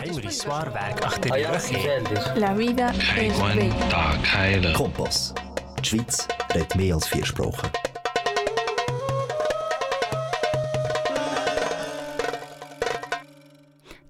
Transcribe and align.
Heinrich 0.00 0.38
Swarberg, 0.38 1.04
Achterjürche. 1.04 2.04
La 2.36 2.56
vida 2.56 2.92
bella. 3.16 3.74
Tag 3.90 4.34
heilen. 4.34 4.72
Kompass. 4.72 5.34
Die 5.80 5.84
Schweiz 5.84 6.28
redet 6.54 6.76
mehr 6.76 6.94
als 6.94 7.08
vier 7.08 7.26
Sprachen. 7.26 7.68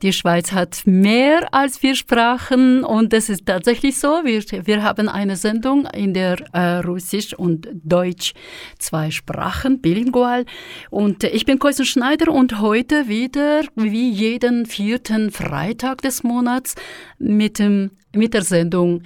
Die 0.03 0.13
Schweiz 0.13 0.53
hat 0.53 0.83
mehr 0.85 1.53
als 1.53 1.79
vier 1.79 1.97
Sprachen 1.97 2.85
und 2.85 3.13
das 3.13 3.29
ist 3.29 3.47
tatsächlich 3.47 3.99
so. 3.99 4.21
Wir, 4.25 4.43
wir 4.65 4.83
haben 4.85 5.09
eine 5.09 5.35
Sendung 5.35 5.87
in 5.87 6.15
der 6.15 6.37
äh, 6.53 6.79
Russisch 6.79 7.35
und 7.35 7.69
Deutsch, 7.83 8.33
zwei 8.79 9.11
Sprachen, 9.11 9.81
bilingual. 9.81 10.45
Und 10.91 11.25
ich 11.25 11.47
bin 11.47 11.59
Koisen 11.59 11.85
Schneider 11.85 12.33
und 12.33 12.61
heute 12.61 13.09
wieder, 13.09 13.63
wie 13.75 14.11
jeden 14.11 14.67
vierten 14.67 15.33
Freitag 15.33 16.03
des 16.03 16.23
Monats, 16.23 16.77
mit, 17.19 17.59
dem, 17.59 17.91
mit 18.15 18.35
der 18.35 18.43
Sendung 18.43 19.03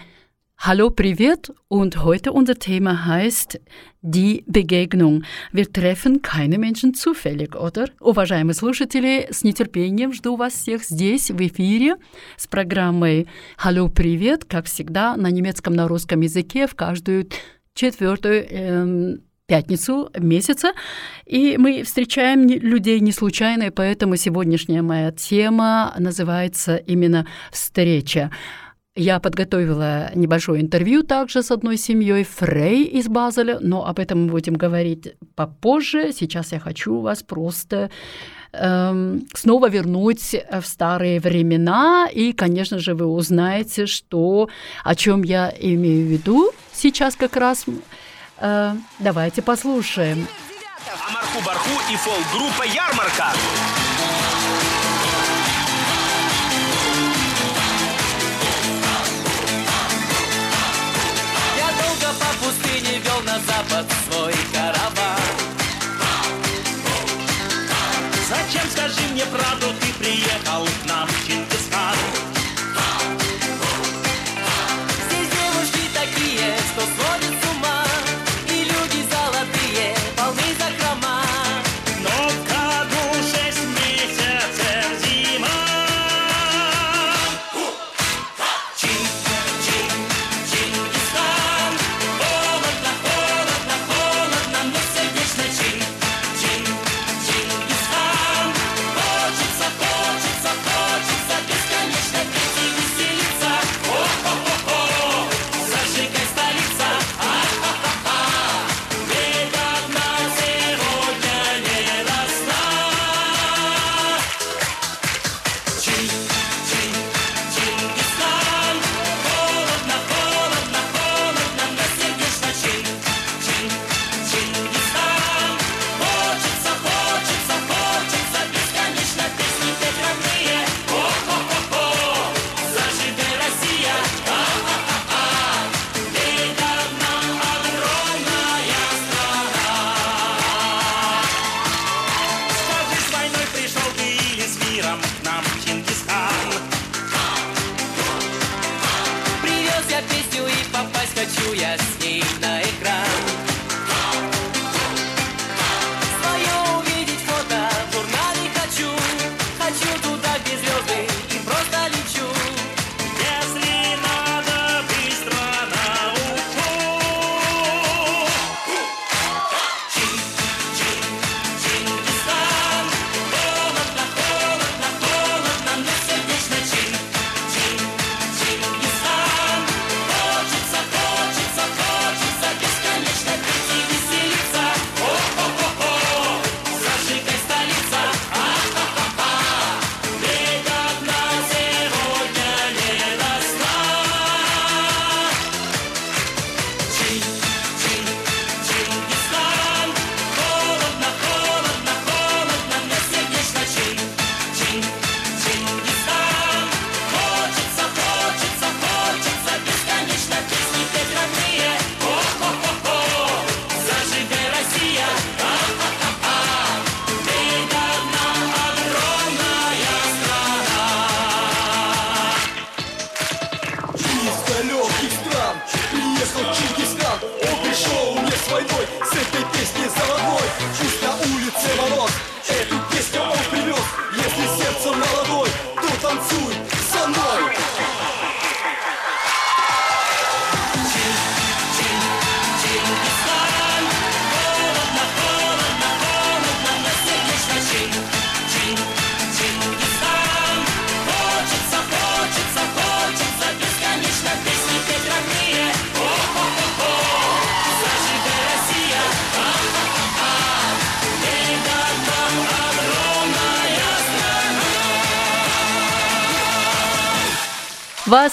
Hallo 0.65 0.91
Privet 0.91 1.53
und 1.67 2.05
heute 2.05 2.33
unser 2.33 2.55
Thema 2.55 3.05
heißt 3.05 3.59
die 4.01 4.45
Begegnung. 4.47 5.25
Wir 5.51 5.73
treffen 5.73 6.23
keine 6.23 6.57
Menschen 6.57 6.95
зufällig, 6.95 7.57
oder? 7.57 7.89
Уважаемые 7.99 8.55
слушатели, 8.55 9.27
с 9.29 9.43
нетерпением 9.43 10.13
жду 10.13 10.37
вас 10.37 10.53
всех 10.53 10.85
здесь, 10.85 11.33
в 11.33 11.41
эфире, 11.45 11.97
с 12.37 12.47
программой 12.47 13.27
«Hallo 13.59 13.89
Привет», 13.89 14.45
как 14.45 14.67
всегда, 14.67 15.17
на 15.17 15.33
немецком, 15.33 15.75
на 15.75 15.89
русском 15.89 16.21
языке, 16.21 16.69
в 16.69 16.77
каждую 16.77 17.29
четвертую 17.75 18.47
эм, 18.49 19.23
пятницу 19.47 20.11
месяца. 20.17 20.75
И 21.27 21.57
мы 21.59 21.83
встречаем 21.83 22.47
людей 22.47 23.01
не 23.01 23.11
случайно, 23.11 23.65
и 23.65 23.71
поэтому 23.71 24.15
сегодняшняя 24.15 24.83
моя 24.83 25.11
тема 25.11 25.93
называется 25.99 26.77
именно 26.77 27.27
«Встреча». 27.51 28.31
Я 28.95 29.21
подготовила 29.21 30.11
небольшое 30.15 30.61
интервью 30.61 31.03
также 31.03 31.43
с 31.43 31.51
одной 31.51 31.79
семьей 31.79 32.25
Фрей 32.25 32.85
из 32.85 33.09
Базеля, 33.09 33.59
но 33.59 33.87
об 33.87 33.99
этом 33.99 34.25
мы 34.25 34.31
будем 34.31 34.53
говорить 34.53 35.15
попозже. 35.35 36.13
Сейчас 36.13 36.53
я 36.53 36.61
хочу 36.61 37.01
вас 37.01 37.23
просто 37.23 37.91
эм, 38.53 39.27
снова 39.33 39.71
вернуть 39.71 40.37
в 40.51 40.67
старые 40.67 41.21
времена, 41.21 42.07
и, 42.13 42.35
конечно 42.35 42.79
же, 42.79 42.95
вы 42.95 43.07
узнаете, 43.07 43.87
что, 43.87 44.51
о 44.85 44.95
чем 44.95 45.23
я 45.23 45.51
имею 45.59 46.07
в 46.07 46.11
виду 46.11 46.51
сейчас 46.75 47.17
как 47.17 47.37
раз. 47.37 47.65
Э, 48.37 48.75
давайте 48.99 49.41
послушаем. 49.41 50.27
Амарху-барху 51.09 51.81
и 51.91 51.97
фолк-группа 51.97 52.65
«Ярмарка». 52.65 53.33
Запад 63.63 63.87
свой 64.11 64.35
караван. 64.53 65.21
Зачем, 68.29 68.69
скажи 68.71 69.09
мне 69.13 69.25
правду, 69.27 69.67
ты 69.81 69.93
приехал 69.99 70.42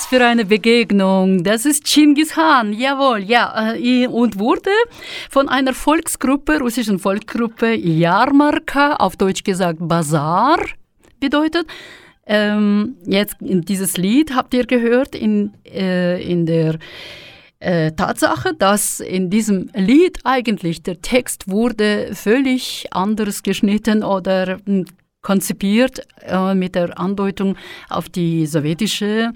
für 0.09 0.25
eine 0.25 0.43
Begegnung. 0.43 1.43
Das 1.43 1.67
ist 1.67 1.85
Chingis 1.85 2.31
Khan, 2.31 2.73
jawohl, 2.73 3.19
ja. 3.19 3.75
äh, 3.75 4.07
Und 4.07 4.39
wurde 4.39 4.71
von 5.29 5.47
einer 5.47 5.75
Volksgruppe, 5.75 6.57
russischen 6.59 6.97
Volksgruppe 6.97 7.75
Jarmarka, 7.75 8.95
auf 8.95 9.17
Deutsch 9.17 9.43
gesagt 9.43 9.77
Bazar, 9.79 10.57
bedeutet. 11.19 11.67
Ähm, 12.25 12.95
jetzt 13.05 13.35
dieses 13.39 13.97
Lied 13.97 14.35
habt 14.35 14.55
ihr 14.55 14.65
gehört 14.65 15.15
in, 15.15 15.53
äh, 15.63 16.19
in 16.23 16.47
der 16.47 16.79
äh, 17.59 17.91
Tatsache, 17.91 18.55
dass 18.55 19.01
in 19.01 19.29
diesem 19.29 19.69
Lied 19.75 20.19
eigentlich 20.23 20.81
der 20.81 21.01
Text 21.01 21.49
wurde 21.51 22.11
völlig 22.13 22.87
anders 22.91 23.43
geschnitten 23.43 24.03
oder 24.03 24.57
mh, 24.65 24.85
konzipiert 25.21 26.01
äh, 26.21 26.55
mit 26.55 26.75
der 26.75 26.97
Andeutung 26.97 27.57
auf 27.89 28.09
die 28.09 28.45
sowjetische 28.45 29.33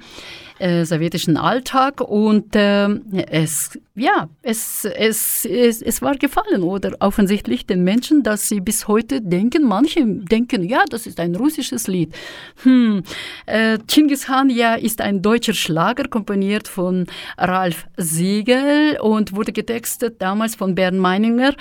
äh, 0.63 0.85
sowjetischen 0.85 1.35
Alltag 1.35 1.99
und 1.99 2.55
äh, 2.55 2.87
es, 3.29 3.77
ja, 3.95 4.29
es, 4.41 4.85
es, 4.85 5.43
es, 5.43 5.81
es 5.81 6.01
war 6.01 6.15
gefallen 6.15 6.63
oder 6.63 6.95
offensichtlich 7.01 7.65
den 7.65 7.83
Menschen, 7.83 8.23
dass 8.23 8.47
sie 8.47 8.61
bis 8.61 8.87
heute 8.87 9.19
denken, 9.19 9.63
manche 9.63 10.05
denken, 10.05 10.63
ja, 10.63 10.85
das 10.89 11.05
ist 11.05 11.19
ein 11.19 11.35
russisches 11.35 11.87
Lied. 11.87 12.15
Hm. 12.63 13.03
Äh, 13.45 13.77
Genghis 13.87 14.27
Khan 14.27 14.49
ja 14.49 14.75
ist 14.75 15.01
ein 15.01 15.21
deutscher 15.21 15.53
Schlager, 15.53 16.05
komponiert 16.07 16.69
von 16.69 17.07
Ralf 17.37 17.85
Siegel 17.97 18.97
und 19.01 19.35
wurde 19.35 19.51
getextet 19.51 20.21
damals 20.21 20.55
von 20.55 20.75
Bernd 20.75 20.97
Meininger 20.97 21.55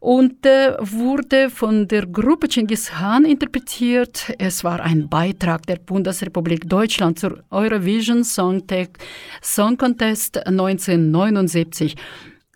und 0.00 0.46
äh, 0.46 0.74
wurde 0.80 1.50
von 1.50 1.86
der 1.86 2.06
Gruppe 2.06 2.48
Genghis 2.48 2.90
Khan 2.90 3.26
interpretiert. 3.26 4.32
Es 4.38 4.64
war 4.64 4.80
ein 4.80 5.08
Beitrag 5.08 5.66
der 5.66 5.76
Bundesrepublik 5.76 6.66
Deutschland 6.68 7.18
zur 7.18 7.42
Eurovision 7.50 8.24
Song, 8.38 8.62
Song 9.42 9.76
Contest 9.76 10.36
1979. 10.46 11.96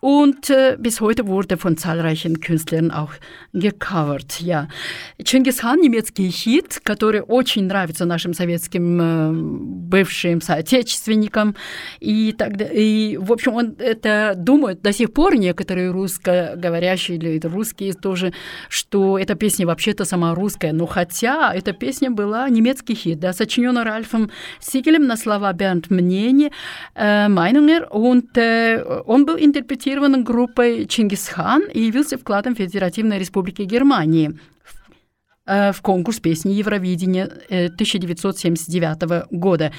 Und 0.03 0.51
äh, 0.51 0.77
bis 0.81 1.01
heute 1.01 1.29
wurde 1.29 1.57
von 1.57 1.77
zahlreichen 1.77 2.41
Künstlern 2.41 2.91
auch 2.91 3.13
gecovert. 3.53 4.41
Ja. 4.41 4.67
Чингисхан, 5.23 5.79
немецкий 5.81 6.29
хит, 6.29 6.81
который 6.83 7.21
очень 7.21 7.67
нравится 7.67 8.05
нашим 8.05 8.35
советским 8.35 9.01
э, 9.01 9.31
бывшим 9.33 10.41
соотечественникам. 10.41 11.55
И, 12.01 12.35
тогда, 12.37 12.65
и, 12.65 13.17
в 13.17 13.31
общем, 13.31 13.55
он 13.55 13.77
это 13.79 14.35
думает 14.37 14.83
до 14.83 14.93
сих 14.93 15.13
пор 15.13 15.37
некоторые 15.37 15.93
русскоговорящие 15.93 17.19
или 17.19 17.39
русские 17.47 17.93
тоже, 17.93 18.33
что 18.69 19.21
эта 19.21 19.37
песня 19.37 19.69
вообще-то 19.69 20.05
сама 20.05 20.35
русская. 20.35 20.73
Но 20.73 20.87
хотя 20.87 21.55
эта 21.55 21.73
песня 21.73 22.11
была 22.11 22.49
немецкий 22.49 22.97
хит, 22.97 23.21
да, 23.21 23.33
сочинена 23.33 23.85
Ральфом 23.85 24.33
Сигелем 24.59 25.07
на 25.07 25.17
слова 25.17 25.53
Бернт 25.53 25.91
Мнение, 25.91 26.51
äh, 26.97 27.29
Meinunger. 27.29 27.89
Und 27.89 28.37
äh, 28.37 28.83
он 29.07 29.27
был 29.27 29.37
интерпретирован 29.37 29.92
организованной 29.93 30.23
группой 30.23 30.87
«Чингисхан» 30.87 31.63
и 31.73 31.81
явился 31.81 32.19
вкладом 32.19 32.55
Федеративной 32.55 33.19
Республики 33.19 33.63
Германии 33.63 34.39
в 35.45 35.75
конкурс 35.83 36.21
песни 36.21 36.53
Евровидения 36.53 37.25
1979 37.25 39.27
года. 39.33 39.73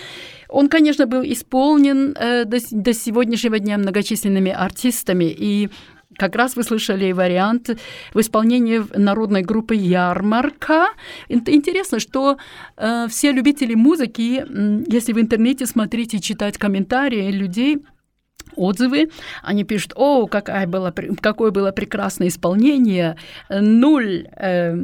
Он, 0.49 0.67
конечно, 0.67 1.07
был 1.07 1.23
исполнен 1.23 2.13
до, 2.13 2.57
до 2.71 2.93
сегодняшнего 2.93 3.59
дня 3.59 3.77
многочисленными 3.77 4.51
артистами, 4.51 5.25
и 5.25 5.69
как 6.17 6.35
раз 6.35 6.55
вы 6.55 6.63
слышали 6.63 7.11
вариант 7.11 7.69
в 8.13 8.19
исполнении 8.19 8.81
народной 8.97 9.41
группы 9.41 9.75
«Ярмарка». 9.75 10.87
Интересно, 11.29 11.99
что 11.99 12.37
э, 12.77 13.07
все 13.09 13.31
любители 13.31 13.73
музыки, 13.73 14.45
если 14.91 15.13
в 15.13 15.19
интернете 15.19 15.65
смотрите, 15.65 16.19
читать 16.19 16.57
комментарии 16.57 17.31
людей, 17.31 17.79
отзывы. 18.55 19.09
Они 19.41 19.63
пишут, 19.63 19.93
о, 19.95 20.27
какая 20.27 20.67
была, 20.67 20.93
какое 21.21 21.51
было 21.51 21.71
прекрасное 21.71 22.27
исполнение, 22.27 23.15
нуль, 23.49 24.27
э, 24.35 24.75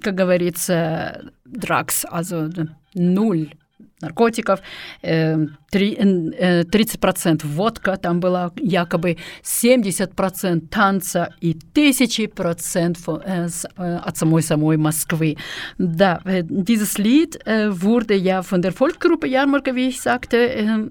как 0.00 0.14
говорится, 0.14 1.32
дракс, 1.44 2.04
also 2.04 2.68
нуль 2.94 3.50
наркотиков, 4.00 4.60
30% 5.02 7.44
э, 7.44 7.48
водка, 7.48 7.96
там 7.96 8.20
была 8.20 8.52
якобы 8.56 9.16
70% 9.42 10.68
танца 10.68 11.34
и 11.40 11.52
1000% 11.52 13.22
э, 13.24 13.48
от 13.96 14.16
самой-самой 14.16 14.76
Москвы. 14.76 15.36
Да, 15.78 16.20
dieses 16.24 16.96
Lied 16.98 17.38
wurde 17.44 18.14
ja 18.14 18.42
von 18.42 18.62
der 18.62 18.72
Volksgruppe 18.72 19.26
Jarmarka, 19.26 19.74
wie 19.74 19.88
ich 19.88 20.00
sagte, 20.00 20.90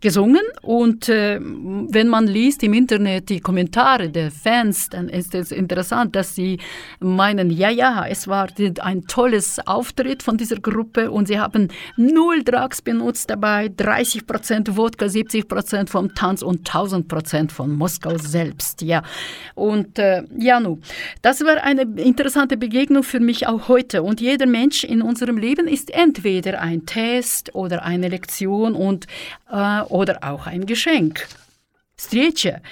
gesungen. 0.00 0.42
Und 0.62 1.08
äh, 1.08 1.40
wenn 1.40 2.08
man 2.08 2.26
liest 2.26 2.62
im 2.62 2.72
Internet 2.72 3.28
die 3.28 3.40
Kommentare 3.40 4.08
der 4.10 4.30
Fans, 4.30 4.88
dann 4.88 5.08
ist 5.08 5.34
es 5.34 5.52
interessant, 5.52 6.14
dass 6.16 6.34
sie 6.34 6.58
meinen, 7.00 7.50
ja, 7.50 7.70
ja, 7.70 8.06
es 8.06 8.28
war 8.28 8.48
ein 8.80 9.02
tolles 9.06 9.58
Auftritt 9.66 10.22
von 10.22 10.36
dieser 10.36 10.56
Gruppe 10.56 11.10
und 11.10 11.28
sie 11.28 11.38
haben 11.38 11.68
null 11.96 12.42
Drugs 12.44 12.82
benutzt 12.82 13.30
dabei, 13.30 13.70
30 13.76 14.26
Prozent 14.26 14.76
Wodka, 14.76 15.08
70 15.08 15.48
Prozent 15.48 15.90
vom 15.90 16.14
Tanz 16.14 16.42
und 16.42 16.60
1000 16.60 17.08
Prozent 17.08 17.52
von 17.52 17.74
Moskau 17.74 18.16
selbst. 18.18 18.82
Ja, 18.82 19.02
und 19.54 19.98
äh, 19.98 20.22
ja, 20.38 20.60
nu, 20.60 20.78
das 21.22 21.40
war 21.44 21.62
eine 21.62 21.82
interessante 21.82 22.56
Begegnung 22.56 23.02
für 23.02 23.20
mich 23.20 23.46
auch 23.46 23.68
heute. 23.68 24.02
Und 24.02 24.20
jeder 24.20 24.46
Mensch 24.46 24.84
in 24.84 25.02
unserem 25.02 25.38
Leben 25.38 25.66
ist 25.66 25.90
entweder 25.90 26.60
ein 26.60 26.86
Test 26.86 27.54
oder 27.54 27.82
eine 27.82 28.08
Lektion 28.08 28.74
und 28.74 29.06
äh, 29.50 29.82
oder 29.90 30.18
auch 30.22 30.46
ein 30.46 30.66
Geschenk. 30.66 31.26
Встреча. 31.96 32.62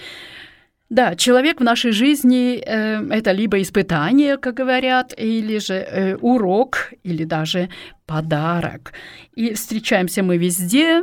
Да, 0.89 1.17
человек 1.17 1.61
в 1.61 1.65
нашей 1.65 1.91
жизни 1.91 2.63
э, 2.65 3.03
это 3.11 3.33
либо 3.33 3.61
испытание, 3.61 4.37
как 4.37 4.55
говорят, 4.55 5.13
или 5.19 5.59
же 5.59 5.75
э, 5.75 6.17
урок, 6.17 6.93
или 7.03 7.25
даже 7.25 7.69
подарок. 8.07 8.93
И 9.35 9.53
встречаемся 9.55 10.23
мы 10.23 10.37
везде, 10.37 11.03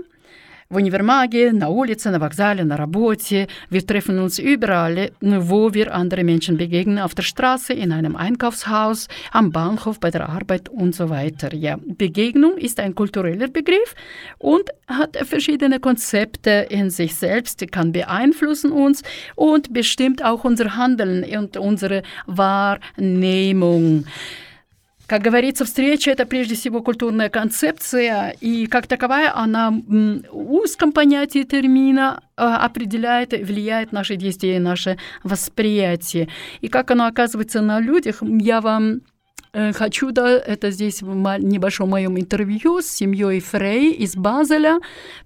в 0.72 0.76
универмаге, 0.76 1.52
на 1.52 1.68
улице, 1.68 2.10
на 2.10 2.18
вокзале, 2.18 2.64
на 2.64 2.76
работе. 2.76 3.48
Wir 3.70 3.86
treffen 3.86 4.18
uns 4.18 4.38
überall, 4.38 5.12
wo 5.20 5.72
wir 5.72 5.94
andere 5.94 6.24
Menschen 6.24 6.58
begegnen, 6.58 6.98
auf 6.98 7.14
der 7.14 7.22
Straße, 7.22 7.72
in 7.72 7.92
einem 7.92 8.16
Einkaufshaus, 8.16 9.08
am 9.32 9.50
Bahnhof, 9.50 9.98
bei 9.98 10.10
der 10.10 10.28
Arbeit 10.28 10.68
und 10.68 10.94
so 10.94 11.08
weiter. 11.08 11.54
Ja, 11.54 11.78
Begegnung 11.80 12.58
ist 12.58 12.80
ein 12.80 12.94
kultureller 12.94 13.48
Begriff 13.48 13.94
und 14.38 14.70
hat 14.86 15.16
verschiedene 15.16 15.80
Konzepte 15.80 16.66
in 16.68 16.90
sich 16.90 17.14
selbst, 17.14 17.70
kann 17.72 17.92
beeinflussen 17.92 18.72
uns 18.72 19.02
und 19.36 19.72
bestimmt 19.72 20.24
auch 20.24 20.44
unser 20.44 20.76
Handeln 20.76 21.24
und 21.24 21.56
unsere 21.56 22.02
Wahrnehmung. 22.26 24.04
Как 25.13 25.21
говорится, 25.21 25.63
встреча– 25.63 26.09
это 26.13 26.25
прежде 26.25 26.55
всего 26.55 26.81
культурная 26.81 27.29
концепция, 27.29 28.35
и 28.41 28.65
как 28.65 28.87
таковая 28.87 29.31
она 29.37 29.69
в 29.69 30.53
узком 30.55 30.91
понятии 30.91 31.43
термина 31.43 32.23
определяет, 32.35 33.31
влияет 33.31 33.91
наши 33.91 34.15
действия 34.15 34.55
и 34.55 34.59
наше 34.59 34.97
восприятие. 35.23 36.29
И 36.61 36.67
как 36.67 36.89
оно 36.89 37.05
оказывается 37.05 37.61
на 37.61 37.79
людях, 37.79 38.23
я 38.23 38.59
вам 38.59 39.01
Хочу, 39.53 40.09
да, 40.09 40.31
это 40.31 40.71
здесь 40.71 41.03
в 41.03 41.13
небольшом 41.37 41.91
моем 41.91 42.19
интервью 42.19 42.81
с 42.81 42.87
семьей 42.87 43.37
Frey 43.37 43.91
из 43.91 44.15
Baseля 44.15 44.79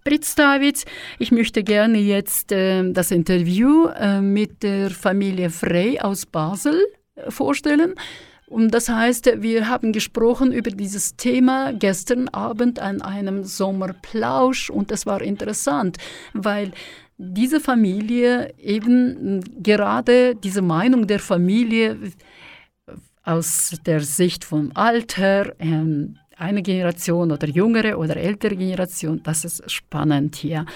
представить. 0.03 0.85
Ich 1.17 1.31
möchte 1.31 1.63
gerne 1.63 1.95
jetzt 1.95 2.51
äh, 2.51 2.83
das 2.91 3.11
Interview 3.11 3.87
mit 4.19 4.63
der 4.63 4.89
Familie 4.89 5.49
Frey 5.49 5.97
aus 5.97 6.25
Basel 6.25 6.77
vorstellen. 7.29 7.95
Und 8.52 8.74
das 8.74 8.90
heißt, 8.90 9.40
wir 9.40 9.66
haben 9.68 9.92
gesprochen 9.92 10.52
über 10.52 10.70
dieses 10.70 11.16
Thema 11.16 11.72
gestern 11.72 12.28
Abend 12.28 12.80
an 12.80 13.00
einem 13.00 13.44
Sommerplausch 13.44 14.68
und 14.68 14.90
das 14.90 15.06
war 15.06 15.22
interessant, 15.22 15.96
weil 16.34 16.72
diese 17.16 17.60
Familie 17.60 18.52
eben 18.58 19.42
gerade 19.62 20.34
diese 20.34 20.60
Meinung 20.60 21.06
der 21.06 21.18
Familie 21.18 21.96
aus 23.24 23.80
der 23.86 24.00
Sicht 24.00 24.44
vom 24.44 24.70
Alter, 24.74 25.54
ähm, 25.58 26.18
eine 26.36 26.60
Generation 26.60 27.32
oder 27.32 27.48
jüngere 27.48 27.98
oder 27.98 28.16
ältere 28.18 28.56
Generation, 28.56 29.22
das 29.22 29.46
ist 29.46 29.70
spannend 29.70 30.36
hier. 30.36 30.66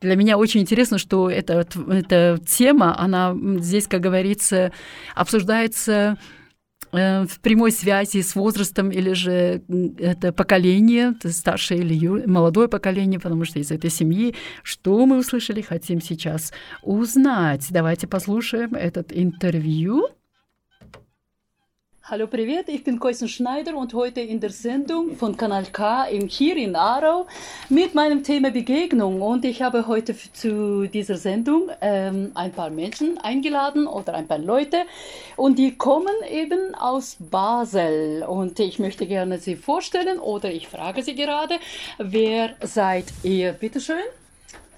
Для 0.00 0.16
меня 0.16 0.36
очень 0.36 0.62
интересно, 0.62 0.98
что 0.98 1.30
эта, 1.30 1.64
эта 1.90 2.40
тема, 2.44 2.98
она 2.98 3.36
здесь, 3.60 3.86
как 3.86 4.00
говорится, 4.00 4.72
обсуждается 5.14 6.16
Э, 6.16 6.16
в 6.95 7.39
прямой 7.41 7.71
связи 7.71 8.21
с 8.21 8.35
возрастом 8.35 8.89
или 8.89 9.13
же 9.13 9.61
это 9.99 10.31
поколение, 10.31 11.13
старшее 11.23 11.81
или 11.81 12.25
молодое 12.25 12.67
поколение, 12.67 13.19
потому 13.19 13.45
что 13.45 13.59
из 13.59 13.71
этой 13.71 13.89
семьи, 13.89 14.35
что 14.63 15.05
мы 15.05 15.19
услышали, 15.19 15.61
хотим 15.61 16.01
сейчас 16.01 16.53
узнать. 16.81 17.67
Давайте 17.69 18.07
послушаем 18.07 18.75
этот 18.75 19.11
интервью. 19.11 20.09
Hallo, 22.04 22.26
привет, 22.26 22.68
ich 22.68 22.82
bin 22.82 22.98
Koisen 22.98 23.28
Schneider 23.28 23.76
und 23.76 23.94
heute 23.94 24.20
in 24.20 24.40
der 24.40 24.50
Sendung 24.50 25.14
von 25.16 25.36
Kanal 25.36 25.66
K 25.66 26.06
im 26.06 26.26
hier 26.26 26.56
in 26.56 26.74
Aarau 26.74 27.28
mit 27.68 27.94
meinem 27.94 28.24
Thema 28.24 28.50
Begegnung. 28.50 29.22
Und 29.22 29.44
ich 29.44 29.62
habe 29.62 29.86
heute 29.86 30.10
f- 30.10 30.32
zu 30.32 30.88
dieser 30.88 31.16
Sendung 31.16 31.70
ähm, 31.80 32.32
ein 32.34 32.50
paar 32.50 32.70
Menschen 32.70 33.16
eingeladen 33.18 33.86
oder 33.86 34.14
ein 34.14 34.26
paar 34.26 34.38
Leute 34.38 34.82
und 35.36 35.56
die 35.56 35.76
kommen 35.76 36.14
eben 36.28 36.74
aus 36.74 37.16
Basel. 37.20 38.24
Und 38.24 38.58
ich 38.58 38.80
möchte 38.80 39.06
gerne 39.06 39.38
sie 39.38 39.54
vorstellen 39.54 40.18
oder 40.18 40.50
ich 40.50 40.66
frage 40.66 41.04
sie 41.04 41.14
gerade, 41.14 41.60
wer 41.98 42.56
seid 42.62 43.04
ihr? 43.22 43.52
Bitteschön. 43.52 44.02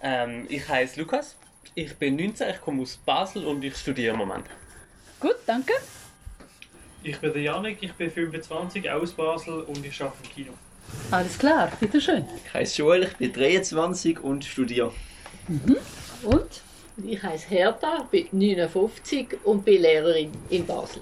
Ähm, 0.03 0.45
ich 0.51 0.69
heiße 0.69 1.01
Lukas, 1.01 1.37
ich 1.75 1.97
bin 1.97 2.17
19, 2.17 2.51
ich 2.51 2.61
komme 2.61 2.83
aus 2.83 2.99
Basel 3.07 3.47
und 3.47 3.65
ich 3.65 3.75
studiere 3.75 4.13
im 4.13 4.19
Moment. 4.19 4.45
Gut, 5.19 5.37
danke. 5.47 5.73
Ich 7.08 7.20
bin 7.20 7.32
der 7.32 7.42
Janik, 7.42 7.78
ich 7.80 7.94
bin 7.94 8.12
25, 8.12 8.92
aus 8.92 9.14
Basel 9.14 9.62
und 9.62 9.86
ich 9.86 10.02
arbeite 10.02 10.18
im 10.26 10.30
Kino. 10.30 10.52
Alles 11.10 11.40
klar, 11.40 11.72
bitteschön. 11.80 12.26
Ich 12.46 12.54
heiße 12.54 12.80
Joel, 12.80 13.04
ich 13.04 13.16
bin 13.16 13.32
23 13.32 14.20
und 14.20 14.44
studiere. 14.44 14.92
Und? 16.24 16.62
Ich 17.06 17.24
heiße 17.24 17.48
Hertha, 17.48 18.06
bin 18.12 18.28
59 18.34 19.38
und 19.46 19.64
bin 19.64 19.84
Lehrerin 19.84 20.32
in 20.50 20.66
Basel. 20.66 21.02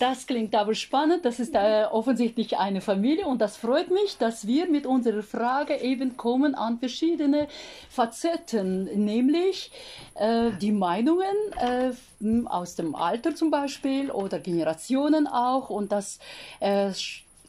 Das 0.00 0.26
klingt 0.26 0.54
aber 0.54 0.74
spannend. 0.74 1.26
Das 1.26 1.38
ist 1.40 1.54
äh, 1.54 1.84
offensichtlich 1.84 2.56
eine 2.56 2.80
Familie 2.80 3.26
und 3.26 3.38
das 3.38 3.58
freut 3.58 3.90
mich, 3.90 4.16
dass 4.16 4.46
wir 4.46 4.66
mit 4.66 4.86
unserer 4.86 5.22
Frage 5.22 5.76
eben 5.76 6.16
kommen 6.16 6.54
an 6.54 6.78
verschiedene 6.78 7.48
Facetten, 7.90 8.84
nämlich 9.04 9.70
äh, 10.14 10.52
die 10.58 10.72
Meinungen 10.72 11.36
äh, 11.60 12.46
aus 12.46 12.76
dem 12.76 12.94
Alter 12.94 13.34
zum 13.34 13.50
Beispiel 13.50 14.10
oder 14.10 14.38
Generationen 14.38 15.26
auch 15.26 15.68
und 15.68 15.92
das 15.92 16.18
äh, 16.60 16.92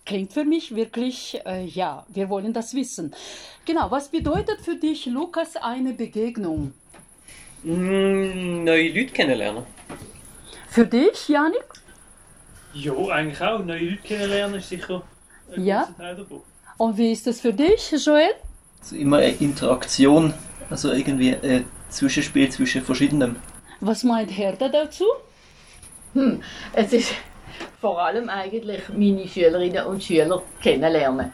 klingt 0.05 0.33
für 0.33 0.43
mich 0.43 0.75
wirklich, 0.75 1.39
äh, 1.45 1.63
ja, 1.63 2.05
wir 2.09 2.29
wollen 2.29 2.51
das 2.51 2.73
wissen. 2.73 3.15
Genau, 3.65 3.89
was 3.91 4.09
bedeutet 4.09 4.59
für 4.59 4.75
dich, 4.75 5.05
Lukas, 5.05 5.55
eine 5.55 5.93
Begegnung? 5.93 6.73
Mm, 7.63 8.65
neue 8.65 8.89
Leute 8.89 9.13
kennenlernen. 9.13 9.63
Für 10.67 10.85
dich, 10.85 11.29
Janik? 11.29 11.80
Ja, 12.73 12.93
eigentlich 13.09 13.41
auch. 13.41 13.59
Neue 13.63 13.79
Leute 13.91 13.97
kennenlernen 14.03 14.59
ist 14.59 14.69
sicher 14.69 15.01
ein 15.55 15.63
Ja. 15.65 15.83
großer 15.83 15.97
Teil 15.97 16.15
davon. 16.15 16.41
Und 16.77 16.97
wie 16.97 17.11
ist 17.11 17.27
es 17.27 17.41
für 17.41 17.53
dich, 17.53 17.91
Joel? 18.05 18.31
Also 18.81 18.95
immer 18.95 19.17
eine 19.17 19.31
Interaktion, 19.33 20.33
also 20.69 20.91
irgendwie 20.91 21.35
ein 21.35 21.65
Zwischenspiel 21.89 22.49
zwischen 22.49 22.81
verschiedenen. 22.81 23.35
Was 23.81 24.03
meint 24.03 24.31
Hertha 24.35 24.69
dazu? 24.69 25.05
Hm, 26.13 26.41
es 26.73 26.93
ist 26.93 27.13
vor 27.79 28.01
allem 28.01 28.29
eigentlich 28.29 28.81
meine 28.89 29.27
Schülerinnen 29.27 29.85
und 29.85 30.03
Schüler 30.03 30.41
kennenlernen. 30.61 31.31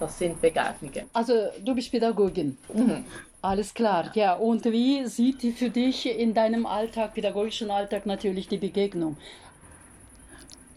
Das 0.00 0.18
sind 0.18 0.40
Begegnungen. 0.40 1.08
Also 1.12 1.34
du 1.64 1.74
bist 1.74 1.90
Pädagogin. 1.92 2.56
Mhm. 2.74 3.04
Alles 3.40 3.72
klar, 3.74 4.10
ja. 4.14 4.34
Und 4.34 4.64
wie 4.64 5.04
sieht 5.06 5.42
die 5.42 5.52
für 5.52 5.70
dich 5.70 6.06
in 6.06 6.34
deinem 6.34 6.66
Alltag, 6.66 7.14
pädagogischen 7.14 7.70
Alltag 7.70 8.06
natürlich 8.06 8.48
die 8.48 8.56
Begegnung? 8.58 9.16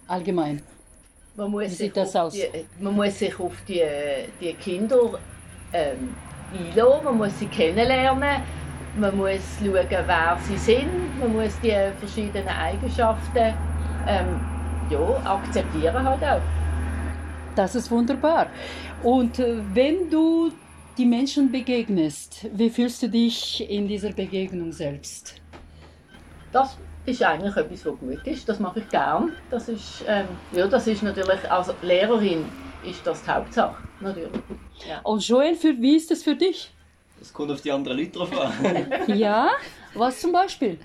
Allgemein. 0.08 0.62
Man 1.36 1.52
muss, 1.52 1.64
Wie 1.64 1.68
sich 1.70 1.78
sieht 1.78 1.98
das 1.98 2.16
aus? 2.16 2.34
Die, 2.34 2.46
man 2.80 2.96
muss 2.96 3.20
sich 3.20 3.38
auf 3.40 3.54
die, 3.68 3.84
die 4.40 4.54
Kinder 4.54 5.20
ähm, 5.74 6.16
einlassen, 6.54 7.04
man 7.04 7.18
muss 7.18 7.38
sie 7.40 7.48
kennenlernen, 7.48 8.42
man 8.98 9.18
muss 9.18 9.42
schauen, 9.60 9.86
wer 9.90 10.38
sie 10.48 10.58
sind, 10.58 11.20
man 11.20 11.34
muss 11.34 11.60
die 11.62 11.76
verschiedenen 12.00 12.48
Eigenschaften 12.48 13.54
ähm, 14.08 14.40
ja, 14.90 15.00
akzeptieren 15.26 16.08
halt 16.08 16.24
auch. 16.24 16.42
Das 17.56 17.76
ist 17.76 17.90
wunderbar. 17.92 18.48
Und 19.04 19.40
äh, 19.40 19.58
wenn 19.74 20.10
du 20.10 20.52
die 20.98 21.06
Menschen 21.06 21.52
begegnest, 21.52 22.48
wie 22.54 22.70
fühlst 22.70 23.04
du 23.04 23.10
dich 23.10 23.70
in 23.70 23.88
dieser 23.88 24.12
Begegnung 24.12 24.72
selbst? 24.72 25.42
Das 26.52 26.78
ist 27.06 27.24
eigentlich 27.24 27.56
etwas, 27.56 27.86
was 27.86 28.00
gut 28.00 28.28
ist. 28.28 28.48
Das 28.50 28.60
mache 28.60 28.80
ich 28.80 28.90
gern. 28.90 29.34
Das 29.50 29.70
ist, 29.70 30.04
ähm, 30.08 30.28
ja, 30.52 30.68
das 30.68 30.88
ist 30.88 31.04
natürlich, 31.04 31.50
als 31.52 31.74
Lehrerin 31.82 32.46
ist 32.88 33.06
das 33.06 33.24
die 33.24 33.30
Hauptsache, 33.30 33.84
natürlich. 34.00 34.32
Und 35.04 35.28
Joel, 35.28 35.56
für, 35.56 35.80
wie 35.82 35.96
ist 35.96 36.12
es 36.12 36.24
für 36.24 36.36
dich? 36.36 36.72
Das 37.20 37.34
kommt 37.34 37.52
auf 37.52 37.62
die 37.62 37.72
anderen 37.72 37.98
Leute 37.98 38.12
drauf 38.12 38.32
an. 38.40 38.54
Ja, 39.08 39.50
was 39.94 40.20
zum 40.20 40.32
Beispiel? 40.32 40.78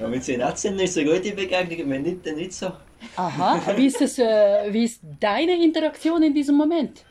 ja, 0.00 0.10
wenn 0.10 0.20
sie 0.20 0.36
nett 0.36 0.58
sind, 0.58 0.80
ist 0.80 0.96
es 0.96 0.98
eine 0.98 1.10
gute 1.10 1.32
Begegnung, 1.32 1.90
wenn 1.90 2.02
nicht, 2.02 2.26
dann 2.26 2.36
nicht 2.36 2.52
so. 2.52 2.72
Aha, 3.16 3.60
wie 3.76 3.86
ist, 3.86 4.00
es, 4.00 4.18
äh, 4.18 4.72
wie 4.72 4.84
ist 4.84 5.00
deine 5.18 5.62
Interaktion 5.62 6.22
in 6.22 6.34
diesem 6.34 6.56
Moment? 6.56 7.04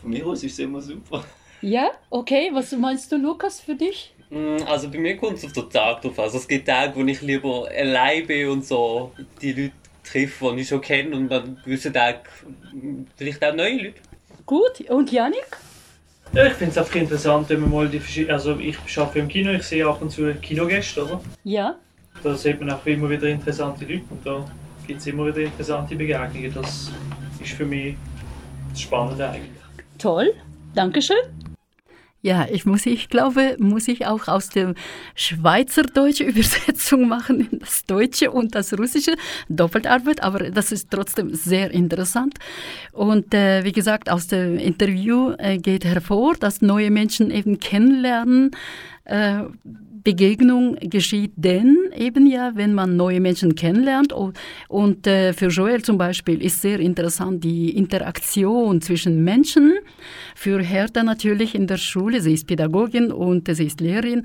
Von 0.00 0.10
mir 0.10 0.26
aus 0.26 0.42
ist 0.42 0.52
es 0.52 0.58
immer 0.60 0.80
super. 0.80 1.24
Ja, 1.60 1.90
okay. 2.08 2.50
Was 2.52 2.72
meinst 2.72 3.10
du, 3.12 3.16
Lukas, 3.16 3.60
für 3.60 3.74
dich? 3.74 4.14
Mm, 4.30 4.62
Also 4.66 4.88
bei 4.90 4.98
mir 4.98 5.16
kommt 5.16 5.38
es 5.38 5.44
auf 5.44 5.52
den 5.52 5.68
Tag 5.70 6.02
drauf 6.02 6.18
an. 6.18 6.24
Also 6.24 6.38
es 6.38 6.46
gibt 6.48 6.66
Tage, 6.66 6.94
wo 6.94 7.04
ich 7.04 7.20
lieber 7.20 7.68
allein 7.76 8.26
bin 8.26 8.48
und 8.48 8.64
so 8.64 9.12
die 9.42 9.52
Leute 9.52 9.72
treffe, 10.04 10.52
die 10.54 10.62
ich 10.62 10.68
schon 10.68 10.80
kenne 10.80 11.14
und 11.16 11.32
an 11.32 11.58
gewissen 11.64 11.92
Tagen 11.92 12.20
vielleicht 13.16 13.44
auch 13.44 13.54
neue 13.54 13.76
Leute. 13.76 14.00
Gut. 14.46 14.80
Und 14.88 15.10
Janik? 15.12 15.46
Ja, 16.32 16.46
ich 16.46 16.52
finde 16.52 16.70
es 16.70 16.78
einfach 16.78 16.94
interessant, 16.94 17.48
wenn 17.48 17.60
man 17.60 17.70
mal 17.70 17.88
die 17.88 17.98
verschiedenen. 17.98 18.34
Also, 18.34 18.56
ich 18.58 18.76
arbeite 18.96 19.18
im 19.18 19.28
Kino, 19.28 19.50
ich 19.52 19.64
sehe 19.64 19.84
ab 19.86 20.00
und 20.00 20.10
zu 20.10 20.32
Kinogäste, 20.34 21.04
oder? 21.04 21.20
Ja. 21.42 21.74
Da 22.22 22.34
sieht 22.36 22.60
man 22.60 22.70
auch 22.70 22.86
immer 22.86 23.10
wieder 23.10 23.26
interessante 23.26 23.84
Leute 23.84 24.04
und 24.10 24.24
da 24.24 24.44
gibt 24.86 25.00
es 25.00 25.06
immer 25.08 25.26
wieder 25.26 25.40
interessante 25.40 25.96
Begegnungen. 25.96 26.54
Das 26.54 26.90
ist 27.42 27.52
für 27.52 27.64
mich 27.64 27.96
das 28.70 28.80
Spannende 28.80 29.28
eigentlich. 29.28 29.50
Toll. 29.98 30.32
Dankeschön. 30.74 31.16
Ja, 32.22 32.46
ich 32.50 32.66
muss, 32.66 32.84
ich 32.84 33.08
glaube, 33.08 33.56
muss 33.58 33.88
ich 33.88 34.06
auch 34.06 34.28
aus 34.28 34.50
der 34.50 34.74
Schweizerdeutschen 35.14 36.28
Übersetzung 36.28 37.08
machen 37.08 37.48
in 37.50 37.60
das 37.60 37.84
Deutsche 37.84 38.30
und 38.30 38.54
das 38.54 38.78
Russische, 38.78 39.14
Doppeltarbeit, 39.48 40.22
aber 40.22 40.50
das 40.50 40.70
ist 40.70 40.90
trotzdem 40.90 41.34
sehr 41.34 41.70
interessant. 41.70 42.34
Und 42.92 43.32
äh, 43.32 43.64
wie 43.64 43.72
gesagt, 43.72 44.10
aus 44.10 44.26
dem 44.26 44.58
Interview 44.58 45.32
äh, 45.38 45.56
geht 45.56 45.86
hervor, 45.86 46.34
dass 46.34 46.60
neue 46.60 46.90
Menschen 46.90 47.30
eben 47.30 47.58
kennenlernen. 47.58 48.50
Äh, 49.04 49.44
Begegnung 50.02 50.76
geschieht 50.80 51.32
denn 51.36 51.76
eben 51.96 52.26
ja, 52.26 52.52
wenn 52.54 52.74
man 52.74 52.96
neue 52.96 53.20
Menschen 53.20 53.54
kennenlernt. 53.54 54.12
Und, 54.68 55.06
äh, 55.06 55.32
für 55.32 55.48
Joel 55.48 55.82
zum 55.82 55.98
Beispiel 55.98 56.42
ist 56.42 56.60
sehr 56.60 56.80
interessant 56.80 57.44
die 57.44 57.76
Interaktion 57.76 58.80
zwischen 58.80 59.24
Menschen. 59.24 59.74
Für 60.34 60.60
Hertha 60.62 61.02
natürlich 61.02 61.54
in 61.54 61.66
der 61.66 61.76
Schule, 61.76 62.20
sie 62.20 62.34
ist 62.34 62.46
Pädagogin 62.46 63.12
und 63.12 63.54
sie 63.54 63.66
ist 63.66 63.80
Lehrerin. 63.80 64.22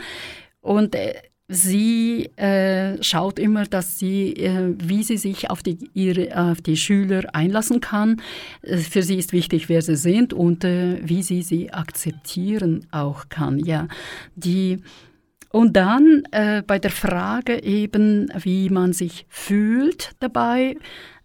Und 0.62 0.96
äh, 0.96 1.13
sie 1.48 2.32
äh, 2.38 3.01
schaut 3.03 3.38
immer, 3.38 3.65
dass 3.65 4.00
sie, 4.00 4.34
wie 4.79 5.03
sie 5.03 5.17
sich 5.17 5.51
auf 5.51 5.62
die, 5.62 5.77
ihre, 5.94 6.51
auf 6.51 6.62
die 6.62 6.75
Schüler 6.75 7.24
einlassen 7.34 7.82
kann. 7.82 8.22
Für 8.63 9.03
sie 9.03 9.17
ist 9.17 9.32
wichtig, 9.32 9.70
wer 9.70 9.84
sie 9.84 9.96
sind 9.96 10.34
und 10.34 10.63
wie 10.63 11.22
sie 11.22 11.44
sie 11.44 11.72
akzeptieren 11.72 12.88
auch 12.89 13.29
kann. 13.29 13.60
Ja, 13.60 13.88
die 14.36 14.79
und 15.55 15.77
dann 15.77 16.24
äh, 16.31 16.63
bei 16.67 16.79
der 16.79 16.91
Frage 16.91 17.63
eben, 17.63 18.29
wie 18.38 18.69
man 18.69 18.91
sich 18.91 19.25
fühlt 19.29 20.12
dabei, 20.19 20.75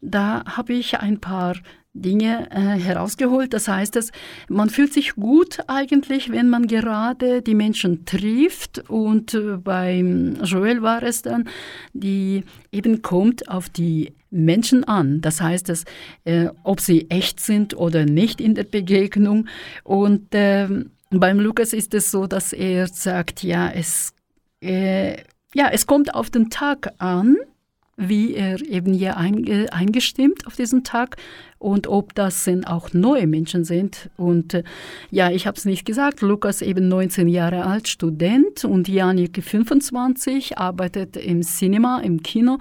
da 0.01 0.45
habe 0.45 0.73
ich 0.73 1.01
ein 1.01 1.19
paar 1.19 1.57
Dinge 1.95 2.49
äh, 2.53 2.79
herausgeholt. 2.79 3.53
Das 3.53 3.67
heißt, 3.67 3.97
dass 3.97 4.13
man 4.49 4.71
fühlt 4.71 4.93
sich 4.93 5.17
gut 5.17 5.59
eigentlich, 5.67 6.31
wenn 6.31 6.49
man 6.49 6.69
gerade 6.69 7.43
die 7.43 7.57
Menschen 7.57 8.05
trifft. 8.05 8.89
Und 8.89 9.35
äh, 9.35 9.57
beim 9.57 10.37
Joel 10.45 10.81
war 10.81 11.03
es 11.03 11.23
dann, 11.23 11.49
die 11.93 12.45
eben 12.71 13.03
kommt 13.03 13.49
auf 13.49 13.69
die 13.69 14.15
Menschen 14.31 14.85
an. 14.85 15.23
Das 15.23 15.41
heißt, 15.41 15.69
dass, 15.69 15.85
äh, 16.23 16.51
ob 16.63 16.79
sie 16.79 17.11
echt 17.11 17.41
sind 17.41 17.77
oder 17.77 18.07
nicht 18.07 18.41
in 18.41 18.55
der 18.55 18.63
Begegnung. 18.63 19.49
Und 19.83 20.29
ähm, 20.31 20.93
beim 21.11 21.41
Lukas 21.41 21.73
ist 21.73 21.93
es 21.95 22.13
so, 22.13 22.29
dass 22.29 22.53
er 22.53 22.87
sagt, 22.87 23.43
ja, 23.43 23.69
es, 23.69 24.15
äh, 24.61 25.17
ja, 25.55 25.69
es 25.71 25.87
kommt 25.87 26.15
auf 26.15 26.31
den 26.31 26.51
Tag 26.51 26.93
an, 26.99 27.37
wie 27.97 28.35
er 28.35 28.61
eben 28.63 28.93
hier 28.93 29.17
einge 29.17 29.73
eingestimmt 29.73 30.47
auf 30.47 30.57
diesen 30.57 30.85
Tag 30.85 31.17
und 31.60 31.88
ob 31.88 32.14
das 32.14 32.44
sind 32.44 32.68
auch 32.68 32.94
neue 32.94 33.28
Menschen 33.28 33.64
sind. 33.64 34.10
Und 34.18 34.54
äh, 34.54 34.64
ja, 35.10 35.32
ich 35.32 35.48
habe 35.48 35.58
es 35.58 35.66
nicht 35.66 35.86
gesagt, 35.86 36.22
Lukas 36.22 36.62
eben 36.62 36.88
19 36.88 37.28
Jahre 37.28 37.66
alt, 37.66 37.88
Student 37.88 38.66
und 38.66 38.88
Janik 38.88 39.44
25, 39.44 40.58
arbeitet 40.58 41.18
im 41.18 41.42
Cinema, 41.42 42.00
im 42.00 42.22
Kino 42.22 42.60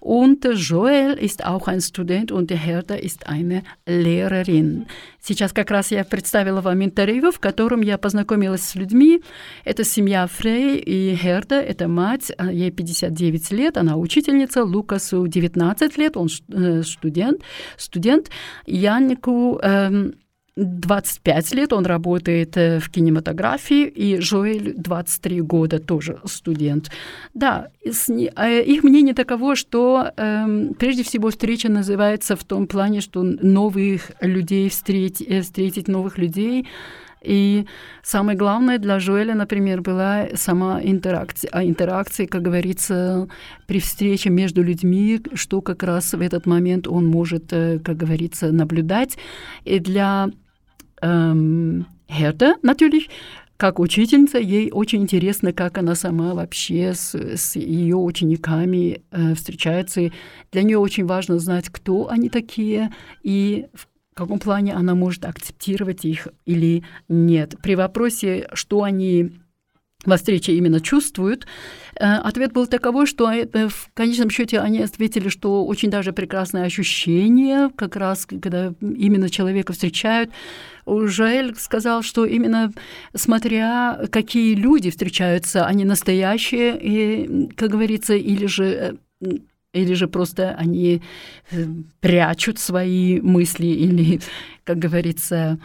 und 0.00 0.44
äh, 0.44 0.52
Joel 0.52 1.14
ist 1.14 1.44
auch 1.44 1.68
ein 1.68 1.80
Student 1.80 2.32
und 2.32 2.50
Herda 2.50 2.94
ist 2.94 3.26
eine 3.26 3.62
Lehrerin. 3.84 4.86
Сейчас 5.20 5.52
как 5.52 5.72
раз 5.72 5.90
я 5.90 6.04
представила 6.04 6.60
вам 6.60 6.84
интервью, 6.84 7.32
в 7.32 7.40
котором 7.40 7.80
я 7.80 7.98
познакомилась 7.98 8.62
с 8.62 8.76
людьми. 8.76 9.20
Это 9.64 9.82
семья 9.82 10.28
Фрей 10.28 10.78
и 10.78 11.16
Херда, 11.16 11.56
это 11.56 11.88
мать, 11.88 12.30
а, 12.38 12.52
ей 12.52 12.70
59 12.70 13.50
лет, 13.50 13.76
она 13.76 13.96
учительница, 13.96 14.62
Лукасу 14.62 15.26
19 15.26 15.98
лет, 15.98 16.16
он 16.16 16.28
э, 16.52 16.84
студент, 16.84 17.42
студент, 17.76 18.30
Янику 18.65 19.59
эм, 19.61 20.13
25 20.57 21.53
лет, 21.53 21.73
он 21.73 21.85
работает 21.85 22.57
э, 22.57 22.79
в 22.79 22.89
кинематографии, 22.89 23.85
и 23.85 24.19
Жоэль 24.19 24.73
23 24.75 25.41
года, 25.41 25.79
тоже 25.79 26.19
студент. 26.25 26.91
Да, 27.33 27.69
э, 27.85 28.63
их 28.63 28.83
мнение 28.83 29.13
таково, 29.13 29.55
что 29.55 30.11
э, 30.15 30.67
прежде 30.77 31.03
всего 31.03 31.29
встреча 31.29 31.69
называется 31.69 32.35
в 32.35 32.43
том 32.43 32.67
плане, 32.67 33.01
что 33.01 33.23
новых 33.23 34.11
людей 34.19 34.69
встретить, 34.69 35.27
э, 35.27 35.41
встретить 35.41 35.87
новых 35.87 36.17
людей, 36.17 36.67
и 37.23 37.65
самое 38.03 38.37
главное 38.37 38.79
для 38.79 38.99
Жоэля, 38.99 39.35
например, 39.35 39.81
была 39.81 40.27
сама 40.35 40.81
интеракция, 40.81 41.49
а 41.51 41.63
интеракция, 41.63 42.27
как 42.27 42.41
говорится, 42.41 43.27
при 43.67 43.79
встрече 43.79 44.29
между 44.29 44.63
людьми, 44.63 45.21
что 45.33 45.61
как 45.61 45.83
раз 45.83 46.13
в 46.13 46.21
этот 46.21 46.45
момент 46.45 46.87
он 46.87 47.05
может, 47.05 47.49
как 47.49 47.97
говорится, 47.97 48.51
наблюдать. 48.51 49.17
И 49.65 49.79
для 49.79 50.29
ähm, 51.01 51.85
Hertha 52.09 52.55
natürlich, 52.63 53.09
как 53.57 53.79
учительница, 53.79 54.39
ей 54.39 54.71
очень 54.71 55.03
интересно, 55.03 55.53
как 55.53 55.77
она 55.77 55.93
сама 55.93 56.33
вообще 56.33 56.95
с, 56.95 57.13
с 57.13 57.55
ее 57.55 57.95
учениками 57.95 59.03
э, 59.11 59.35
встречается. 59.35 60.01
И 60.01 60.11
для 60.51 60.63
нее 60.63 60.79
очень 60.79 61.05
важно 61.05 61.37
знать, 61.37 61.69
кто 61.69 62.09
они 62.09 62.29
такие 62.29 62.91
и 63.21 63.67
в 63.75 63.87
каком 64.21 64.39
плане 64.39 64.73
она 64.73 64.95
может 64.95 65.25
акцептировать 65.25 66.05
их 66.05 66.27
или 66.45 66.83
нет. 67.07 67.55
При 67.61 67.75
вопросе, 67.75 68.47
что 68.53 68.83
они 68.83 69.31
во 70.05 70.17
встрече 70.17 70.53
именно 70.53 70.81
чувствуют, 70.81 71.45
э, 71.95 72.05
ответ 72.05 72.53
был 72.53 72.65
таковой, 72.65 73.05
что 73.05 73.31
это, 73.31 73.69
в 73.69 73.89
конечном 73.93 74.29
счете 74.29 74.59
они 74.59 74.81
ответили, 74.81 75.29
что 75.29 75.65
очень 75.65 75.89
даже 75.89 76.11
прекрасное 76.11 76.65
ощущение, 76.65 77.69
как 77.75 77.95
раз 77.95 78.25
когда 78.25 78.73
именно 78.81 79.29
человека 79.29 79.73
встречают. 79.73 80.31
Жаэль 80.87 81.55
сказал, 81.55 82.01
что 82.01 82.25
именно 82.25 82.71
смотря 83.13 83.99
какие 84.11 84.55
люди 84.55 84.89
встречаются, 84.89 85.65
они 85.65 85.85
настоящие, 85.85 86.77
и, 86.81 87.49
как 87.55 87.69
говорится, 87.69 88.15
или 88.15 88.47
же 88.47 88.97
э, 89.21 89.27
или 89.73 89.93
же 89.93 90.07
просто 90.07 90.51
они 90.51 91.01
э, 91.51 91.65
прячут 91.99 92.59
свои 92.59 93.21
мысли, 93.21 93.67
или, 93.67 94.19
как 94.63 94.79
говорится, 94.79 95.59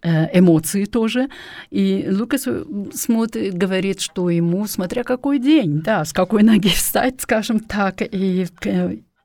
Э, 0.00 0.28
эмоции 0.32 0.84
тоже. 0.84 1.28
И 1.70 2.06
Лукас 2.08 2.46
э, 2.46 2.64
смотрит, 2.94 3.54
говорит, 3.54 4.00
что 4.00 4.30
ему, 4.30 4.66
смотря 4.68 5.02
какой 5.02 5.40
день, 5.40 5.80
да, 5.82 6.04
с 6.04 6.12
какой 6.12 6.44
ноги 6.44 6.68
встать, 6.68 7.20
скажем 7.20 7.58
так, 7.58 8.02
и 8.02 8.46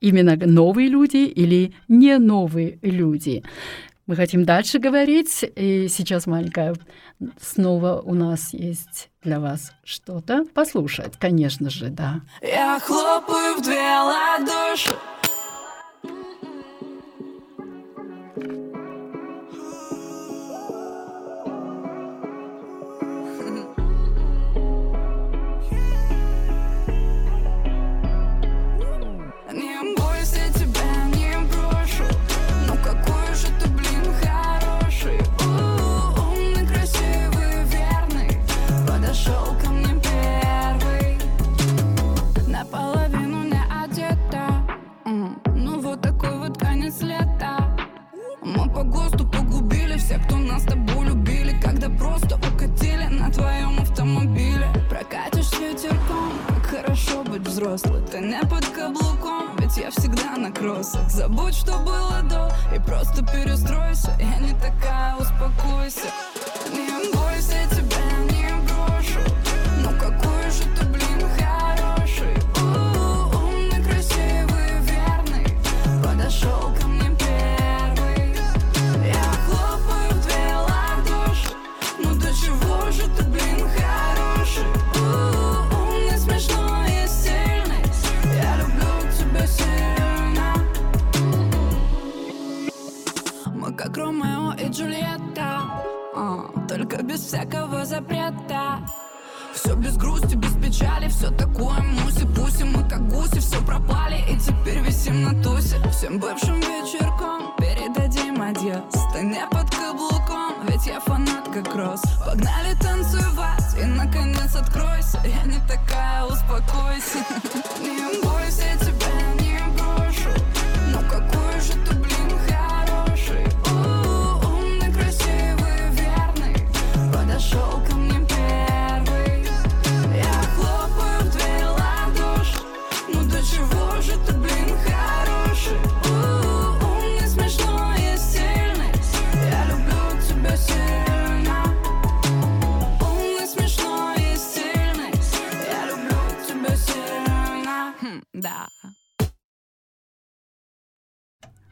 именно 0.02 0.36
новые 0.36 0.90
люди 0.90 1.18
или 1.18 1.74
не 1.88 2.18
новые 2.18 2.80
люди. 2.82 3.44
Мы 4.06 4.18
хотим 4.18 4.44
дальше 4.44 4.80
говорить, 4.80 5.46
и 5.56 5.88
сейчас 5.88 6.28
маленькая 6.28 6.76
снова 7.40 8.02
у 8.02 8.14
нас 8.14 8.52
есть 8.52 9.10
для 9.22 9.40
вас 9.40 9.72
что-то 9.86 10.44
послушать, 10.54 11.14
конечно 11.18 11.70
же, 11.70 11.88
да. 11.88 12.20
Я 12.42 12.82
хлопаю 12.82 13.56
в 13.56 13.64
две 13.64 13.80
ладоши, 13.80 14.94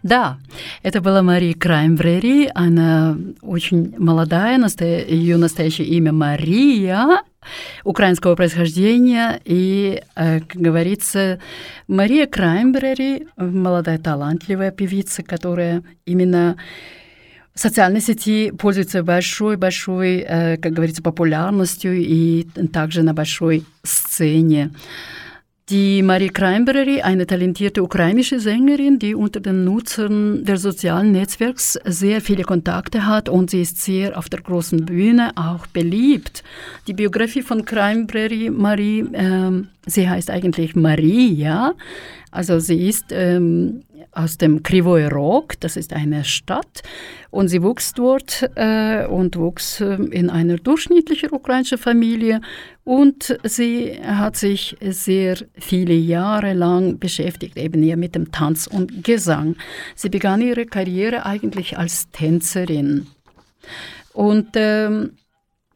Да, 0.04 0.38
это 0.82 1.00
была 1.02 1.22
Мария 1.22 1.54
Краймбрери. 1.54 2.50
Она 2.56 3.18
очень 3.42 3.94
молодая, 3.98 4.58
насто... 4.58 4.86
ее 4.86 5.38
настоящее 5.38 5.88
имя 5.88 6.12
Мария, 6.12 7.22
украинского 7.84 8.36
происхождения. 8.36 9.40
И, 9.46 10.02
э, 10.16 10.40
как 10.40 10.62
говорится, 10.62 11.40
Мария 11.88 12.26
Краймбрери, 12.26 13.28
молодая 13.38 14.00
талантливая 14.00 14.72
певица, 14.72 15.22
которая 15.24 15.84
именно 16.06 16.58
в 17.54 17.60
социальной 17.60 18.02
сети 18.02 18.52
пользуется 18.52 19.04
большой-большой, 19.04 20.26
э, 20.28 20.58
как 20.58 20.72
говорится, 20.74 21.04
популярностью 21.04 21.94
и 21.96 22.44
также 22.74 23.04
на 23.04 23.14
большой 23.14 23.66
сцене. 23.84 24.72
Die 25.72 26.02
Marie 26.04 26.28
Kreinberry, 26.28 27.02
eine 27.02 27.26
talentierte 27.26 27.82
ukrainische 27.82 28.42
Sängerin, 28.42 29.00
die 29.00 29.16
unter 29.16 29.40
den 29.40 29.64
Nutzern 29.64 30.44
der 30.44 30.58
sozialen 30.58 31.14
Netzwerks 31.14 31.80
sehr 31.86 32.20
viele 32.20 32.44
Kontakte 32.44 33.06
hat 33.06 33.30
und 33.30 33.50
sie 33.52 33.62
ist 33.62 33.82
sehr 33.82 34.18
auf 34.18 34.28
der 34.28 34.42
großen 34.42 34.86
Bühne 34.86 35.32
auch 35.38 35.68
beliebt. 35.68 36.44
Die 36.88 36.94
Biografie 36.94 37.42
von 37.42 37.64
Kreinberry, 37.64 38.50
Marie, 38.50 39.06
ähm, 39.14 39.70
sie 39.86 40.10
heißt 40.10 40.30
eigentlich 40.30 40.76
Marie, 40.76 41.34
ja. 41.36 41.74
Also 42.32 42.60
sie 42.60 42.90
ist 42.90 43.06
ähm, 43.12 43.84
aus 44.12 44.38
dem 44.38 44.64
Krivoy 44.64 45.06
Rog, 45.06 45.60
das 45.60 45.78
ist 45.78 45.94
eine 45.94 46.24
Stadt, 46.24 46.84
und 47.30 47.48
sie 47.48 47.64
wuchs 47.64 47.94
dort 47.94 48.50
äh, 48.56 49.06
und 49.06 49.38
wuchs 49.38 49.82
äh, 49.82 49.96
in 49.96 50.30
einer 50.30 50.58
durchschnittlichen 50.58 51.32
ukrainischen 51.32 51.78
Familie 51.78 52.42
und 52.84 53.38
sie 53.44 54.00
hat 54.04 54.36
sich 54.36 54.76
sehr 54.82 55.38
viele 55.54 55.94
Jahre 55.94 56.54
lang 56.54 57.00
beschäftigt 57.00 57.58
eben 57.58 57.84
hier 57.84 57.98
mit 57.98 58.16
dem 58.16 58.32
Tanz 58.32 58.68
und 58.68 59.04
Gesang. 59.04 59.56
Sie 59.96 60.10
begann 60.10 60.42
ihre 60.42 60.66
Karriere 60.66 61.26
eigentlich 61.26 61.78
als 61.78 62.10
Tänzerin. 62.12 63.08
Und 64.14 64.50
ähm, 64.56 65.12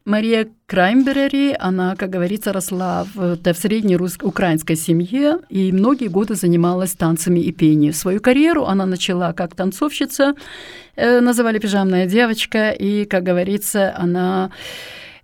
Мария 0.06 0.46
Краймберери, 0.66 1.56
она, 1.58 1.96
как 1.96 2.10
говорится, 2.10 2.52
росла 2.52 3.04
в, 3.12 3.36
в 3.42 3.54
средней 3.54 3.96
украинской 4.22 4.76
семье 4.76 5.40
и 5.48 5.72
многие 5.72 6.06
годы 6.06 6.36
занималась 6.36 6.92
танцами 6.92 7.40
и 7.40 7.50
пением. 7.50 7.92
Свою 7.92 8.20
карьеру 8.20 8.66
она 8.66 8.86
начала 8.86 9.32
как 9.32 9.56
танцовщица, 9.56 10.34
э, 10.94 11.18
называли 11.18 11.58
«пижамная 11.58 12.06
девочка», 12.06 12.70
и, 12.70 13.04
как 13.04 13.24
говорится, 13.24 13.92
она 13.98 14.50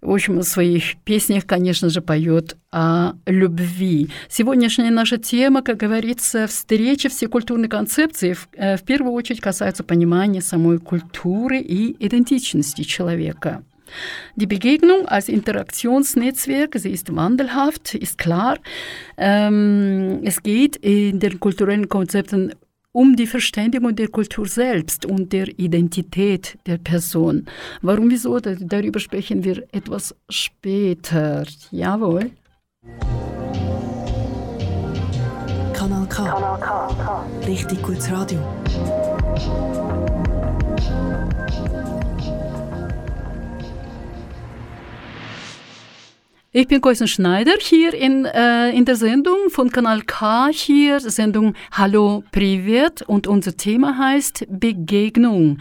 в 0.00 0.10
общем, 0.10 0.40
в 0.40 0.42
своих 0.42 0.96
песнях, 1.04 1.46
конечно 1.46 1.88
же, 1.88 2.00
поет 2.00 2.56
о 2.72 3.12
любви. 3.24 4.08
Сегодняшняя 4.28 4.90
наша 4.90 5.16
тема, 5.16 5.62
как 5.62 5.76
говорится, 5.76 6.48
встреча 6.48 7.08
все 7.08 7.28
культурные 7.28 7.68
концепции 7.68 8.32
в, 8.32 8.48
э, 8.56 8.76
в 8.76 8.82
первую 8.82 9.12
очередь 9.12 9.40
касается 9.40 9.84
понимания 9.84 10.40
самой 10.40 10.78
культуры 10.78 11.60
и 11.60 11.94
идентичности 12.04 12.82
человека. 12.82 13.62
Die 14.36 14.46
Begegnung 14.46 15.06
als 15.06 15.28
Interaktionsnetzwerk, 15.28 16.74
sie 16.78 16.90
ist 16.90 17.14
wandelhaft, 17.14 17.94
ist 17.94 18.18
klar. 18.18 18.58
Ähm, 19.16 20.20
es 20.24 20.42
geht 20.42 20.76
in 20.76 21.20
den 21.20 21.40
kulturellen 21.40 21.88
Konzepten 21.88 22.52
um 22.92 23.16
die 23.16 23.26
Verständigung 23.26 23.96
der 23.96 24.08
Kultur 24.08 24.46
selbst 24.46 25.06
und 25.06 25.32
der 25.32 25.48
Identität 25.58 26.58
der 26.66 26.76
Person. 26.76 27.46
Warum, 27.80 28.10
wieso, 28.10 28.38
darüber 28.38 29.00
sprechen 29.00 29.44
wir 29.44 29.64
etwas 29.72 30.14
später. 30.28 31.44
Jawohl. 31.70 32.30
Kanal 35.72 36.06
K. 36.06 36.24
Kanal 36.24 36.60
K. 36.60 37.26
Richtig 37.46 37.82
gutes 37.82 38.10
Radio. 38.12 38.38
Ich 46.54 46.68
bin 46.68 46.82
Koisen 46.82 47.08
Schneider 47.08 47.54
hier 47.58 47.94
in, 47.94 48.26
äh, 48.26 48.72
in 48.72 48.84
der 48.84 48.96
Sendung 48.96 49.48
von 49.48 49.70
Kanal 49.70 50.02
K 50.02 50.48
hier, 50.52 51.00
Sendung 51.00 51.54
Hallo 51.70 52.24
Privet 52.30 53.00
und 53.00 53.26
unser 53.26 53.56
Thema 53.56 53.96
heißt 53.96 54.44
Begegnung. 54.50 55.56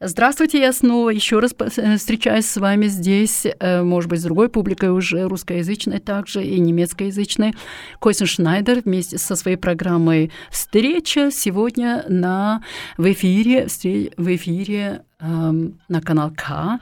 Здравствуйте, 0.00 0.58
я 0.58 0.72
снова 0.72 1.10
еще 1.10 1.38
раз 1.38 1.54
встречаюсь 1.98 2.46
с 2.46 2.56
вами 2.56 2.86
здесь, 2.86 3.46
может 3.60 4.08
быть, 4.08 4.20
с 4.20 4.24
другой 4.24 4.48
публикой 4.48 4.88
уже 4.88 5.28
русскоязычной 5.28 6.00
также 6.00 6.42
и 6.42 6.58
немецкоязычной. 6.58 7.52
Койсен 8.00 8.26
Шнайдер 8.26 8.80
вместе 8.80 9.18
со 9.18 9.36
своей 9.36 9.58
программой 9.58 10.32
«Встреча» 10.50 11.30
сегодня 11.30 12.06
на, 12.08 12.62
в 12.96 13.12
эфире, 13.12 13.66
в 13.66 14.34
эфире 14.34 15.04
эм, 15.20 15.78
на 15.88 16.00
канал 16.00 16.32
К. 16.34 16.80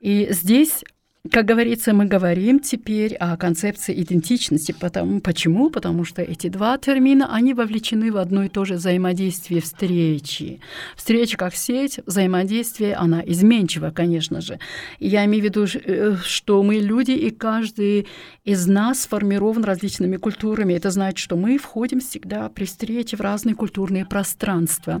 И 0.00 0.28
здесь 0.30 0.84
как 1.30 1.46
говорится, 1.46 1.94
мы 1.94 2.04
говорим 2.04 2.60
теперь 2.60 3.14
о 3.14 3.38
концепции 3.38 3.98
идентичности. 3.98 4.72
Потому, 4.78 5.22
почему? 5.22 5.70
Потому 5.70 6.04
что 6.04 6.20
эти 6.20 6.48
два 6.48 6.76
термина, 6.76 7.34
они 7.34 7.54
вовлечены 7.54 8.12
в 8.12 8.18
одно 8.18 8.44
и 8.44 8.50
то 8.50 8.66
же 8.66 8.74
взаимодействие 8.74 9.62
встречи. 9.62 10.60
Встреча 10.94 11.38
как 11.38 11.54
сеть, 11.54 11.98
взаимодействие, 12.04 12.94
она 12.94 13.22
изменчива, 13.24 13.90
конечно 13.90 14.42
же. 14.42 14.58
Я 15.00 15.24
имею 15.24 15.42
в 15.42 15.44
виду, 15.46 15.64
э, 15.64 16.16
что 16.22 16.62
мы 16.62 16.74
люди, 16.74 17.12
и 17.12 17.30
каждый 17.30 18.06
из 18.44 18.66
нас 18.66 19.04
сформирован 19.04 19.64
различными 19.64 20.18
культурами. 20.18 20.74
Это 20.74 20.90
значит, 20.90 21.18
что 21.18 21.36
мы 21.36 21.56
входим 21.56 22.00
всегда 22.00 22.50
при 22.50 22.66
встрече 22.66 23.16
в 23.16 23.22
разные 23.22 23.54
культурные 23.54 24.04
пространства. 24.04 25.00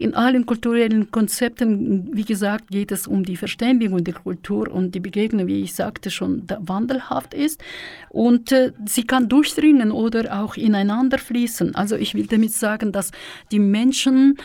In 0.00 0.14
allen 0.14 0.44
kulturellen 0.44 1.12
Konzepten, 1.12 2.12
wie 2.12 2.24
gesagt, 2.24 2.64
geht 2.70 2.90
es 2.90 3.06
um 3.06 3.22
die 3.22 3.36
Verständigung 3.36 4.02
der 4.02 4.14
Kultur 4.14 4.68
und 4.72 4.96
die 4.96 5.00
Begegnung, 5.00 5.46
ich 5.62 5.74
sagte, 5.74 6.10
schon 6.10 6.44
wandelhaft 6.60 7.34
ist. 7.34 7.62
Und 8.08 8.52
äh, 8.52 8.72
sie 8.86 9.04
kann 9.04 9.28
durchdringen 9.28 9.92
oder 9.92 10.40
auch 10.40 10.56
ineinander 10.56 11.18
fließen. 11.18 11.74
Also 11.74 11.96
ich 11.96 12.14
will 12.14 12.26
damit 12.26 12.52
sagen, 12.52 12.92
dass 12.92 13.10
die 13.50 13.58
Menschen 13.58 14.36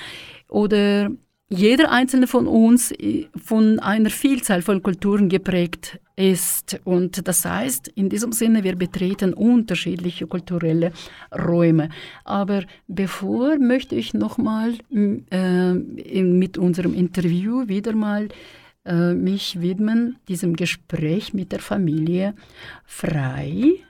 oder 0.47 1.09
jeder 1.49 1.91
einzelne 1.91 2.27
von 2.27 2.47
uns 2.47 2.91
äh, 2.91 3.27
von 3.35 3.79
einer 3.79 4.09
Vielzahl 4.09 4.61
von 4.61 4.81
Kulturen 4.81 5.29
geprägt 5.29 5.99
ist. 6.15 6.79
Und 6.85 7.27
das 7.27 7.45
heißt, 7.45 7.87
in 7.89 8.09
diesem 8.09 8.31
Sinne, 8.31 8.63
wir 8.63 8.75
betreten 8.75 9.33
unterschiedliche 9.33 10.27
kulturelle 10.27 10.91
Räume. 11.31 11.89
Aber 12.23 12.63
bevor 12.87 13.57
möchte 13.59 13.95
ich 13.95 14.13
nochmal 14.13 14.73
äh, 14.91 15.73
mit 15.73 16.57
unserem 16.57 16.93
Interview 16.93 17.67
wieder 17.67 17.93
mal 17.93 18.29
äh, 18.85 19.13
mich 19.13 19.61
widmen, 19.61 20.17
diesem 20.27 20.55
Gespräch 20.55 21.33
mit 21.33 21.51
der 21.51 21.59
Familie 21.59 22.33
Frei. 22.85 23.85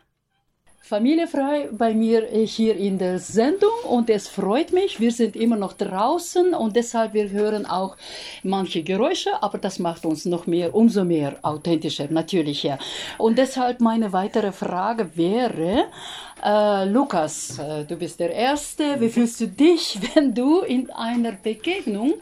Familie 0.87 1.25
Frei 1.25 1.67
bei 1.71 1.95
mir 1.95 2.27
hier 2.27 2.77
in 2.77 2.99
der 2.99 3.17
Sendung 3.17 3.73
und 3.89 4.07
es 4.07 4.27
freut 4.27 4.71
mich. 4.71 4.99
Wir 4.99 5.11
sind 5.11 5.35
immer 5.35 5.55
noch 5.55 5.73
draußen 5.73 6.53
und 6.53 6.75
deshalb 6.75 7.15
wir 7.15 7.31
hören 7.31 7.65
auch 7.65 7.97
manche 8.43 8.83
Geräusche, 8.83 9.31
aber 9.41 9.57
das 9.57 9.79
macht 9.79 10.05
uns 10.05 10.25
noch 10.25 10.45
mehr, 10.45 10.75
umso 10.75 11.03
mehr 11.03 11.39
authentischer, 11.41 12.07
natürlicher. 12.11 12.77
Und 13.17 13.39
deshalb 13.39 13.81
meine 13.81 14.13
weitere 14.13 14.51
Frage 14.51 15.09
wäre, 15.17 15.85
äh, 16.43 16.85
Lukas, 16.85 17.57
äh, 17.57 17.85
du 17.85 17.95
bist 17.95 18.19
der 18.19 18.31
Erste. 18.31 19.01
Wie 19.01 19.09
fühlst 19.09 19.41
du 19.41 19.47
dich, 19.47 19.97
wenn 20.13 20.35
du 20.35 20.59
in 20.61 20.91
einer 20.91 21.31
Begegnung 21.31 22.13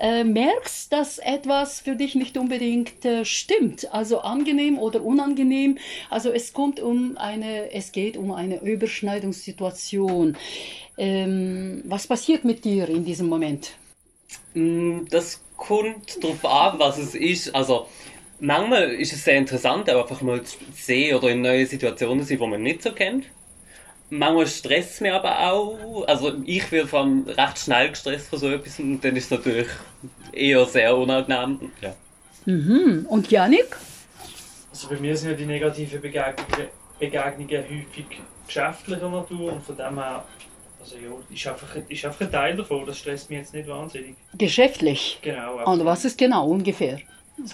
äh, 0.00 0.24
merkst, 0.24 0.92
dass 0.92 1.18
etwas 1.18 1.80
für 1.80 1.96
dich 1.96 2.14
nicht 2.14 2.36
unbedingt 2.36 3.04
äh, 3.04 3.24
stimmt, 3.24 3.92
also 3.92 4.20
angenehm 4.20 4.78
oder 4.78 5.02
unangenehm. 5.02 5.78
Also 6.10 6.30
es 6.30 6.52
kommt 6.52 6.80
um 6.80 7.16
eine, 7.16 7.72
es 7.72 7.92
geht 7.92 8.16
um 8.16 8.32
eine 8.32 8.60
Überschneidungssituation. 8.60 10.36
Ähm, 10.96 11.82
was 11.86 12.06
passiert 12.06 12.44
mit 12.44 12.64
dir 12.64 12.88
in 12.88 13.04
diesem 13.04 13.28
Moment? 13.28 13.72
Mm, 14.54 15.06
das 15.10 15.40
kommt 15.56 16.22
darauf 16.22 16.44
an, 16.44 16.78
was 16.78 16.98
es 16.98 17.14
ist. 17.14 17.54
Also 17.54 17.86
manchmal 18.40 18.90
ist 18.92 19.12
es 19.12 19.24
sehr 19.24 19.36
interessant, 19.36 19.88
einfach 19.88 20.20
mal 20.22 20.42
zu 20.42 20.56
sehen 20.74 21.16
oder 21.16 21.30
in 21.30 21.42
neue 21.42 21.66
Situationen 21.66 22.24
sein, 22.24 22.38
die 22.38 22.46
man 22.46 22.62
nicht 22.62 22.82
so 22.82 22.92
kennt 22.92 23.24
manchmal 24.10 24.46
stresst 24.46 24.94
es 24.94 25.00
mich 25.00 25.12
aber 25.12 25.38
auch. 25.50 26.06
Also 26.06 26.32
ich 26.44 26.70
werde 26.72 26.88
vor 26.88 27.00
allem 27.00 27.26
recht 27.26 27.58
schnell 27.58 27.90
gestresst 27.90 28.28
von 28.28 28.38
so 28.38 28.50
etwas 28.50 28.78
und 28.78 29.00
dann 29.04 29.16
ist 29.16 29.24
es 29.24 29.30
natürlich 29.30 29.68
eher 30.32 30.64
sehr 30.66 30.96
unangenehm. 30.96 31.72
Ja. 31.80 31.94
Mhm. 32.44 33.06
Und 33.08 33.30
Janik? 33.30 33.76
Also 34.70 34.88
bei 34.88 34.96
mir 34.96 35.16
sind 35.16 35.30
ja 35.30 35.36
die 35.36 35.46
negativen 35.46 36.00
Begegnungen, 36.00 36.68
Begegnungen 36.98 37.64
häufig 37.64 38.20
geschäftlicher 38.46 39.08
Natur 39.08 39.52
und 39.52 39.64
von 39.64 39.76
dem 39.76 39.94
her 39.94 40.24
also 40.80 40.96
ja, 40.96 41.34
ist 41.34 41.46
einfach, 41.46 41.76
ist 41.88 42.04
einfach 42.04 42.20
ein 42.20 42.30
Teil 42.30 42.56
davon, 42.56 42.84
das 42.84 42.98
stresst 42.98 43.30
mich 43.30 43.38
jetzt 43.38 43.54
nicht 43.54 43.66
wahnsinnig. 43.66 44.16
Geschäftlich? 44.36 45.18
Genau. 45.22 45.56
Absolut. 45.58 45.80
Und 45.80 45.86
was 45.86 46.04
ist 46.04 46.18
genau 46.18 46.48
ungefähr? 46.48 46.98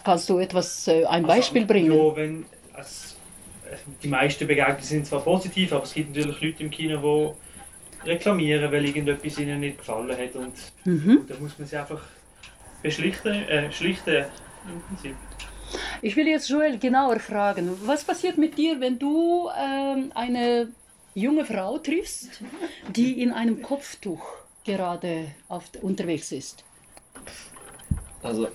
Kannst 0.05 0.29
du 0.29 0.39
etwas, 0.39 0.89
äh, 0.89 1.05
ein 1.05 1.25
also, 1.25 1.27
Beispiel 1.27 1.65
bringen? 1.65 1.93
Ja, 1.93 2.17
wenn, 2.17 2.45
also 2.73 3.10
die 4.03 4.09
meisten 4.09 4.47
Begegnungen 4.47 4.83
sind 4.83 5.07
zwar 5.07 5.21
positiv, 5.21 5.73
aber 5.73 5.85
es 5.85 5.95
gibt 5.95 6.15
natürlich 6.15 6.41
Leute 6.41 6.63
im 6.63 6.71
Kino, 6.71 7.37
die 8.05 8.09
reklamieren, 8.09 8.71
weil 8.73 8.85
irgendetwas 8.85 9.39
ihnen 9.39 9.61
nicht 9.61 9.79
gefallen 9.79 10.11
hat. 10.11 10.35
Und, 10.35 10.55
mhm. 10.85 11.19
und 11.19 11.31
da 11.31 11.35
muss 11.39 11.59
man 11.59 11.69
sie 11.69 11.77
einfach 11.77 12.03
beschlichten, 12.83 13.35
äh, 13.49 13.71
schlichten 13.73 14.25
im 14.67 14.81
Prinzip. 14.89 15.17
Ich 16.03 16.17
will 16.17 16.27
jetzt 16.27 16.49
Joel 16.49 16.79
genauer 16.79 17.21
fragen, 17.21 17.71
was 17.85 18.05
passiert 18.05 18.39
mit 18.39 18.59
dir, 18.59 18.81
wenn 18.81 18.99
du 18.99 19.49
ähm, 19.57 20.11
eine 20.15 20.69
junge 21.15 21.45
Frau 21.45 21.79
triffst, 21.79 22.41
die 22.89 23.21
in 23.23 23.33
einem 23.33 23.63
Kopftuch 23.63 24.23
gerade 24.65 25.29
auf, 25.49 25.65
unterwegs 25.83 26.33
ist? 26.33 26.65
Also, 28.23 28.49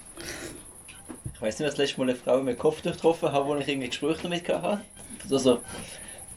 ich 1.33 1.41
weiß 1.41 1.59
nicht, 1.59 1.67
was 1.67 1.75
das 1.75 1.77
letzte 1.77 1.99
Mal 1.99 2.09
eine 2.09 2.17
Frau 2.17 2.41
mit 2.41 2.59
Kopftuch 2.59 2.91
getroffen 2.91 3.31
habe, 3.31 3.45
wo 3.47 3.55
ich 3.55 3.67
irgendwie 3.67 3.89
Gespräche 3.89 4.23
damit 4.23 4.47
hatte. 4.49 4.81
Also, 5.31 5.53
ah, 5.55 5.59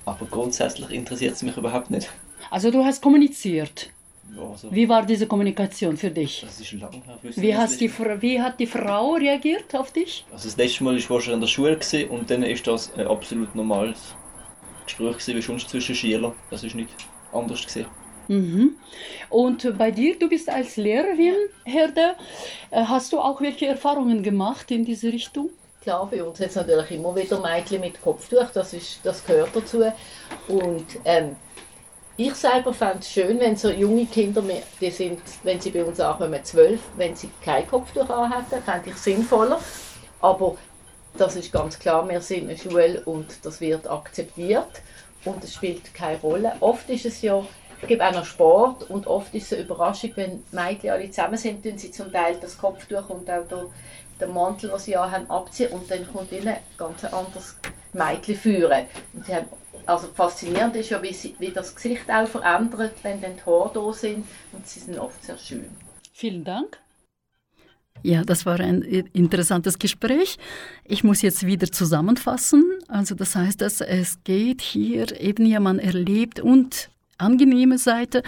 Aber 0.04 0.26
grundsätzlich 0.26 0.90
interessiert 0.90 1.34
es 1.34 1.42
mich 1.42 1.56
überhaupt 1.56 1.90
nicht. 1.90 2.08
Also 2.50 2.70
du 2.70 2.84
hast 2.84 3.02
kommuniziert. 3.02 3.90
Ja, 4.36 4.42
also, 4.42 4.70
Wie 4.70 4.88
war 4.88 5.06
diese 5.06 5.26
Kommunikation 5.26 5.96
für 5.96 6.10
dich? 6.10 6.42
das 6.44 6.60
ist 6.60 6.72
lang 6.72 7.02
ich 7.22 7.36
Wie, 7.40 7.56
hast 7.56 7.80
die, 7.80 7.90
wie 8.20 8.40
hat 8.40 8.60
die 8.60 8.66
Frau 8.66 9.14
reagiert 9.14 9.74
auf 9.74 9.90
dich? 9.92 10.24
Also 10.30 10.48
das 10.48 10.56
letzte 10.56 10.84
Mal 10.84 10.96
war 11.08 11.20
schon 11.20 11.34
in 11.34 11.40
der 11.40 11.46
Schule 11.46 11.78
und 12.10 12.30
dann 12.30 12.42
ist 12.42 12.66
das 12.66 12.92
ein 12.94 13.06
absolut 13.06 13.54
normales 13.54 14.14
Gespräch 14.84 15.26
wie 15.28 15.42
sonst 15.42 15.70
zwischen 15.70 15.94
Schülern. 15.94 16.32
Das 16.50 16.62
ist 16.62 16.74
nicht 16.74 16.90
anders 17.32 17.66
gewesen. 17.66 17.86
Mhm. 18.28 18.76
Und 19.30 19.78
bei 19.78 19.90
dir, 19.90 20.18
du 20.18 20.28
bist 20.28 20.50
als 20.50 20.76
Lehrerin, 20.76 21.34
Herde, 21.64 22.14
äh, 22.70 22.84
hast 22.84 23.12
du 23.12 23.18
auch 23.20 23.40
welche 23.40 23.66
Erfahrungen 23.66 24.22
gemacht 24.22 24.70
in 24.70 24.84
diese 24.84 25.10
Richtung? 25.10 25.50
Klar, 25.88 26.06
bei 26.10 26.22
uns 26.22 26.38
es 26.38 26.54
natürlich 26.54 26.90
immer 26.90 27.16
wieder 27.16 27.40
Mädchen 27.40 27.80
mit 27.80 28.02
Kopftuch, 28.02 28.50
das, 28.52 28.74
ist, 28.74 29.00
das 29.04 29.24
gehört 29.24 29.56
dazu. 29.56 29.90
Und 30.46 30.84
ähm, 31.06 31.34
ich 32.18 32.34
selber 32.34 32.74
fände 32.74 32.98
es 33.00 33.10
schön, 33.10 33.40
wenn 33.40 33.56
so 33.56 33.70
junge 33.70 34.04
Kinder, 34.04 34.44
die 34.82 34.90
sind, 34.90 35.22
wenn 35.44 35.58
sie 35.58 35.70
bei 35.70 35.82
uns 35.82 35.98
ankommen, 35.98 36.44
zwölf, 36.44 36.80
wenn 36.98 37.16
sie 37.16 37.30
kein 37.42 37.66
Kopftuch 37.66 38.10
anhätten, 38.10 38.62
fände 38.62 38.90
ich 38.90 38.96
sinnvoller. 38.96 39.58
Aber 40.20 40.58
das 41.16 41.36
ist 41.36 41.50
ganz 41.52 41.78
klar, 41.78 42.06
wir 42.06 42.20
sind 42.20 42.50
eine 42.50 42.58
Schule 42.58 43.00
und 43.06 43.26
das 43.42 43.58
wird 43.62 43.88
akzeptiert 43.88 44.82
und 45.24 45.42
es 45.42 45.54
spielt 45.54 45.94
keine 45.94 46.20
Rolle. 46.20 46.52
Oft 46.60 46.90
ist 46.90 47.06
es 47.06 47.22
ja, 47.22 47.42
es 47.80 47.88
gibt 47.88 48.02
auch 48.02 48.12
noch 48.12 48.26
Sport 48.26 48.90
und 48.90 49.06
oft 49.06 49.34
ist 49.34 49.46
es 49.46 49.52
eine 49.54 49.62
Überraschung, 49.62 50.10
wenn 50.16 50.42
Mädchen 50.52 50.90
alle 50.90 51.08
zusammen 51.08 51.38
sind, 51.38 51.62
tun 51.62 51.78
sie 51.78 51.90
zum 51.90 52.12
Teil 52.12 52.36
das 52.42 52.58
Kopftuch 52.58 53.08
und 53.08 53.30
auch 53.30 53.48
der, 53.48 53.64
den 54.20 54.32
Mantel, 54.32 54.70
den 54.70 54.78
sie 54.78 54.96
haben, 54.96 55.30
abziehen 55.30 55.72
und 55.72 55.90
dann 55.90 56.06
kommt 56.12 56.32
ihnen 56.32 56.48
ein 56.48 56.58
ganz 56.76 57.04
anderes 57.04 57.56
Mädchen 57.92 58.36
führen. 58.36 58.86
Und 59.14 59.26
sie 59.26 59.34
haben, 59.34 59.46
also 59.86 60.08
faszinierend 60.14 60.76
ist 60.76 60.90
ja, 60.90 61.02
wie, 61.02 61.12
sie, 61.14 61.34
wie 61.38 61.50
das 61.50 61.74
Gesicht 61.74 62.10
auch 62.10 62.26
verändert, 62.28 62.92
wenn 63.02 63.20
dann 63.20 63.36
die 63.36 63.42
Haare 63.50 63.70
da 63.74 63.92
sind 63.92 64.26
und 64.52 64.66
sie 64.66 64.80
sind 64.80 64.98
oft 64.98 65.24
sehr 65.24 65.38
schön. 65.38 65.66
Vielen 66.12 66.44
Dank. 66.44 66.78
Ja, 68.02 68.22
das 68.22 68.46
war 68.46 68.60
ein 68.60 68.82
i- 68.82 69.04
interessantes 69.12 69.78
Gespräch. 69.78 70.38
Ich 70.84 71.02
muss 71.02 71.22
jetzt 71.22 71.44
wieder 71.46 71.70
zusammenfassen. 71.72 72.64
Also 72.86 73.14
das 73.16 73.34
heißt, 73.34 73.60
dass 73.60 73.80
es 73.80 74.22
geht 74.22 74.60
hier 74.60 75.20
eben 75.20 75.46
ja, 75.46 75.58
man 75.58 75.78
erlebt 75.80 76.38
und 76.38 76.90
angenehme 77.18 77.78
Seite 77.78 78.22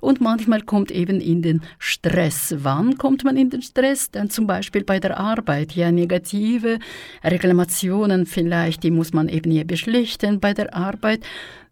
und 0.00 0.20
manchmal 0.20 0.62
kommt 0.62 0.90
eben 0.90 1.20
in 1.20 1.42
den 1.42 1.62
Stress. 1.78 2.54
Wann 2.58 2.98
kommt 2.98 3.24
man 3.24 3.36
in 3.36 3.50
den 3.50 3.62
Stress? 3.62 4.10
Dann 4.10 4.30
zum 4.30 4.46
Beispiel 4.46 4.84
bei 4.84 5.00
der 5.00 5.18
Arbeit. 5.18 5.72
Ja, 5.72 5.90
negative 5.90 6.78
Reklamationen 7.22 8.26
vielleicht, 8.26 8.82
die 8.82 8.90
muss 8.90 9.12
man 9.12 9.28
eben 9.28 9.50
ja 9.50 9.64
beschlichten 9.64 10.40
bei 10.40 10.54
der 10.54 10.74
Arbeit. 10.74 11.24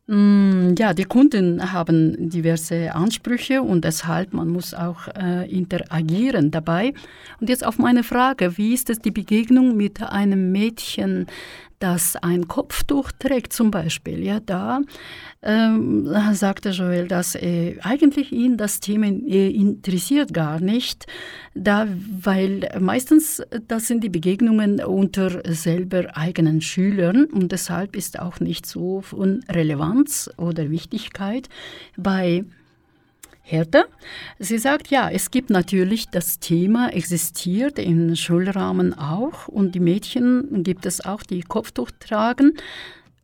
Mm, 0.08 0.74
Ja, 0.78 0.94
die 0.94 1.04
Kunden 1.04 1.72
haben 1.72 2.28
diverse 2.28 2.92
Ansprüche 2.94 3.62
und 3.62 3.84
deshalb 3.84 4.32
man 4.32 4.48
muss 4.48 4.74
auch 4.74 5.08
äh, 5.08 5.48
interagieren 5.50 6.50
dabei. 6.50 6.92
Und 7.40 7.48
jetzt 7.48 7.64
auf 7.64 7.78
meine 7.78 8.02
Frage, 8.02 8.56
wie 8.58 8.74
ist 8.74 8.90
es 8.90 8.98
die 8.98 9.12
Begegnung 9.12 9.76
mit 9.76 10.02
einem 10.02 10.50
Mädchen, 10.50 11.26
das 11.82 12.16
ein 12.16 12.48
Kopftuch 12.48 13.10
trägt 13.18 13.52
zum 13.52 13.70
Beispiel? 13.70 14.22
Ja, 14.22 14.40
da 14.40 14.80
ähm, 15.42 16.08
sagte 16.32 16.70
Joel, 16.70 17.08
dass 17.08 17.34
äh, 17.34 17.76
eigentlich 17.82 18.32
ihn 18.32 18.56
das 18.56 18.80
Thema 18.80 19.06
äh, 19.06 19.50
interessiert 19.50 20.32
gar 20.32 20.60
nicht, 20.60 21.06
da, 21.54 21.88
weil 22.20 22.68
meistens 22.78 23.42
das 23.68 23.88
sind 23.88 24.04
die 24.04 24.08
Begegnungen 24.08 24.80
unter 24.80 25.42
selber 25.52 26.16
eigenen 26.16 26.60
Schülern 26.60 27.24
und 27.24 27.52
deshalb 27.52 27.96
ist 27.96 28.18
auch 28.18 28.40
nicht 28.40 28.66
so 28.66 29.00
von 29.00 29.44
Relevanz 29.48 30.30
oder 30.36 30.70
Wichtigkeit 30.70 31.48
bei 31.96 32.44
Hertha. 33.42 33.84
Sie 34.38 34.58
sagt, 34.58 34.88
ja, 34.88 35.10
es 35.10 35.30
gibt 35.30 35.50
natürlich, 35.50 36.08
das 36.08 36.38
Thema 36.38 36.88
existiert 36.92 37.78
im 37.78 38.14
Schulrahmen 38.16 38.94
auch 38.94 39.48
und 39.48 39.74
die 39.74 39.80
Mädchen 39.80 40.62
gibt 40.62 40.86
es 40.86 41.04
auch, 41.04 41.22
die 41.22 41.42
Kopftuch 41.42 41.90
tragen. 41.98 42.52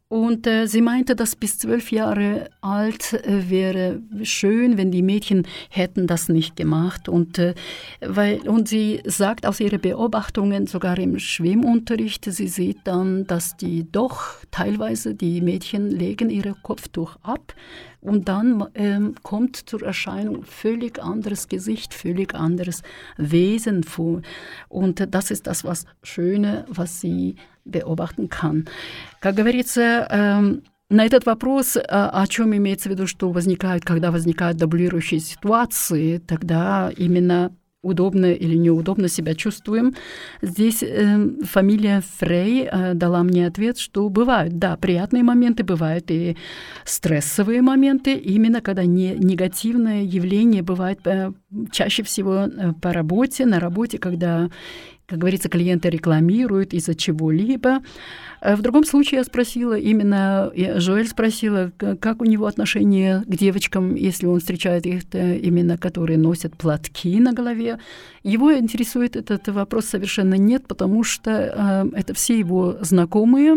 Und 0.08 0.46
äh, 0.46 0.66
sie 0.66 0.80
meinte, 0.80 1.14
dass 1.14 1.36
bis 1.36 1.58
zwölf 1.58 1.92
Jahre 1.92 2.48
alt 2.62 3.12
äh, 3.12 3.50
wäre 3.50 4.00
schön, 4.22 4.78
wenn 4.78 4.90
die 4.90 5.02
Mädchen 5.02 5.46
hätten 5.68 6.06
das 6.06 6.30
nicht 6.30 6.56
gemacht. 6.56 7.10
Und, 7.10 7.38
äh, 7.38 7.54
weil, 8.00 8.38
und 8.48 8.68
sie 8.68 9.02
sagt 9.04 9.44
aus 9.44 9.60
ihren 9.60 9.82
Beobachtungen, 9.82 10.66
sogar 10.66 10.98
im 10.98 11.18
Schwimmunterricht, 11.18 12.24
sie 12.24 12.48
sieht 12.48 12.78
dann, 12.84 13.26
dass 13.26 13.58
die 13.58 13.84
doch 13.92 14.36
teilweise, 14.50 15.14
die 15.14 15.42
Mädchen 15.42 15.90
legen 15.90 16.30
ihr 16.30 16.56
Kopftuch 16.62 17.16
ab 17.22 17.54
und 18.07 18.27
dann 18.27 18.65
ähm, 18.75 19.15
kommt 19.23 19.57
zur 19.57 19.83
Erscheinung 19.83 20.43
völlig 20.43 21.01
anderes 21.01 21.47
Gesicht, 21.47 21.93
völlig 21.93 22.35
anderes 22.35 22.83
Wesen 23.17 23.83
vor. 23.83 24.21
Und 24.69 24.99
äh, 24.99 25.07
das 25.07 25.31
ist 25.31 25.47
das 25.47 25.63
was 25.63 25.85
Schöne, 26.01 26.65
was 26.67 27.01
sie 27.01 27.35
beobachten 27.65 28.29
kann. 28.29 28.65
Как 29.21 29.35
говорится, 29.35 30.07
эм, 30.09 30.63
на 30.89 31.05
этот 31.05 31.25
вопрос, 31.25 31.75
э, 31.75 31.81
о 31.87 32.27
чем 32.27 32.55
имеется 32.55 32.89
в 32.89 32.91
виду, 32.91 33.07
что 33.07 33.31
возникает, 33.31 33.85
когда 33.85 34.11
возникают 34.11 34.57
дублирующие 34.57 35.19
ситуации, 35.19 36.19
тогда 36.19 36.91
именно 36.95 37.51
удобно 37.82 38.26
или 38.32 38.56
неудобно 38.56 39.08
себя 39.08 39.34
чувствуем. 39.34 39.94
Здесь 40.42 40.82
э, 40.82 41.28
фамилия 41.44 42.02
Фрей 42.18 42.64
э, 42.64 42.94
дала 42.94 43.22
мне 43.22 43.46
ответ, 43.46 43.78
что 43.78 44.08
бывают, 44.08 44.58
да, 44.58 44.76
приятные 44.76 45.22
моменты, 45.22 45.62
бывают 45.62 46.10
и 46.10 46.36
стрессовые 46.84 47.62
моменты, 47.62 48.14
именно 48.14 48.60
когда 48.60 48.84
не, 48.84 49.14
негативное 49.14 50.02
явление 50.02 50.62
бывает 50.62 51.06
э, 51.06 51.32
чаще 51.70 52.02
всего 52.02 52.34
э, 52.34 52.72
по 52.82 52.92
работе, 52.92 53.46
на 53.46 53.60
работе, 53.60 53.98
когда 53.98 54.50
как 55.08 55.20
говорится, 55.20 55.48
клиенты 55.48 55.88
рекламируют 55.88 56.74
из-за 56.74 56.94
чего-либо. 56.94 57.78
Э, 58.42 58.56
В 58.56 58.60
другом 58.60 58.84
случае 58.84 59.18
я 59.18 59.24
спросила, 59.24 59.72
именно 59.72 60.52
Жоэль 60.54 61.08
спросила, 61.08 61.72
как 61.78 62.20
у 62.20 62.26
него 62.26 62.44
отношение 62.44 63.22
к 63.26 63.34
девочкам, 63.34 63.94
если 63.94 64.26
он 64.26 64.38
встречает 64.40 64.84
их, 64.84 65.04
э, 65.12 65.38
именно 65.38 65.78
которые 65.78 66.18
носят 66.18 66.54
платки 66.58 67.18
на 67.20 67.32
голове. 67.32 67.78
Его 68.22 68.52
интересует 68.52 69.16
этот 69.16 69.48
вопрос 69.48 69.86
совершенно 69.86 70.34
нет, 70.34 70.66
потому 70.68 71.02
что 71.04 71.30
э, 71.30 71.98
это 71.98 72.12
все 72.12 72.38
его 72.38 72.76
знакомые, 72.82 73.56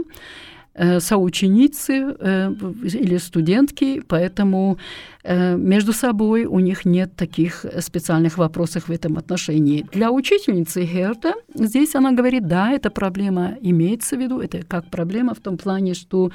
соученицы 0.99 2.15
э, 2.17 2.53
или 2.83 3.17
студентки, 3.17 4.01
поэтому 4.07 4.77
э, 5.23 5.57
между 5.57 5.93
собой 5.93 6.45
у 6.45 6.59
них 6.59 6.85
нет 6.85 7.15
таких 7.15 7.65
специальных 7.79 8.37
вопросов 8.37 8.87
в 8.87 8.91
этом 8.91 9.17
отношении. 9.17 9.85
Для 9.91 10.11
учительницы 10.11 10.85
Герда 10.85 11.33
здесь 11.53 11.95
она 11.95 12.13
говорит, 12.13 12.47
да, 12.47 12.71
эта 12.71 12.89
проблема 12.89 13.57
имеется 13.61 14.15
в 14.15 14.19
виду, 14.19 14.39
это 14.39 14.63
как 14.65 14.85
проблема 14.89 15.33
в 15.33 15.39
том 15.39 15.57
плане, 15.57 15.93
что 15.93 16.27
э, 16.27 16.31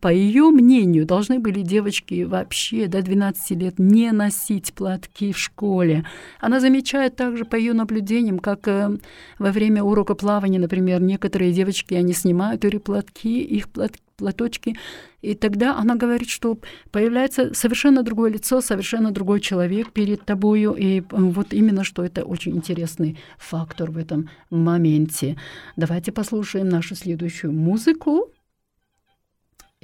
по 0.00 0.12
ее 0.12 0.50
мнению, 0.50 1.06
должны 1.06 1.38
были 1.38 1.62
девочки 1.62 2.24
вообще 2.24 2.86
до 2.86 3.00
12 3.00 3.50
лет 3.52 3.78
не 3.78 4.12
носить 4.12 4.74
платки 4.74 5.32
в 5.32 5.38
школе. 5.38 6.04
Она 6.38 6.60
замечает 6.60 7.16
также 7.16 7.46
по 7.46 7.56
ее 7.56 7.72
наблюдениям, 7.72 8.38
как 8.38 8.68
э, 8.68 8.98
во 9.38 9.52
время 9.52 9.82
урока 9.82 10.14
плавания, 10.14 10.58
например, 10.58 11.00
некоторые 11.00 11.52
девочки, 11.52 11.94
они 11.94 12.12
снимают 12.12 12.64
платки, 12.84 13.40
их 13.40 13.70
плат- 13.70 13.98
платочки, 14.16 14.76
и 15.22 15.34
тогда 15.34 15.78
она 15.78 15.96
говорит, 15.96 16.28
что 16.28 16.58
появляется 16.90 17.54
совершенно 17.54 18.02
другое 18.02 18.30
лицо, 18.30 18.60
совершенно 18.60 19.10
другой 19.10 19.40
человек 19.40 19.92
перед 19.92 20.24
тобою, 20.26 20.74
и 20.74 21.00
э, 21.00 21.04
вот 21.10 21.54
именно 21.54 21.84
что 21.84 22.04
это 22.04 22.24
очень 22.24 22.54
интересный 22.56 23.18
фактор 23.38 23.90
в 23.90 23.96
этом 23.96 24.28
моменте. 24.50 25.36
Давайте 25.76 26.12
послушаем 26.12 26.68
нашу 26.68 26.94
следующую 26.94 27.52
музыку. 27.52 28.30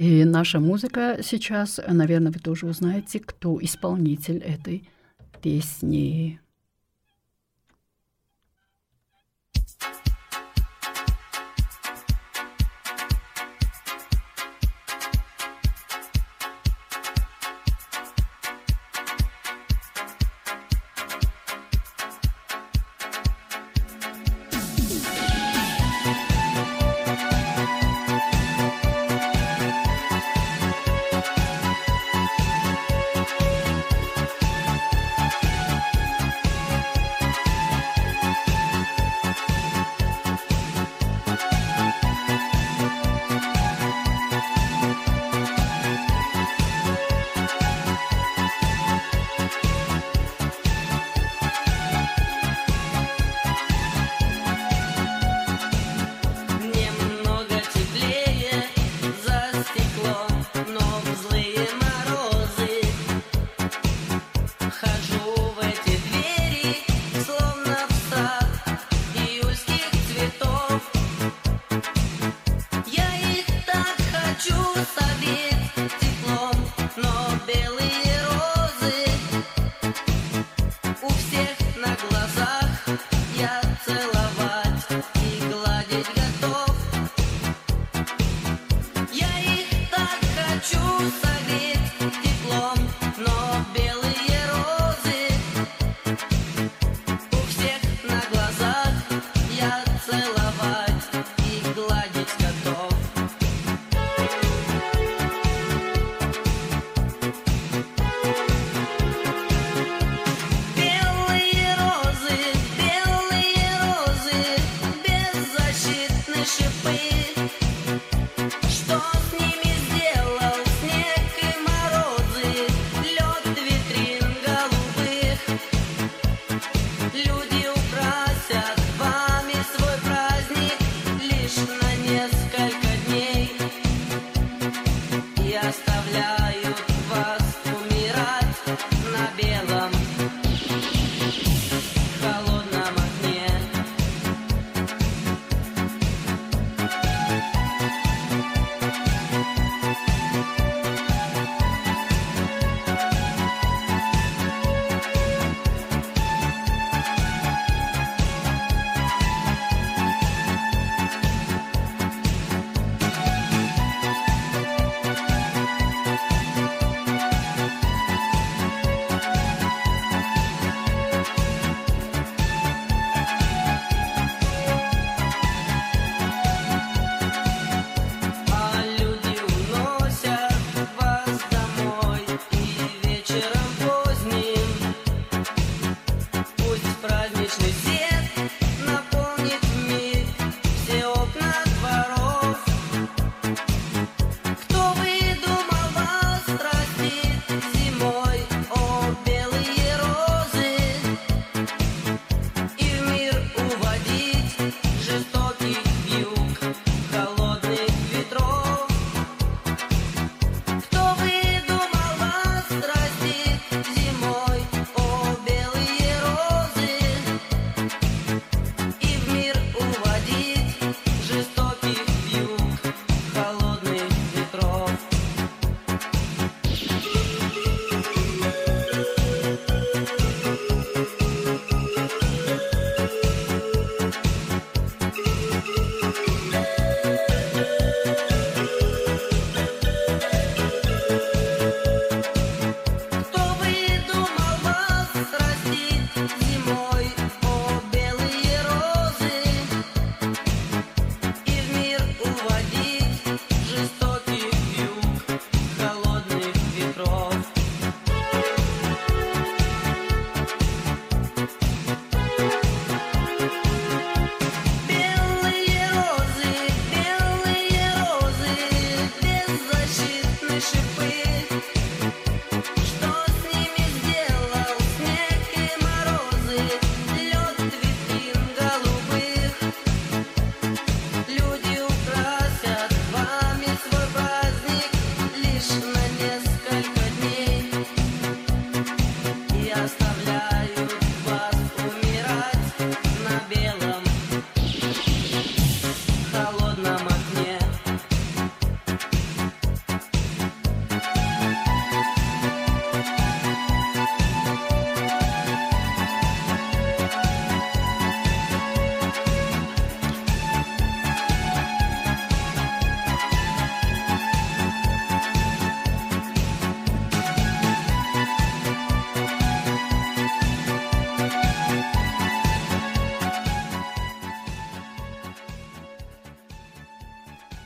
И 0.01 0.25
наша 0.25 0.59
музыка 0.59 1.19
сейчас, 1.21 1.79
наверное, 1.87 2.31
вы 2.31 2.39
тоже 2.39 2.65
узнаете, 2.65 3.19
кто 3.19 3.59
исполнитель 3.61 4.39
этой 4.39 4.89
песни. 5.43 6.39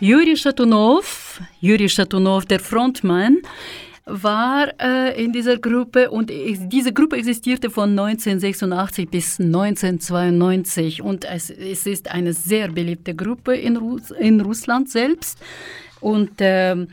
Juri 0.08 0.36
Shatunov, 0.36 1.42
Juri 1.62 1.90
Shatunov, 1.90 2.46
der 2.46 2.60
Frontmann, 2.60 3.40
war 4.06 4.68
äh, 4.80 5.24
in 5.24 5.32
dieser 5.32 5.58
Gruppe 5.58 6.12
und 6.12 6.32
diese 6.32 6.94
Gruppe 6.94 7.18
existierte 7.18 7.72
von 7.72 7.90
1986 7.90 9.10
bis 9.10 9.40
1992 9.40 11.02
und 11.02 11.26
es, 11.26 11.50
es 11.50 11.88
ist 11.88 12.12
eine 12.12 12.34
sehr 12.34 12.68
beliebte 12.68 13.16
Gruppe 13.16 13.56
in, 13.56 13.78
Russ 13.78 14.12
in 14.12 14.42
Russland 14.42 14.92
selbst. 14.92 15.40
Und 16.02 16.34
эм, 16.38 16.90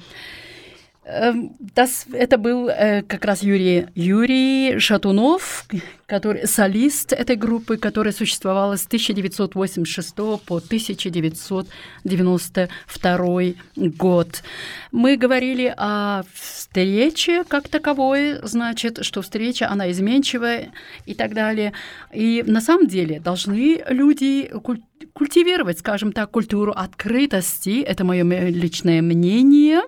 das, 1.04 2.06
это 2.12 2.38
был 2.38 2.68
э, 2.68 3.02
как 3.02 3.24
раз 3.24 3.42
Юрий, 3.42 3.88
Юрий 3.96 4.78
Шатунов, 4.78 5.66
который 6.06 6.46
солист 6.46 7.12
этой 7.12 7.34
группы, 7.34 7.76
которая 7.76 8.12
существовала 8.12 8.76
с 8.76 8.86
1986 8.86 10.14
по 10.14 10.58
1992 10.58 13.54
год. 13.76 14.44
Мы 14.92 15.16
говорили 15.16 15.74
о 15.76 16.22
встрече 16.32 17.42
как 17.48 17.68
таковой, 17.68 18.38
значит, 18.44 19.04
что 19.04 19.22
встреча, 19.22 19.68
она 19.68 19.90
изменчивая 19.90 20.70
и 21.06 21.14
так 21.14 21.34
далее. 21.34 21.72
И 22.12 22.44
на 22.46 22.60
самом 22.60 22.86
деле 22.86 23.18
должны 23.18 23.82
люди 23.88 24.48
куль- 24.62 24.84
культивировать, 25.14 25.80
скажем 25.80 26.12
так, 26.12 26.30
культуру 26.30 26.70
открытости. 26.70 27.82
Это 27.82 28.04
мое 28.04 28.22
личное 28.22 29.02
мнение. 29.02 29.80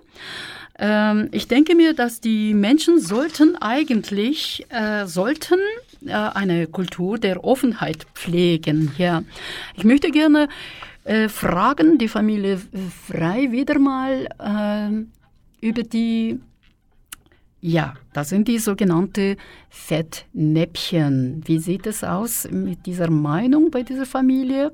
Ähm, 0.78 1.28
ich 1.32 1.46
denke 1.48 1.74
mir, 1.74 1.94
dass 1.94 2.20
die 2.20 2.54
Menschen 2.54 2.98
sollten 2.98 3.56
eigentlich 3.56 4.66
äh, 4.70 5.06
sollten 5.06 5.60
äh, 6.04 6.12
eine 6.12 6.66
Kultur 6.66 7.18
der 7.18 7.44
Offenheit 7.44 8.06
pflegen. 8.14 8.92
Ja, 8.98 9.22
ich 9.76 9.84
möchte 9.84 10.10
gerne 10.10 10.48
äh, 11.04 11.28
fragen 11.28 11.98
die 11.98 12.08
Familie 12.08 12.60
Frei 13.06 13.52
wieder 13.52 13.78
mal 13.78 14.28
ähm, 14.40 15.10
über 15.60 15.82
die 15.82 16.40
ja, 17.66 17.94
das 18.12 18.28
sind 18.28 18.46
die 18.46 18.58
sogenannten 18.58 19.36
Fettnäpfchen. 19.70 21.40
Wie 21.46 21.58
sieht 21.58 21.86
es 21.86 22.04
aus 22.04 22.46
mit 22.50 22.84
dieser 22.84 23.08
Meinung 23.08 23.70
bei 23.70 23.82
dieser 23.82 24.04
Familie? 24.04 24.70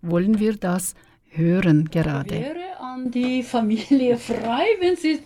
Wollen 0.00 0.38
wir 0.38 0.54
das 0.54 0.94
hören 1.30 1.90
gerade? 1.90 2.30
Wäre 2.30 2.80
an 2.80 3.10
die 3.10 3.42
Familie 3.42 4.16
frei, 4.18 4.64
wenn 4.80 4.96
Sie 4.96 5.20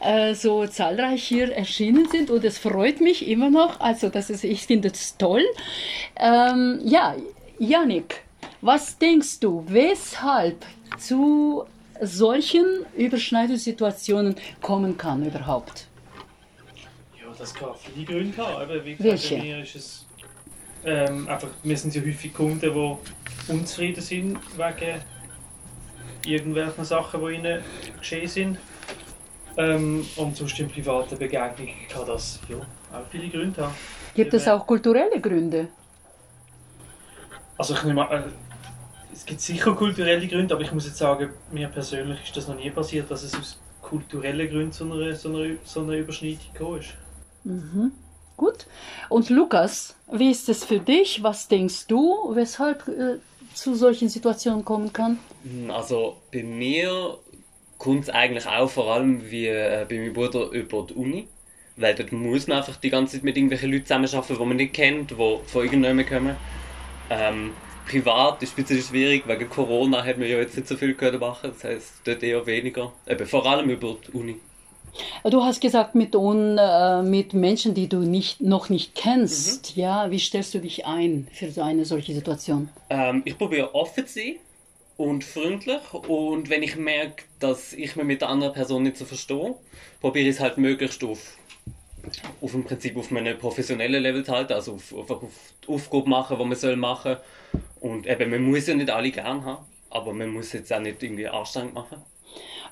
äh, 0.00 0.34
so 0.34 0.66
zahlreich 0.66 1.24
hier 1.24 1.54
erschienen 1.54 2.08
sind 2.08 2.30
und 2.30 2.44
es 2.44 2.58
freut 2.58 3.00
mich 3.00 3.28
immer 3.28 3.50
noch. 3.50 3.80
Also 3.80 4.08
das 4.08 4.30
ist, 4.30 4.44
ich 4.44 4.66
finde 4.66 4.88
es 4.88 5.16
toll. 5.16 5.44
Ähm, 6.16 6.80
ja, 6.84 7.16
Janik, 7.58 8.22
was 8.60 8.98
denkst 8.98 9.40
du, 9.40 9.64
weshalb 9.68 10.64
zu 10.98 11.64
solchen 12.00 12.64
Überschneidungssituationen 12.96 14.36
kommen 14.60 14.96
kann 14.96 15.26
überhaupt? 15.26 15.88
Ja, 17.20 17.32
das 17.36 17.52
kann 17.52 17.70
viele 17.76 18.06
Gründe 18.06 18.36
haben. 18.36 18.70
Eben, 18.70 18.84
wie 18.84 18.94
gesagt, 18.94 19.04
Welche? 19.04 19.36
bei 19.36 19.42
mir 19.42 19.62
ist 19.62 19.74
es 19.74 20.06
ähm, 20.84 21.28
einfach, 21.28 21.48
wir 21.62 21.76
sind 21.76 21.94
ja 21.94 22.02
häufig 22.02 22.32
Kunden, 22.32 22.60
die 22.60 23.52
unzufrieden 23.52 24.00
sind 24.00 24.38
wegen 24.56 25.00
irgendwelchen 26.32 26.84
Sachen, 26.84 27.24
die 27.24 27.34
ihnen 27.34 27.62
geschehen 27.98 28.28
sind. 28.28 28.58
Ähm, 29.56 30.06
und 30.16 30.36
sonst 30.36 30.58
in 30.60 30.68
privaten 30.68 31.18
Begegnungen 31.18 31.74
kann 31.88 32.06
das 32.06 32.38
ja, 32.48 32.56
auch 32.56 33.06
viele 33.10 33.28
Gründe 33.28 33.62
haben. 33.62 33.74
Gibt 34.14 34.32
es 34.34 34.46
auch 34.46 34.64
kulturelle 34.66 35.20
Gründe? 35.20 35.68
Also 37.56 37.74
ich 37.74 37.82
nehme 37.82 38.08
an, 38.08 38.22
äh, 38.22 38.26
es 39.12 39.26
gibt 39.26 39.40
sicher 39.40 39.74
kulturelle 39.74 40.28
Gründe, 40.28 40.54
aber 40.54 40.62
ich 40.62 40.72
muss 40.72 40.86
jetzt 40.86 40.98
sagen, 40.98 41.30
mir 41.50 41.68
persönlich 41.68 42.20
ist 42.24 42.36
das 42.36 42.46
noch 42.46 42.54
nie 42.54 42.70
passiert, 42.70 43.10
dass 43.10 43.24
es 43.24 43.34
aus 43.34 43.58
kulturellen 43.82 44.48
Gründen 44.48 44.72
zu 44.72 44.84
einer, 44.84 45.14
so 45.16 45.28
einer, 45.28 45.56
so 45.64 45.80
einer 45.80 45.94
Überschneidung 45.94 46.52
gekommen 46.52 46.80
ist. 46.80 46.94
Mhm. 47.42 47.92
Gut. 48.36 48.66
Und 49.08 49.30
Lukas, 49.30 49.96
wie 50.12 50.30
ist 50.30 50.48
es 50.48 50.64
für 50.64 50.78
dich? 50.78 51.22
Was 51.24 51.48
denkst 51.48 51.88
du, 51.88 52.32
weshalb 52.34 52.86
äh, 52.86 53.18
zu 53.54 53.74
solchen 53.74 54.08
Situationen 54.08 54.64
kommen 54.64 54.92
kann? 54.92 55.18
Hm, 55.44 55.70
Also 55.70 56.16
bei 56.32 56.42
mir 56.42 57.18
kommt 57.78 58.04
es 58.04 58.10
eigentlich 58.10 58.46
auch 58.46 58.68
vor 58.70 58.92
allem 58.92 59.30
wie 59.30 59.46
äh, 59.46 59.86
bei 59.88 59.96
meinem 59.96 60.12
Bruder 60.12 60.50
über 60.50 60.86
die 60.88 60.94
Uni. 60.94 61.28
Weil 61.76 61.94
dort 61.94 62.10
muss 62.10 62.48
man 62.48 62.58
einfach 62.58 62.76
die 62.76 62.90
ganze 62.90 63.14
Zeit 63.14 63.24
mit 63.24 63.36
irgendwelchen 63.36 63.70
Leuten 63.70 63.84
zusammenarbeiten, 63.86 64.36
die 64.36 64.44
man 64.44 64.56
nicht 64.56 64.74
kennt, 64.74 65.10
die 65.12 65.14
von 65.14 65.40
irgendjemandem 65.54 66.06
kommen. 66.08 66.36
Ähm, 67.08 67.52
privat 67.88 68.42
ist 68.42 68.52
es 68.52 68.58
ein 68.58 68.64
bisschen 68.64 68.82
schwierig, 68.82 69.26
wegen 69.28 69.48
Corona 69.48 70.04
hat 70.04 70.18
man 70.18 70.28
ja 70.28 70.38
jetzt 70.38 70.56
nicht 70.56 70.68
so 70.68 70.76
viel 70.76 70.94
können 70.94 71.20
machen, 71.20 71.50
das 71.52 71.64
heisst 71.64 71.94
dort 72.04 72.22
eher 72.22 72.44
weniger. 72.46 72.92
Eben, 73.06 73.26
vor 73.26 73.46
allem 73.46 73.70
über 73.70 73.96
die 74.06 74.12
Uni. 74.12 74.36
Du 75.24 75.44
hast 75.44 75.60
gesagt, 75.60 75.94
mit, 75.94 76.16
un, 76.16 76.58
äh, 76.58 77.02
mit 77.02 77.32
Menschen, 77.32 77.74
die 77.74 77.88
du 77.88 78.00
nicht, 78.00 78.40
noch 78.40 78.68
nicht 78.68 78.94
kennst. 78.94 79.76
Ja, 79.76 80.10
wie 80.10 80.18
stellst 80.18 80.54
du 80.54 80.58
dich 80.58 80.84
ein 80.86 81.28
für 81.32 81.50
so 81.50 81.62
eine 81.62 81.84
solche 81.84 82.12
Situation? 82.14 82.68
Ähm, 82.90 83.22
ich 83.24 83.38
probiere 83.38 83.74
offen 83.74 84.06
zu 84.06 84.14
sein 84.14 84.36
und 84.98 85.22
freundlich 85.22 85.94
und 85.94 86.50
wenn 86.50 86.62
ich 86.62 86.76
merke, 86.76 87.22
dass 87.38 87.72
ich 87.72 87.94
mich 87.94 88.04
mit 88.04 88.20
der 88.20 88.28
anderen 88.28 88.52
Person 88.52 88.82
nicht 88.82 88.96
so 88.96 89.04
verstehe, 89.04 89.54
probiere 90.00 90.28
ich 90.28 90.34
es 90.34 90.40
halt 90.40 90.58
möglichst 90.58 91.02
auf, 91.04 91.38
auf 92.40 92.52
im 92.52 92.64
Prinzip 92.64 92.96
auf 92.96 93.10
einem 93.12 93.38
professionellen 93.38 94.02
Level 94.02 94.24
zu 94.24 94.32
halten, 94.32 94.54
also 94.54 94.74
auf, 94.74 94.92
auf, 94.92 95.10
auf 95.10 95.54
die 95.64 95.72
Aufgabe 95.72 96.08
machen, 96.08 96.36
die 96.36 96.44
man 96.44 96.58
soll 96.58 96.76
machen 96.76 97.16
und 97.80 98.08
eben, 98.08 98.28
man 98.28 98.42
muss 98.42 98.66
ja 98.66 98.74
nicht 98.74 98.90
alle 98.90 99.12
gern 99.12 99.44
haben, 99.44 99.64
aber 99.88 100.12
man 100.12 100.30
muss 100.30 100.52
jetzt 100.52 100.72
auch 100.72 100.80
nicht 100.80 101.00
irgendwie 101.00 101.28
anstrengend 101.28 101.74
machen. 101.74 102.02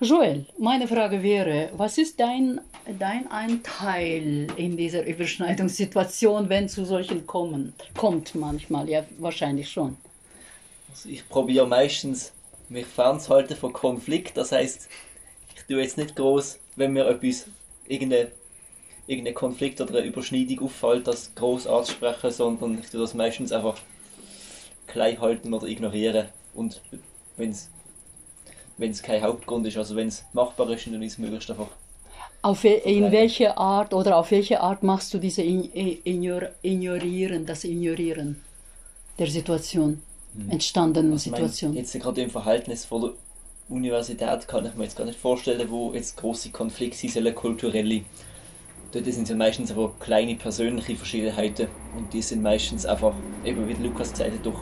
Joel, 0.00 0.46
meine 0.58 0.88
Frage 0.88 1.22
wäre, 1.22 1.70
was 1.76 1.96
ist 1.96 2.18
dein, 2.18 2.60
dein 2.98 3.30
Anteil 3.30 4.48
in 4.56 4.76
dieser 4.76 5.06
Überschneidungssituation, 5.06 6.48
wenn 6.48 6.68
zu 6.68 6.84
solchen 6.84 7.24
kommen, 7.24 7.72
kommt 7.96 8.34
manchmal? 8.34 8.90
Ja, 8.90 9.04
wahrscheinlich 9.18 9.70
schon. 9.70 9.96
Ich 11.04 11.28
probiere 11.28 11.66
meistens 11.66 12.32
mich 12.68 12.86
fernzuhalten 12.86 13.56
von 13.56 13.72
Konflikt. 13.72 14.36
Das 14.36 14.52
heißt, 14.52 14.88
ich 15.54 15.64
tue 15.64 15.80
jetzt 15.80 15.98
nicht 15.98 16.16
groß, 16.16 16.58
wenn 16.76 16.92
mir 16.92 17.06
etwas, 17.06 17.46
irgendein 17.86 18.28
irgendein 19.08 19.34
Konflikt 19.34 19.80
oder 19.80 19.98
eine 19.98 20.06
Überschneidung 20.06 20.64
auffällt, 20.64 21.06
das 21.06 21.32
groß 21.34 21.68
anzusprechen, 21.68 22.32
sondern 22.32 22.78
ich 22.80 22.90
tue 22.90 23.00
das 23.00 23.14
meistens 23.14 23.52
einfach 23.52 23.76
klein 24.88 25.20
halten 25.20 25.54
oder 25.54 25.68
ignorieren. 25.68 26.26
Und 26.54 26.80
wenn 27.36 27.50
es 27.50 27.70
wenn 28.78 28.90
es 28.90 29.02
kein 29.02 29.22
Hauptgrund 29.22 29.66
ist, 29.66 29.78
also 29.78 29.96
wenn 29.96 30.08
es 30.08 30.24
machbar 30.32 30.68
ist, 30.70 30.86
dann 30.86 31.02
ist 31.02 31.12
es 31.12 31.18
möglichst 31.18 31.50
einfach 31.50 31.68
Auf, 32.42 32.62
in 32.64 33.10
welche 33.10 33.56
Art 33.56 33.94
oder 33.94 34.18
auf 34.18 34.30
welche 34.30 34.60
Art 34.60 34.82
machst 34.82 35.14
du 35.14 35.18
diese 35.18 35.42
Ignorieren, 35.42 37.46
das 37.46 37.64
Ignorieren 37.64 38.42
der 39.18 39.28
Situation, 39.28 40.02
entstandenen 40.48 41.12
Also 41.12 41.30
Situation? 41.30 41.74
jetzt 41.74 41.92
gerade 41.92 42.22
im 42.22 42.30
Verhältnis 42.30 42.84
von 42.84 43.02
der 43.02 43.10
Universität 43.68 44.46
kann 44.46 44.64
ich 44.66 44.74
mir 44.74 44.84
jetzt 44.84 44.96
gar 44.96 45.04
nicht 45.04 45.18
vorstellen, 45.18 45.68
wo 45.70 45.92
jetzt 45.92 46.16
große 46.16 46.50
Konflikte 46.50 46.98
sind, 46.98 47.12
sollen 47.12 47.34
kulturelle. 47.34 48.02
Dort 48.92 49.04
sind 49.06 49.24
es 49.24 49.28
ja 49.28 49.36
meistens 49.36 49.72
aber 49.72 49.92
kleine 49.98 50.36
persönliche 50.36 50.96
Verschiedenheiten 50.96 51.68
und 51.96 52.12
die 52.12 52.22
sind 52.22 52.42
meistens 52.42 52.86
einfach, 52.86 53.14
eben 53.44 53.66
wie 53.68 53.74
Lukas 53.74 54.12
gesagt 54.12 54.32
hat, 54.32 54.46
durch 54.46 54.58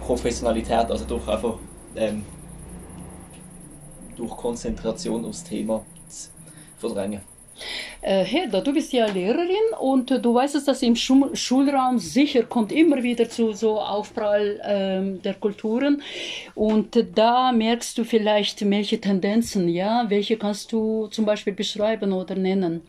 Professionalität, 0.00 0.90
also 0.90 1.04
durch 1.04 1.28
einfach 1.28 1.58
ähm, 1.94 2.24
durch 4.16 4.36
Konzentration 4.36 5.24
aufs 5.24 5.44
Thema 5.44 5.84
zu 6.08 6.30
verdrängen. 6.78 7.20
Äh, 8.02 8.24
Herda, 8.24 8.60
du 8.60 8.72
bist 8.72 8.92
ja 8.92 9.06
Lehrerin 9.06 9.74
und 9.78 10.10
äh, 10.10 10.20
du 10.20 10.34
weißt 10.34 10.54
es, 10.54 10.64
dass 10.64 10.82
im 10.82 10.96
Schul 10.96 11.34
Schulraum 11.36 11.98
sicher 11.98 12.44
kommt 12.44 12.72
immer 12.72 13.02
wieder 13.02 13.28
zu 13.28 13.52
so 13.52 13.80
Aufprall 13.80 14.60
ähm, 14.64 15.22
der 15.22 15.34
Kulturen 15.34 16.02
und 16.54 16.96
äh, 16.96 17.06
da 17.14 17.52
merkst 17.52 17.98
du 17.98 18.04
vielleicht 18.04 18.68
welche 18.68 19.00
Tendenzen, 19.00 19.68
ja, 19.68 20.06
welche 20.08 20.38
kannst 20.38 20.72
du 20.72 21.08
zum 21.08 21.26
Beispiel 21.26 21.52
beschreiben 21.52 22.12
oder 22.12 22.34
nennen? 22.34 22.82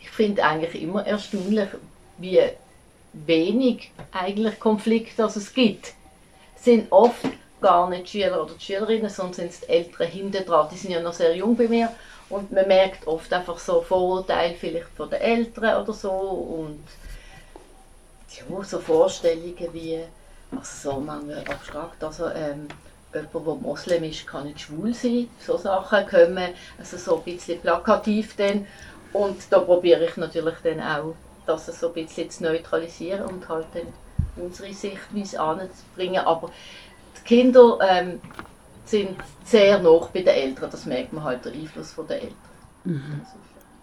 Ich 0.00 0.10
finde 0.10 0.44
eigentlich 0.44 0.82
immer 0.82 1.06
erstaunlich, 1.06 1.68
wie 2.18 2.40
wenig 3.14 3.90
eigentlich 4.12 4.60
Konflikte 4.60 5.14
das 5.16 5.36
es 5.36 5.54
gibt. 5.54 5.94
Es 6.56 6.64
sind 6.64 6.90
oft 6.90 7.24
gar 7.60 7.88
nicht 7.88 8.10
Schüler 8.10 8.42
oder 8.42 8.52
Schülerinnen, 8.58 9.08
sondern 9.08 9.34
sind 9.34 9.52
die 9.62 9.72
Eltern 9.72 10.08
hinten 10.08 10.44
dran. 10.44 10.68
Die 10.70 10.76
sind 10.76 10.90
ja 10.90 11.00
noch 11.00 11.14
sehr 11.14 11.34
jung 11.34 11.56
bei 11.56 11.66
mir 11.66 11.88
und 12.30 12.52
man 12.52 12.66
merkt 12.66 13.06
oft 13.06 13.32
einfach 13.32 13.58
so 13.58 13.80
Vorurteile 13.82 14.54
vielleicht 14.54 14.88
von 14.96 15.10
den 15.10 15.20
Eltern 15.20 15.82
oder 15.82 15.92
so 15.92 16.10
und 16.10 16.84
ja, 18.30 18.64
so 18.64 18.78
Vorstellungen 18.78 19.68
wie, 19.72 20.00
also 20.50 20.90
so 20.90 21.00
manchmal 21.00 21.44
abstrakt, 21.48 22.02
also 22.02 22.28
ähm, 22.30 22.68
jemand, 23.14 23.34
der 23.34 23.54
Moslem 23.54 24.04
ist, 24.04 24.26
kann 24.26 24.44
nicht 24.44 24.60
schwul 24.60 24.94
sein. 24.94 25.28
So 25.38 25.56
Sachen 25.56 26.06
kommen, 26.06 26.48
also 26.78 26.96
so 26.96 27.16
ein 27.16 27.22
bisschen 27.22 27.60
plakativ 27.60 28.36
dann. 28.36 28.66
Und 29.12 29.40
da 29.50 29.60
probiere 29.60 30.04
ich 30.06 30.16
natürlich 30.16 30.56
dann 30.62 30.80
auch, 30.80 31.14
das 31.46 31.66
so 31.66 31.88
ein 31.88 31.94
bisschen 31.94 32.30
zu 32.30 32.42
neutralisieren 32.44 33.26
und 33.26 33.48
halt 33.48 33.66
dann 33.74 33.92
unsere 34.42 34.72
Sichtweise 34.72 35.40
anzubringen. 35.40 36.24
Aber 36.24 36.50
die 37.16 37.22
Kinder, 37.22 37.78
ähm, 37.88 38.20
sind 38.94 39.16
sehr 39.44 39.78
nah 39.82 40.08
bei 40.12 40.20
den 40.22 40.28
Eltern. 40.28 40.70
Das 40.70 40.86
merkt 40.86 41.12
man 41.12 41.24
halt, 41.24 41.44
der 41.44 41.52
Einfluss 41.52 41.90
von 41.92 42.06
den 42.06 42.18
Eltern. 42.20 43.20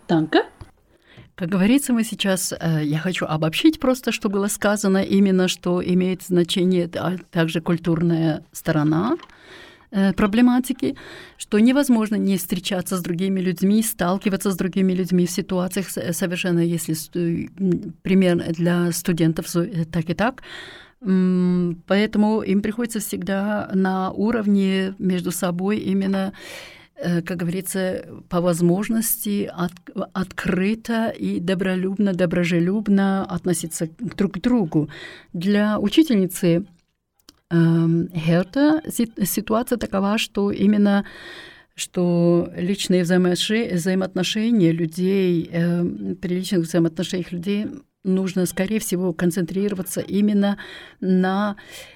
Danke. 0.07 0.39
Как 1.35 1.49
говорится, 1.49 1.93
мы 1.93 2.03
сейчас, 2.03 2.53
э, 2.53 2.83
я 2.83 2.99
хочу 2.99 3.25
обобщить 3.25 3.79
просто, 3.79 4.11
что 4.11 4.29
было 4.29 4.47
сказано, 4.47 5.03
именно 5.03 5.47
что 5.47 5.81
имеет 5.83 6.21
значение 6.23 6.87
также 7.31 7.61
культурная 7.61 8.43
сторона 8.51 9.17
э, 9.91 10.13
проблематики, 10.13 10.95
что 11.37 11.59
невозможно 11.59 12.15
не 12.17 12.37
встречаться 12.37 12.95
с 12.95 13.01
другими 13.01 13.41
людьми, 13.41 13.81
сталкиваться 13.83 14.51
с 14.51 14.55
другими 14.55 14.93
людьми 14.93 15.25
в 15.25 15.31
ситуациях 15.31 15.89
с- 15.89 16.13
совершенно, 16.13 16.59
если 16.59 16.93
ст- 16.93 17.15
м, 17.15 17.93
пример 18.03 18.53
для 18.53 18.91
студентов 18.91 19.53
э, 19.55 19.85
так 19.91 20.09
и 20.09 20.13
так, 20.13 20.43
Поэтому 21.01 22.41
им 22.41 22.61
приходится 22.61 22.99
всегда 22.99 23.69
на 23.73 24.11
уровне 24.11 24.93
между 24.99 25.31
собой 25.31 25.77
именно, 25.79 26.31
э, 26.95 27.21
как 27.23 27.37
говорится, 27.37 28.05
по 28.29 28.39
возможности 28.39 29.49
от- 29.51 29.71
открыто 30.13 31.09
и 31.09 31.39
добролюбно, 31.39 32.13
доброжелюбно 32.13 33.25
относиться 33.25 33.89
друг 33.99 34.33
к 34.33 34.41
другу. 34.41 34.89
Для 35.33 35.79
учительницы 35.79 36.65
эм, 37.53 38.07
Херта 38.15 38.81
си- 38.89 39.11
ситуация 39.25 39.77
такова, 39.77 40.17
что 40.17 40.51
именно 40.51 41.03
что 41.75 42.49
личные 42.55 43.03
взаимоотношения 43.03 44.71
людей, 44.71 45.49
эм, 45.51 46.15
при 46.15 46.35
личных 46.35 46.61
взаимоотношениях 46.61 47.31
людей 47.33 47.65
нужно, 48.03 48.45
скорее 48.45 48.79
всего, 48.79 49.13
концентрироваться 49.13 50.01
именно 50.01 50.57
на 50.99 51.55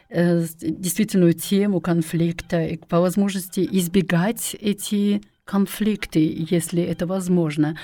э, 0.09 0.45
действительную 0.61 1.33
тему 1.33 1.81
конфликта 1.81 2.63
и 2.65 2.77
по 2.77 2.99
возможности 2.99 3.67
избегать 3.71 4.55
эти 4.59 5.21
конфликты, 5.45 6.45
если 6.49 6.81
это 6.83 7.05
возможно. 7.07 7.77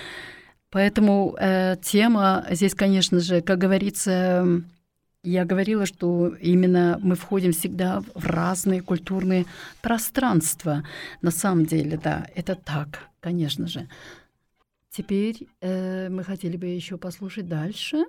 Поэтому 0.69 1.35
э, 1.39 1.75
тема 1.81 2.45
здесь, 2.49 2.73
конечно 2.73 3.19
же, 3.19 3.41
как 3.41 3.57
говорится, 3.57 4.63
я 5.23 5.45
говорила, 5.45 5.85
что 5.85 6.29
именно 6.39 6.97
мы 7.01 7.15
входим 7.15 7.51
всегда 7.51 8.01
в 8.15 8.25
разные 8.25 8.81
культурные 8.81 9.45
пространства. 9.81 10.83
На 11.21 11.31
самом 11.31 11.65
деле, 11.65 11.99
да, 12.01 12.25
это 12.35 12.55
так, 12.55 13.09
конечно 13.19 13.67
же. 13.67 13.87
Теперь 14.93 15.47
э, 15.61 16.09
мы 16.09 16.21
хотели 16.25 16.57
бы 16.57 16.65
еще 16.65 16.97
послушать 16.97 17.47
дальше. 17.47 18.03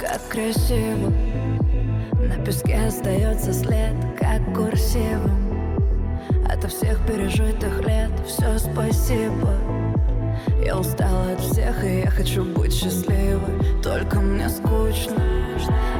Как 0.00 0.28
красиво 0.28 1.12
На 2.18 2.44
песке 2.44 2.74
остается 2.80 3.52
след 3.52 3.94
Как 4.18 4.42
курсивом 4.56 5.51
Ото 6.48 6.68
всех 6.68 6.98
пережитых 7.06 7.80
лет 7.86 8.10
Все 8.26 8.58
спасибо. 8.58 9.54
Я 10.64 10.78
устала 10.78 11.32
от 11.32 11.40
всех 11.40 11.84
И 11.84 12.00
я 12.00 12.10
хочу 12.10 12.44
быть 12.44 12.72
счастливой. 12.72 13.82
Только 13.82 14.20
мне 14.20 14.48
скучно. 14.48 15.22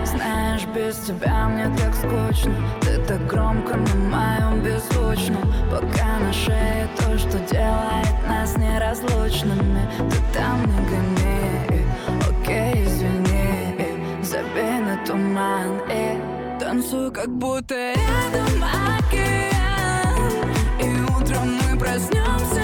Знаешь, 0.04 0.66
без 0.74 0.96
тебя 0.98 1.48
мне 1.48 1.70
так 1.76 1.94
скучно. 1.94 2.54
Ты 2.80 2.98
так 3.06 3.26
громко 3.26 3.76
на 3.76 3.94
моем 3.94 4.62
беззвучном 4.62 5.42
Пока 5.70 6.18
на 6.18 6.32
шее 6.32 6.88
то, 6.98 7.18
что 7.18 7.38
делает 7.50 8.28
нас 8.28 8.56
неразлучными. 8.56 9.88
Ты 10.10 10.16
там 10.34 10.60
не 10.66 10.80
гони. 10.88 11.86
Окей, 12.28 12.84
извини. 12.84 14.22
Забей 14.22 14.80
на 14.80 15.04
туман 15.06 15.80
и 15.88 16.58
танцую, 16.60 17.12
как 17.12 17.28
будто 17.28 17.74
рядом 17.74 18.64
И 18.88 18.91
утром 21.32 21.52
мы 21.54 21.78
проснемся 21.78 22.61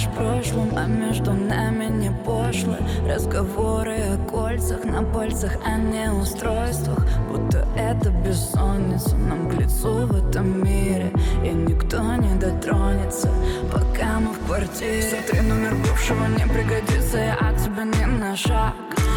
лишь 0.00 0.08
прошлым 0.14 0.70
А 0.76 0.86
между 0.86 1.32
нами 1.32 1.86
не 1.86 2.10
пошло 2.10 2.76
Разговоры 3.06 3.96
о 3.96 4.16
кольцах 4.30 4.84
на 4.84 5.02
пальцах, 5.02 5.52
а 5.64 5.76
не 5.76 6.10
устройствах. 6.10 7.06
Будто 7.28 7.66
это 7.76 8.10
бессонница 8.10 9.16
нам 9.16 9.50
к 9.50 9.54
лицу 9.54 10.06
в 10.06 10.28
этом 10.28 10.64
мире. 10.64 11.12
И 11.44 11.48
никто 11.48 12.00
не 12.16 12.34
дотронется, 12.38 13.30
пока 13.72 14.20
мы 14.20 14.32
в 14.32 14.46
квартире. 14.46 15.02
Сотри 15.02 15.40
номер 15.40 15.74
бывшего 15.76 16.26
не 16.26 16.46
пригодится, 16.46 17.18
я 17.18 17.34
от 17.34 17.56
тебя 17.58 17.84
не 17.84 18.06
на 18.06 18.36
шаг. 18.36 18.74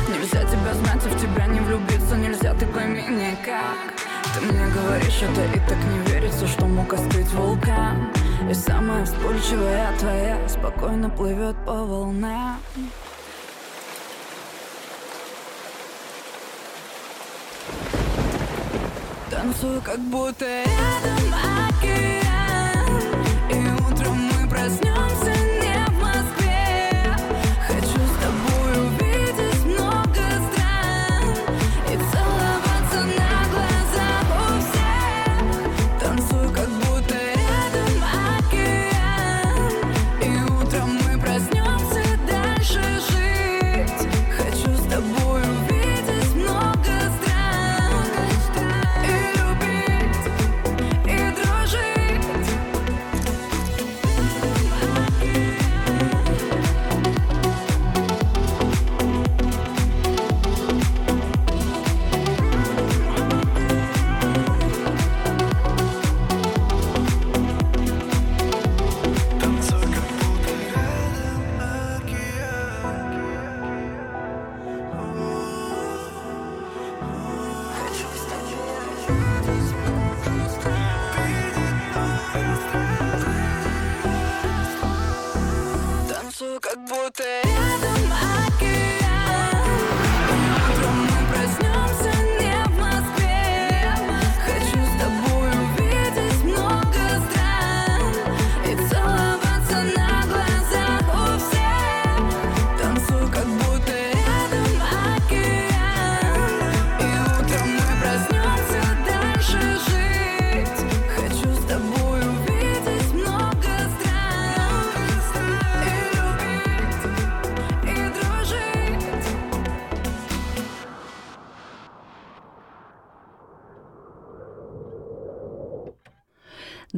Нельзя 0.09 0.43
тебя 0.43 0.73
знать 0.73 1.05
и 1.05 1.09
в 1.09 1.21
тебя 1.21 1.47
не 1.47 1.59
влюбиться. 1.59 2.15
Нельзя, 2.15 2.53
ты 2.53 2.65
пойми 2.65 3.03
никак. 3.03 3.93
Ты 4.33 4.45
мне 4.45 4.65
говоришь 4.67 5.21
это 5.21 5.43
и 5.55 5.59
так 5.67 5.77
не 5.77 6.11
верится 6.11 6.47
Что 6.47 6.65
мог 6.65 6.91
остыть 6.93 7.31
вулкан 7.33 8.09
И 8.49 8.53
самая 8.53 9.05
вспыльчивая 9.05 9.97
твоя 9.97 10.49
Спокойно 10.49 11.09
плывет 11.09 11.55
по 11.65 11.73
волнам. 11.73 12.59
Танцую, 19.29 19.81
как 19.81 19.99
будто 19.99 20.45
рядом 20.45 21.32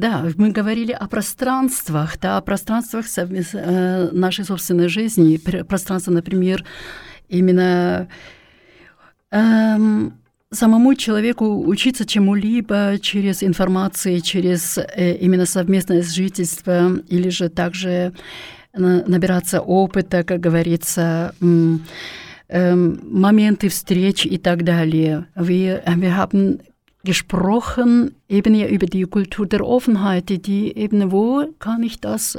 Да, 0.06 0.24
мы 0.36 0.52
говорили 0.52 0.92
о 0.92 1.08
пространствах, 1.08 2.16
да, 2.20 2.36
о 2.36 2.40
пространствах 2.40 3.06
совмес- 3.06 3.54
э, 3.58 4.08
нашей 4.12 4.44
собственной 4.44 4.86
жизни. 4.88 5.36
Пр- 5.36 5.64
Пространство, 5.64 6.12
например, 6.12 6.64
именно 7.28 8.06
эм, 9.32 10.12
самому 10.52 10.94
человеку 10.94 11.44
учиться 11.66 12.04
чему-либо 12.06 12.98
через 13.00 13.42
информацию, 13.42 14.20
через 14.20 14.78
э, 14.78 15.16
именно 15.16 15.44
совместное 15.44 16.02
жительство, 16.02 16.98
или 17.08 17.28
же 17.30 17.48
также 17.48 18.12
на- 18.72 19.04
набираться 19.08 19.60
опыта, 19.60 20.22
как 20.22 20.38
говорится, 20.38 21.34
м, 21.40 21.84
ähm, 22.48 23.00
Momente 23.12 23.68
встреч 23.68 24.24
и 24.24 24.38
так 24.38 24.62
далее. 24.62 25.26
Wir, 25.36 25.82
wir 25.84 26.14
haben 26.16 26.60
gesprochen 27.06 28.14
eben 28.28 28.54
ja 28.54 28.66
über 28.66 28.86
die 28.86 29.04
Kultur 29.04 29.46
der 29.46 29.66
Offenheit, 29.66 30.28
die- 30.46 30.76
eben, 30.76 31.10
wo 31.10 31.46
kann 31.58 31.82
ich 31.82 32.00
das 32.00 32.38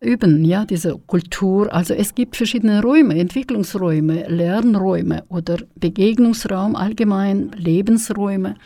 üben, 0.00 0.44
ja, 0.44 0.64
diese 0.64 0.98
Kultur. 1.06 1.72
Also 1.72 1.94
es 1.94 2.16
gibt 2.16 2.34
verschiedene 2.36 2.82
Räume, 2.82 3.14
Entwicklungsräume, 3.18 4.26
Lernräume 4.28 5.22
oder 5.28 5.58
Begegnungsraum 5.76 6.74
allgemein, 6.74 7.52
Lebensräume 7.56 8.56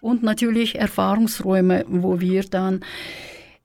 und 0.00 0.22
natürlich 0.22 0.76
Erfahrungsräume, 0.76 1.84
wo 1.86 2.20
wir 2.20 2.42
dann 2.44 2.80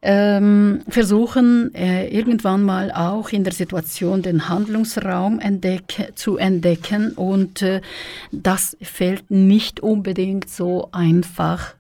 ähm, 0.02 0.82
versuchen, 0.88 1.74
äh, 1.74 2.08
irgendwann 2.08 2.64
mal 2.64 2.92
auch 2.92 3.30
in 3.30 3.44
der 3.44 3.54
Situation 3.54 4.22
den 4.22 4.50
Handlungsraum 4.50 5.40
entdeck 5.40 6.12
zu 6.16 6.38
entdecken. 6.38 7.14
Und 7.14 7.62
äh, 7.62 7.82
das 8.32 8.78
fällt 8.82 9.32
nicht 9.32 9.80
unbedingt 9.80 10.50
so 10.50 10.90
einfach. 10.92 11.76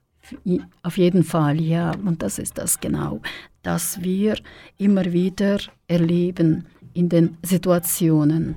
Auf 0.81 0.97
jeden 0.97 1.23
Fall, 1.23 1.61
ja. 1.61 1.91
Und 2.03 2.23
das 2.23 2.39
ist 2.39 2.57
das 2.57 2.79
genau, 2.79 3.21
dass 3.61 4.01
wir 4.01 4.35
immer 4.77 5.05
wieder 5.13 5.59
erleben 5.87 6.65
in 6.93 7.09
den 7.09 7.37
Situationen. 7.43 8.55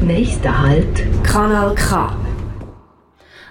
Nächster 0.00 0.62
Halt, 0.62 1.04
Kanal 1.24 1.74
K. 1.74 2.16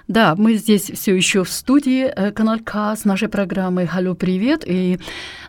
Да, 0.08 0.36
мы 0.36 0.54
здесь 0.54 0.88
все 0.94 1.16
еще 1.16 1.42
в 1.42 1.50
студии 1.50 2.04
э, 2.04 2.30
Канал 2.30 2.60
К 2.60 2.94
с 2.94 3.04
нашей 3.04 3.28
программой 3.28 3.86
«Халло, 3.86 4.14
привет!» 4.14 4.62
И 4.64 4.98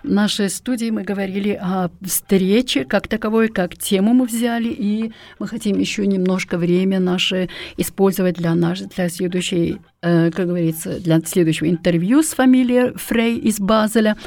в 0.01 0.09
нашей 0.09 0.49
студии 0.49 0.89
мы 0.89 1.03
говорили 1.03 1.51
о 1.61 1.91
встрече 2.01 2.83
как 2.83 3.07
таковой, 3.07 3.49
как 3.49 3.77
тему 3.77 4.15
мы 4.15 4.25
взяли, 4.25 4.69
и 4.69 5.11
мы 5.37 5.47
хотим 5.47 5.77
еще 5.77 6.07
немножко 6.07 6.57
время 6.57 6.99
наше 6.99 7.49
использовать 7.77 8.37
для, 8.37 8.55
наш, 8.55 8.79
для 8.79 9.09
следующей, 9.09 9.79
э, 10.01 10.31
как 10.31 10.47
говорится, 10.47 10.99
для 10.99 11.19
следующего 11.21 11.69
интервью 11.69 12.23
с 12.23 12.33
фамилией 12.33 12.93
Фрей 12.95 13.37
из 13.37 13.59
Базеля. 13.59 14.17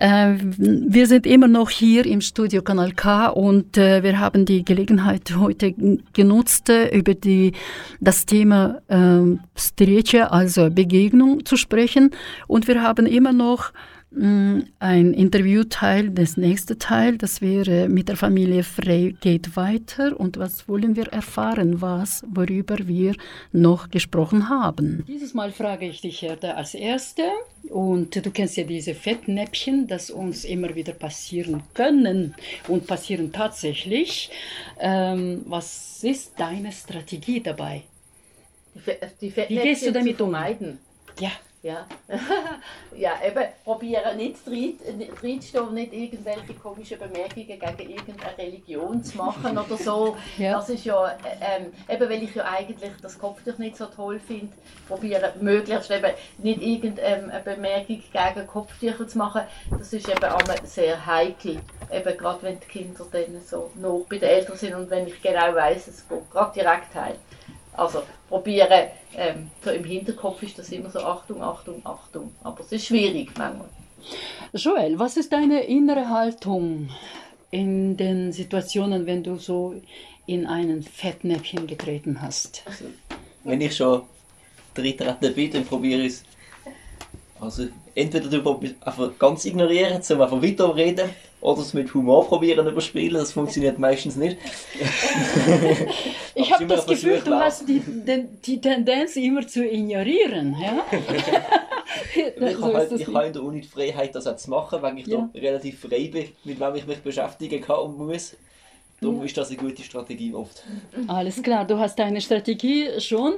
Äh, 0.00 0.36
wir 0.38 1.08
sind 1.08 1.26
immer 1.26 1.48
noch 1.48 1.70
hier 1.70 2.06
im 2.06 2.20
Studio 2.20 2.62
Kanal 2.62 2.92
K 2.92 3.26
und 3.26 3.76
äh, 3.76 4.04
wir 4.04 4.20
haben 4.20 4.44
die 4.44 4.64
Gelegenheit 4.64 5.34
heute 5.36 5.74
genutzt, 6.12 6.70
äh, 6.70 6.96
über 6.96 7.14
die, 7.14 7.52
das 7.98 8.24
Thema 8.24 8.80
äh, 8.86 9.36
Streche, 9.56 10.30
also 10.30 10.70
Begegnung, 10.70 11.44
zu 11.44 11.56
sprechen. 11.56 12.10
Und 12.46 12.68
wir 12.68 12.80
haben 12.80 13.06
immer 13.06 13.32
noch 13.32 13.72
ein 14.10 15.12
Interviewteil, 15.12 16.08
das 16.10 16.38
nächste 16.38 16.78
Teil, 16.78 17.18
das 17.18 17.42
wäre 17.42 17.90
mit 17.90 18.08
der 18.08 18.16
Familie 18.16 18.62
Frey 18.62 19.14
geht 19.20 19.54
weiter. 19.54 20.18
Und 20.18 20.38
was 20.38 20.66
wollen 20.66 20.96
wir 20.96 21.08
erfahren, 21.08 21.82
was, 21.82 22.24
worüber 22.26 22.76
wir 22.80 23.14
noch 23.52 23.90
gesprochen 23.90 24.48
haben? 24.48 25.04
Dieses 25.06 25.34
Mal 25.34 25.52
frage 25.52 25.86
ich 25.86 26.00
dich, 26.00 26.22
Hertha, 26.22 26.52
als 26.52 26.74
Erste. 26.74 27.22
Und 27.68 28.16
du 28.24 28.30
kennst 28.30 28.56
ja 28.56 28.64
diese 28.64 28.94
Fettnäpfchen, 28.94 29.86
das 29.86 30.10
uns 30.10 30.46
immer 30.46 30.74
wieder 30.74 30.94
passieren 30.94 31.62
können 31.74 32.34
und 32.66 32.86
passieren 32.86 33.30
tatsächlich. 33.30 34.30
Ähm, 34.80 35.42
was 35.46 36.02
ist 36.02 36.32
deine 36.38 36.72
Strategie 36.72 37.42
dabei? 37.42 37.82
Die, 39.20 39.30
die 39.30 39.36
Wie 39.36 39.56
gehst 39.56 39.84
du 39.84 39.92
damit 39.92 40.20
um? 40.20 40.30
vermeiden. 40.30 40.78
Ja. 41.20 41.32
Ja, 41.60 41.86
ja 42.96 43.14
eben 43.26 43.44
probieren 43.64 44.16
nicht 44.16 44.36
reinzustehen 44.46 45.74
nicht 45.74 45.92
irgendwelche 45.92 46.54
komischen 46.54 46.98
Bemerkungen 47.00 47.46
gegen 47.46 47.90
irgendeine 47.90 48.38
Religion 48.38 49.02
zu 49.02 49.16
machen 49.18 49.58
oder 49.58 49.76
so. 49.76 50.16
Ja. 50.38 50.52
Das 50.52 50.68
ist 50.68 50.84
ja, 50.84 51.08
äh, 51.08 51.16
ähm, 51.40 51.72
eben 51.88 52.08
weil 52.08 52.22
ich 52.22 52.34
ja 52.34 52.44
eigentlich 52.44 52.92
das 53.02 53.18
Kopftuch 53.18 53.58
nicht 53.58 53.76
so 53.76 53.86
toll 53.86 54.20
finde, 54.20 54.52
probieren 54.86 55.32
möglichst 55.40 55.90
eben 55.90 56.12
nicht 56.38 56.62
irgendeine 56.62 57.40
Bemerkung 57.44 58.02
gegen 58.12 58.46
Kopftücher 58.46 59.08
zu 59.08 59.18
machen. 59.18 59.42
Das 59.76 59.92
ist 59.92 60.08
eben 60.08 60.24
auch 60.24 60.42
sehr 60.64 61.04
heikel, 61.04 61.60
eben 61.90 62.18
gerade 62.18 62.42
wenn 62.42 62.60
die 62.60 62.66
Kinder 62.66 63.04
dann 63.10 63.40
so 63.44 63.70
noch 63.74 64.06
bei 64.08 64.18
den 64.18 64.28
Eltern 64.28 64.56
sind 64.56 64.74
und 64.74 64.90
wenn 64.90 65.08
ich 65.08 65.20
genau 65.20 65.54
weiß, 65.54 65.88
es 65.88 66.08
geht 66.08 66.30
gerade 66.30 66.52
direkt 66.52 66.94
heim. 66.94 67.16
Also 67.78 68.02
probieren, 68.28 68.88
ähm, 69.16 69.50
so 69.64 69.70
im 69.70 69.84
Hinterkopf 69.84 70.42
ist 70.42 70.58
das 70.58 70.70
immer 70.70 70.90
so 70.90 70.98
Achtung, 70.98 71.40
Achtung, 71.40 71.80
Achtung. 71.84 72.32
Aber 72.42 72.60
es 72.60 72.72
ist 72.72 72.86
schwierig 72.86 73.30
manchmal. 73.38 73.68
Joel, 74.52 74.98
was 74.98 75.16
ist 75.16 75.32
deine 75.32 75.62
innere 75.62 76.08
Haltung 76.08 76.88
in 77.52 77.96
den 77.96 78.32
Situationen, 78.32 79.06
wenn 79.06 79.22
du 79.22 79.36
so 79.36 79.80
in 80.26 80.46
einen 80.46 80.82
Fettnäpfchen 80.82 81.68
getreten 81.68 82.20
hast? 82.20 82.64
Wenn 83.44 83.60
ich 83.60 83.76
schon 83.76 84.02
reintreten 84.76 85.34
bin, 85.34 85.52
dann 85.52 85.64
probiere 85.64 86.02
ich 86.02 86.14
es. 86.14 86.24
Also 87.40 87.68
entweder 87.94 88.36
über, 88.36 88.58
einfach 88.80 89.16
ganz 89.20 89.44
ignorieren, 89.44 90.02
zum 90.02 90.20
einfach 90.20 90.42
weiterreden, 90.42 91.10
oder 91.40 91.60
es 91.60 91.72
mit 91.74 91.92
Humor 91.94 92.26
probieren 92.26 92.66
überspielen. 92.66 93.14
Das 93.18 93.32
funktioniert 93.32 93.78
meistens 93.78 94.16
nicht. 94.16 94.38
Ich 96.34 96.52
habe 96.52 96.66
das 96.66 96.86
Gefühl, 96.86 97.20
du 97.24 97.34
hast 97.34 97.68
die, 97.68 97.80
die 98.44 98.60
Tendenz 98.60 99.16
immer 99.16 99.46
zu 99.46 99.64
ignorieren. 99.64 100.56
Ja? 100.60 100.84
Ich 102.14 102.56
so 102.56 102.64
habe, 102.66 102.74
halt, 102.76 102.92
ich 102.92 103.08
in 103.08 103.32
der 103.32 103.42
Uni 103.42 103.62
die 103.62 103.66
Freiheit, 103.66 104.14
das 104.14 104.26
auch 104.26 104.36
zu 104.36 104.50
machen, 104.50 104.82
weil 104.82 104.98
ich 104.98 105.06
Ja. 105.06 105.28
da 105.32 105.40
relativ 105.40 105.80
frei 105.80 106.08
bin, 106.12 106.28
mit 106.44 106.60
wem 106.60 106.74
ich 106.74 106.86
mich 106.86 106.98
beschäftigen 106.98 107.62
kann 107.62 107.78
und 107.78 107.98
muss. 107.98 108.36
Darum 109.00 109.24
ist 109.24 109.36
das 109.36 109.48
eine 109.48 109.56
gute 109.56 109.82
Strategie 109.82 110.34
oft. 110.34 110.62
Alles 111.06 111.42
klar, 111.42 111.64
du 111.64 111.78
hast 111.78 111.98
deine 111.98 112.20
Strategie 112.20 112.88
schon. 113.00 113.34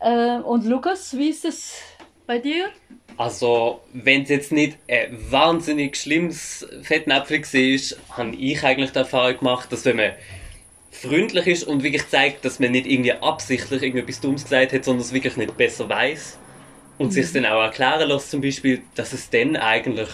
Äh, 0.00 0.38
und 0.40 0.66
Lukas, 0.66 1.16
wie 1.16 1.28
ist 1.30 1.44
es 1.44 1.80
bei 2.28 2.38
dir? 2.38 2.68
Also, 3.16 3.80
wenn 3.92 4.22
es 4.22 4.28
jetzt 4.28 4.52
nicht 4.52 4.78
ein 4.88 5.18
wahnsinnig 5.30 5.96
schlimmes 5.96 6.64
Fettnäpfchen 6.82 7.42
war, 7.42 8.16
habe 8.16 8.36
ich 8.36 8.62
eigentlich 8.62 8.92
die 8.92 8.98
Erfahrung 8.98 9.38
gemacht, 9.38 9.72
dass 9.72 9.84
wenn 9.84 9.96
man 9.96 10.12
freundlich 10.92 11.48
ist 11.48 11.64
und 11.64 11.82
wirklich 11.82 12.06
zeigt, 12.08 12.44
dass 12.44 12.60
man 12.60 12.70
nicht 12.70 12.86
irgendwie 12.86 13.12
absichtlich 13.12 13.82
irgendetwas 13.82 14.20
Dummes 14.20 14.44
gesagt 14.44 14.72
hat, 14.72 14.84
sondern 14.84 15.02
es 15.02 15.12
wirklich 15.12 15.36
nicht 15.36 15.56
besser 15.56 15.88
weiß 15.88 16.38
und 16.98 17.12
sich 17.12 17.32
dann 17.32 17.46
auch 17.46 17.62
erklären 17.62 18.08
lässt, 18.08 18.30
zum 18.30 18.40
Beispiel, 18.40 18.82
dass 18.94 19.12
es 19.12 19.28
dann 19.30 19.56
eigentlich 19.56 20.08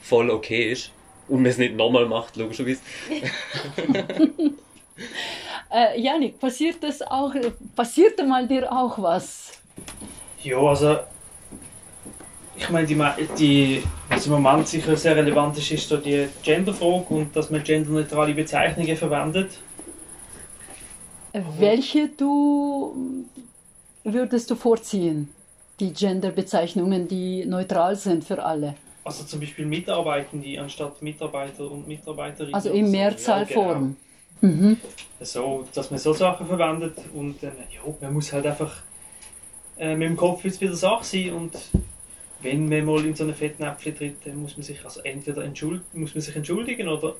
voll 0.00 0.30
okay 0.30 0.70
ist 0.70 0.92
und 1.26 1.42
man 1.42 1.50
es 1.50 1.58
nicht 1.58 1.74
nochmal 1.74 2.06
macht, 2.06 2.36
logischerweise. 2.36 2.80
Äh, 5.74 6.00
Janik, 6.00 6.38
passiert 6.38 6.84
das 6.84 7.02
auch, 7.02 7.34
passierte 7.74 8.24
mal 8.24 8.46
dir 8.46 8.70
auch 8.70 8.96
was? 9.02 9.50
Ja, 10.40 10.58
also 10.58 10.98
ich 12.56 12.70
meine, 12.70 12.86
die, 12.86 12.96
die, 13.38 13.82
was 14.08 14.26
im 14.26 14.32
Moment 14.32 14.68
sicher 14.68 14.96
sehr 14.96 15.16
relevant 15.16 15.58
ist, 15.58 15.70
ist 15.70 15.88
so 15.88 15.96
die 15.96 16.28
Genderfrage 16.42 17.06
und 17.08 17.34
dass 17.36 17.50
man 17.50 17.62
genderneutrale 17.62 18.34
Bezeichnungen 18.34 18.96
verwendet. 18.96 19.58
Welche 21.58 22.08
du 22.08 22.94
würdest 24.04 24.50
du 24.50 24.54
vorziehen? 24.54 25.28
Die 25.80 25.92
Genderbezeichnungen, 25.92 27.08
die 27.08 27.44
neutral 27.46 27.96
sind 27.96 28.24
für 28.24 28.42
alle. 28.44 28.76
Also 29.02 29.24
zum 29.24 29.40
Beispiel 29.40 29.66
Mitarbeitende 29.66 30.60
anstatt 30.60 31.02
Mitarbeiter 31.02 31.68
und 31.70 31.88
Mitarbeiterinnen. 31.88 32.54
Also 32.54 32.70
in. 32.70 32.90
Mehrzahlform. 32.90 33.96
Ja, 34.40 34.48
Mhm. 34.48 34.76
genau. 34.78 34.78
so, 35.20 35.68
dass 35.74 35.90
man 35.90 35.98
so 35.98 36.12
Sachen 36.12 36.46
verwendet 36.46 36.98
und 37.14 37.42
dann, 37.42 37.52
ja, 37.70 37.80
man 38.02 38.12
muss 38.12 38.30
halt 38.32 38.46
einfach 38.46 38.82
äh, 39.78 39.96
mit 39.96 40.08
dem 40.08 40.16
Kopf 40.16 40.44
jetzt 40.44 40.60
wieder 40.60 40.74
Sache 40.74 41.02
sein 41.04 41.32
und 41.32 41.52
wenn 42.44 42.68
man 42.68 42.84
mal 42.84 43.04
in 43.04 43.14
so 43.16 43.24
eine 43.24 43.34
Fettnäpfchen 43.34 43.96
tritt, 43.96 44.16
dann 44.24 44.36
muss 44.36 44.56
man 44.56 44.62
sich 44.62 44.84
also 44.84 45.00
entweder 45.00 45.42
entschuld 45.42 45.82
muss 45.94 46.14
man 46.14 46.22
sich 46.22 46.36
entschuldigen 46.36 46.88
oder 46.88 47.16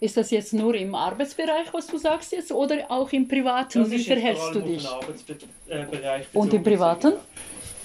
Ist 0.00 0.16
das 0.16 0.30
jetzt 0.30 0.52
nur 0.54 0.74
im 0.74 0.94
Arbeitsbereich, 0.94 1.72
was 1.72 1.88
du 1.88 1.98
sagst 1.98 2.32
jetzt, 2.32 2.52
oder 2.52 2.90
auch 2.90 3.10
im 3.12 3.26
Privaten? 3.26 3.90
Wie 3.90 4.02
verhältst 4.02 4.54
du 4.54 4.60
dich? 4.60 4.86
Arbeitsbereich 4.86 6.26
Und 6.32 6.54
im 6.54 6.62
Privaten? 6.62 7.14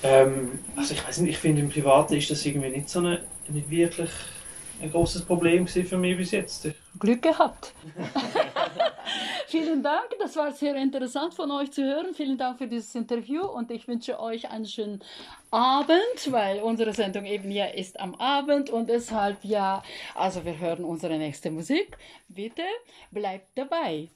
Ähm, 0.03 0.59
also 0.76 0.93
ich 0.93 1.05
weiß 1.05 1.20
nicht, 1.20 1.32
ich 1.32 1.38
finde 1.38 1.62
im 1.62 1.70
Privaten 1.70 2.14
ist 2.16 2.30
das 2.32 2.45
irgendwie 2.45 2.70
nicht 2.70 2.89
so 2.89 2.99
eine, 2.99 3.22
nicht 3.49 3.70
wirklich 3.70 4.09
ein 4.82 4.91
großes 4.91 5.24
Problem 5.24 5.68
für 5.68 5.97
mich 5.97 6.18
bis 6.18 6.32
jetzt. 6.32 6.70
Glück 6.99 7.22
gehabt. 7.22 7.74
Vielen 9.52 9.84
Dank, 9.84 10.16
das 10.18 10.38
war 10.38 10.54
sehr 10.54 10.78
interessant 10.78 11.34
von 11.34 11.52
euch 11.52 11.74
zu 11.74 11.84
hören. 11.84 12.14
Vielen 12.14 12.38
Dank 12.38 12.58
für 12.58 12.68
dieses 12.68 12.95
Interview 12.95 13.43
und 13.43 13.70
ich 13.70 13.86
wünsche 13.86 14.18
euch 14.18 14.49
einen 14.49 14.66
schönen 14.66 15.04
Abend, 15.52 16.32
weil 16.32 16.62
unsere 16.62 16.93
Sendung 16.93 17.26
eben 17.26 17.52
ja 17.52 17.66
ist 17.66 17.99
am 17.99 18.16
Abend 18.16 18.70
und 18.70 18.88
deshalb 18.88 19.43
ja, 19.43 19.84
also 20.16 20.45
wir 20.45 20.58
hören 20.58 20.86
unsere 20.86 21.18
nächste 21.18 21.52
Musik. 21.52 21.97
Bitte 22.30 22.64
bleibt 23.12 23.49
dabei. 23.56 24.08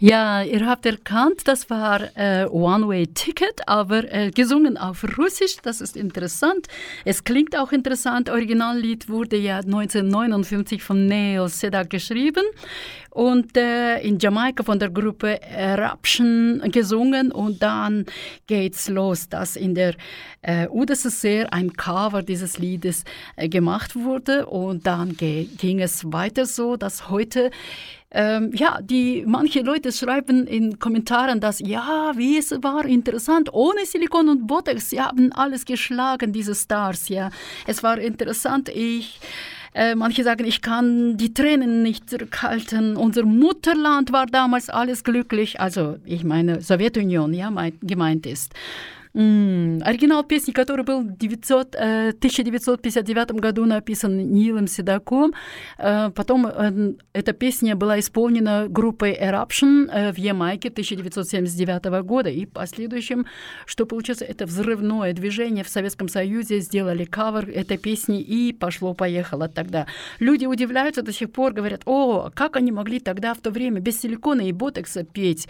Ja, 0.00 0.42
ihr 0.42 0.64
habt 0.64 0.86
erkannt, 0.86 1.48
das 1.48 1.68
war 1.70 2.16
äh, 2.16 2.46
One 2.46 2.86
Way 2.86 3.08
Ticket, 3.08 3.66
aber 3.66 4.04
äh, 4.12 4.30
gesungen 4.30 4.76
auf 4.76 5.04
Russisch. 5.18 5.56
Das 5.60 5.80
ist 5.80 5.96
interessant. 5.96 6.68
Es 7.04 7.24
klingt 7.24 7.58
auch 7.58 7.72
interessant. 7.72 8.30
Originallied 8.30 9.08
wurde 9.08 9.36
ja 9.36 9.56
1959 9.56 10.84
von 10.84 11.06
Neil 11.06 11.48
Sedaka 11.48 11.88
geschrieben 11.88 12.44
und 13.10 13.56
äh, 13.56 13.98
in 13.98 14.20
Jamaika 14.20 14.62
von 14.62 14.78
der 14.78 14.90
Gruppe 14.90 15.42
Eruption 15.42 16.62
gesungen. 16.70 17.32
Und 17.32 17.60
dann 17.60 18.06
geht's 18.46 18.88
los, 18.88 19.28
dass 19.28 19.56
in 19.56 19.74
der 19.74 19.96
äh, 20.42 20.68
UdSSR 20.68 21.52
ein 21.52 21.72
Cover 21.72 22.22
dieses 22.22 22.58
Liedes 22.58 23.02
äh, 23.34 23.48
gemacht 23.48 23.96
wurde. 23.96 24.46
Und 24.46 24.86
dann 24.86 25.16
ging 25.16 25.80
es 25.80 26.12
weiter 26.12 26.46
so, 26.46 26.76
dass 26.76 27.10
heute 27.10 27.50
ähm, 28.10 28.52
ja, 28.54 28.80
die 28.82 29.24
manche 29.26 29.60
Leute 29.60 29.92
schreiben 29.92 30.46
in 30.46 30.78
Kommentaren, 30.78 31.40
dass 31.40 31.58
ja, 31.58 32.12
wie 32.16 32.38
es 32.38 32.50
war 32.62 32.84
interessant, 32.86 33.52
ohne 33.52 33.84
Silikon 33.84 34.28
und 34.28 34.46
Botox, 34.46 34.90
sie 34.90 35.00
haben 35.00 35.32
alles 35.32 35.64
geschlagen, 35.64 36.32
diese 36.32 36.54
Stars, 36.54 37.08
ja. 37.08 37.30
Es 37.66 37.82
war 37.82 37.98
interessant, 37.98 38.70
ich 38.70 39.20
äh, 39.74 39.94
manche 39.94 40.24
sagen, 40.24 40.44
ich 40.44 40.62
kann 40.62 41.16
die 41.16 41.34
Tränen 41.34 41.82
nicht 41.82 42.08
zurückhalten. 42.08 42.96
Unser 42.96 43.24
Mutterland 43.24 44.12
war 44.12 44.26
damals 44.26 44.70
alles 44.70 45.04
glücklich. 45.04 45.60
Also, 45.60 45.98
ich 46.04 46.24
meine, 46.24 46.62
Sowjetunion, 46.62 47.34
ja, 47.34 47.50
mein, 47.50 47.78
gemeint 47.82 48.26
ist. 48.26 48.52
М, 49.18 49.82
Оригинал 49.84 50.22
песни, 50.22 50.52
который 50.52 50.84
был 50.84 51.00
в 51.00 51.18
900, 51.18 51.74
э, 51.74 52.12
1959 52.12 53.40
году 53.40 53.64
написан 53.66 54.16
Нилом 54.32 54.68
Седаком. 54.68 55.34
Э, 55.78 56.10
Потом 56.14 56.46
э, 56.46 56.94
эта 57.12 57.32
песня 57.32 57.74
была 57.74 57.98
исполнена 57.98 58.68
группой 58.68 59.18
Eruption 59.20 59.90
э, 59.92 60.12
в 60.12 60.18
Ямайке 60.18 60.68
1979 60.68 62.04
года. 62.04 62.30
И 62.30 62.46
в 62.46 62.50
последующем, 62.50 63.26
что 63.66 63.86
получилось, 63.86 64.22
это 64.22 64.46
взрывное 64.46 65.12
движение 65.12 65.64
в 65.64 65.68
Советском 65.68 66.08
Союзе. 66.08 66.60
Сделали 66.60 67.04
кавер 67.04 67.50
этой 67.50 67.76
песни 67.76 68.20
и 68.20 68.52
пошло-поехало 68.52 69.48
тогда. 69.48 69.86
Люди 70.20 70.46
удивляются 70.46 71.02
до 71.02 71.12
сих 71.12 71.32
пор, 71.32 71.52
говорят, 71.54 71.82
о, 71.86 72.30
как 72.34 72.56
они 72.56 72.70
могли 72.70 73.00
тогда 73.00 73.34
в 73.34 73.38
то 73.38 73.50
время 73.50 73.80
без 73.80 74.00
силикона 74.00 74.42
и 74.42 74.52
ботекса 74.52 75.02
петь. 75.02 75.48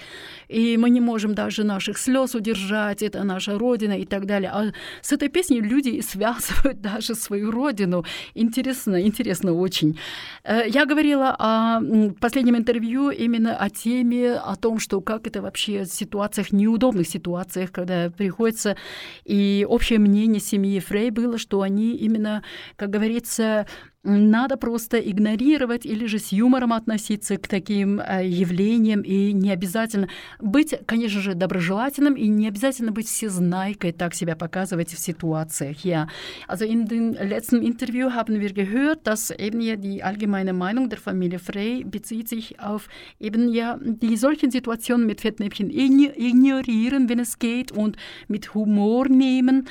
И 0.48 0.78
мы 0.78 0.88
не 0.88 1.02
можем 1.02 1.34
даже 1.34 1.64
наших 1.64 1.98
слез 1.98 2.34
удержать, 2.34 3.02
это 3.02 3.24
наша 3.24 3.57
родина 3.58 3.98
и 3.98 4.04
так 4.04 4.26
далее. 4.26 4.50
А 4.50 4.72
с 5.02 5.12
этой 5.12 5.28
песней 5.28 5.60
люди 5.60 6.00
связывают 6.08 6.80
даже 6.80 7.14
свою 7.14 7.50
родину. 7.50 8.04
Интересно, 8.34 9.00
интересно 9.02 9.52
очень. 9.52 9.98
Э, 10.44 10.62
Я 10.68 10.86
говорила 10.86 11.34
о 11.38 11.80
последнем 12.20 12.56
интервью 12.56 13.10
именно 13.10 13.56
о 13.56 13.70
теме, 13.70 14.34
о 14.34 14.56
том, 14.56 14.78
что 14.78 15.00
как 15.00 15.26
это 15.26 15.42
вообще 15.42 15.84
в 15.84 15.86
ситуациях, 15.86 16.52
неудобных 16.52 17.06
ситуациях, 17.08 17.72
когда 17.72 18.10
приходится, 18.10 18.76
и 19.24 19.66
общее 19.68 19.98
мнение 19.98 20.40
семьи 20.40 20.80
Фрей 20.80 21.10
было, 21.10 21.38
что 21.38 21.60
они 21.62 21.96
именно, 21.96 22.42
как 22.76 22.90
говорится, 22.90 23.66
надо 24.03 24.57
просто 24.57 24.97
игнорировать 24.97 25.85
или 25.85 26.05
же 26.07 26.19
с 26.19 26.33
юмором 26.33 26.73
относиться 26.73 27.37
к 27.37 27.47
таким 27.47 28.01
э, 28.01 28.27
явлениям 28.27 29.01
и 29.01 29.31
не 29.31 29.49
обязательно 29.49 30.09
быть, 30.39 30.75
конечно 30.85 31.21
же, 31.21 31.35
доброжелательным 31.35 32.15
и 32.15 32.27
не 32.27 32.49
обязательно 32.49 32.91
быть 32.91 33.07
всезнайкой, 33.07 33.93
так 33.93 34.13
себя 34.13 34.35
показывать 34.35 34.93
в 34.93 34.99
ситуациях. 34.99 35.85
Ja, 35.85 36.07
also 36.49 36.65
in 36.65 36.85
dem 36.85 37.13
letzten 37.13 37.61
Interview 37.61 38.11
haben 38.11 38.41
wir 38.41 38.51
gehört, 38.51 39.07
dass 39.07 39.31
eben 39.31 39.61
ja 39.61 39.77
die 39.77 40.03
allgemeine 40.03 40.51
Meinung 40.51 40.89
der 40.89 40.99
Familie 40.99 41.39
Frey 41.39 41.85
bezieht 41.85 42.27
sich 42.27 42.59
auf 42.59 42.89
eben 43.19 43.53
ja 43.53 43.79
die 43.81 44.17
solchen 44.17 44.51
Situationen 44.51 45.07
mit 45.07 45.21
Fettnäpfchen 45.21 45.69
ign- 45.71 46.13
ignorieren, 46.13 47.07
wenn 47.07 47.19
es 47.19 47.39
geht 47.39 47.71
und 47.71 47.95
mit 48.27 48.53
Humor 48.53 49.07
nehmen. 49.07 49.65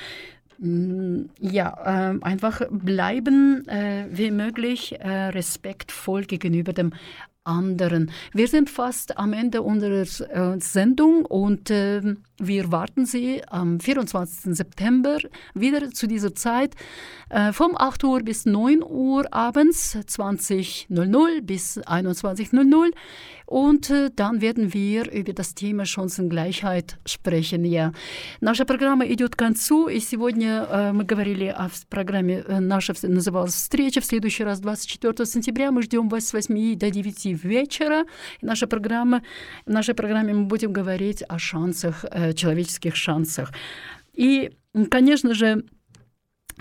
Mm, 0.59 1.25
Ja, 1.39 2.09
ähm, 2.11 2.23
einfach 2.23 2.61
bleiben, 2.69 3.67
äh, 3.67 4.05
wie 4.11 4.31
möglich, 4.31 4.99
äh, 4.99 5.27
respektvoll 5.29 6.23
gegenüber 6.25 6.73
dem 6.73 6.93
anderen. 7.43 8.11
Wir 8.33 8.47
sind 8.47 8.69
fast 8.69 9.17
am 9.17 9.33
Ende 9.33 9.61
unserer 9.61 10.01
äh, 10.01 10.59
Sendung 10.59 11.25
und 11.25 11.69
ähm, 11.71 12.23
wir 12.38 12.72
warten 12.72 13.06
Sie 13.06 13.42
am 13.48 13.78
24. 13.80 14.54
September 14.56 15.18
wieder 15.54 15.90
zu 15.90 16.06
dieser 16.06 16.34
Zeit 16.34 16.74
äh, 17.30 17.52
vom 17.52 17.76
8 17.76 18.02
Uhr 18.04 18.20
bis 18.22 18.46
9 18.46 18.82
Uhr 18.82 19.32
abends, 19.32 19.96
20.00 19.96 21.40
bis 21.42 21.78
21.00 21.78 22.90
und 23.46 23.90
äh, 23.90 24.10
dann 24.16 24.40
werden 24.40 24.72
wir 24.72 25.10
über 25.12 25.32
das 25.34 25.54
Thema 25.54 25.84
Chancengleichheit 25.84 26.98
sprechen. 27.06 27.64
Ja. 27.64 27.92
Наша 28.40 28.64
программа 28.64 29.04
идет 29.06 29.36
к 29.36 29.38
концу, 29.38 29.88
и 29.88 30.00
сегодня 30.00 30.66
э, 30.70 30.92
мы 30.92 31.04
говорили 31.04 31.46
о 31.46 31.68
в- 31.68 31.86
программе, 31.88 32.42
э, 32.46 32.60
наша 32.60 32.92
вс- 32.92 33.06
называлась 33.08 33.54
«Встреча». 33.54 34.00
В 34.00 34.04
следующий 34.06 34.44
раз, 34.44 34.60
24 34.60 35.26
сентября, 35.26 35.70
мы 35.70 35.82
ждем 35.82 36.08
вас 36.08 36.28
с 36.28 36.32
8 36.32 36.76
до 36.76 36.90
9 36.90 37.26
вечера. 37.44 38.04
И 38.40 38.46
наша 38.46 38.66
программа, 38.66 39.22
в 39.66 39.70
нашей 39.70 39.94
программе 39.94 40.32
мы 40.32 40.46
будем 40.46 40.72
говорить 40.72 41.22
о 41.28 41.38
шансах, 41.38 42.04
э, 42.10 42.25
человеческих 42.33 42.95
шансах. 42.95 43.51
И, 44.13 44.51
конечно 44.89 45.33
же, 45.33 45.63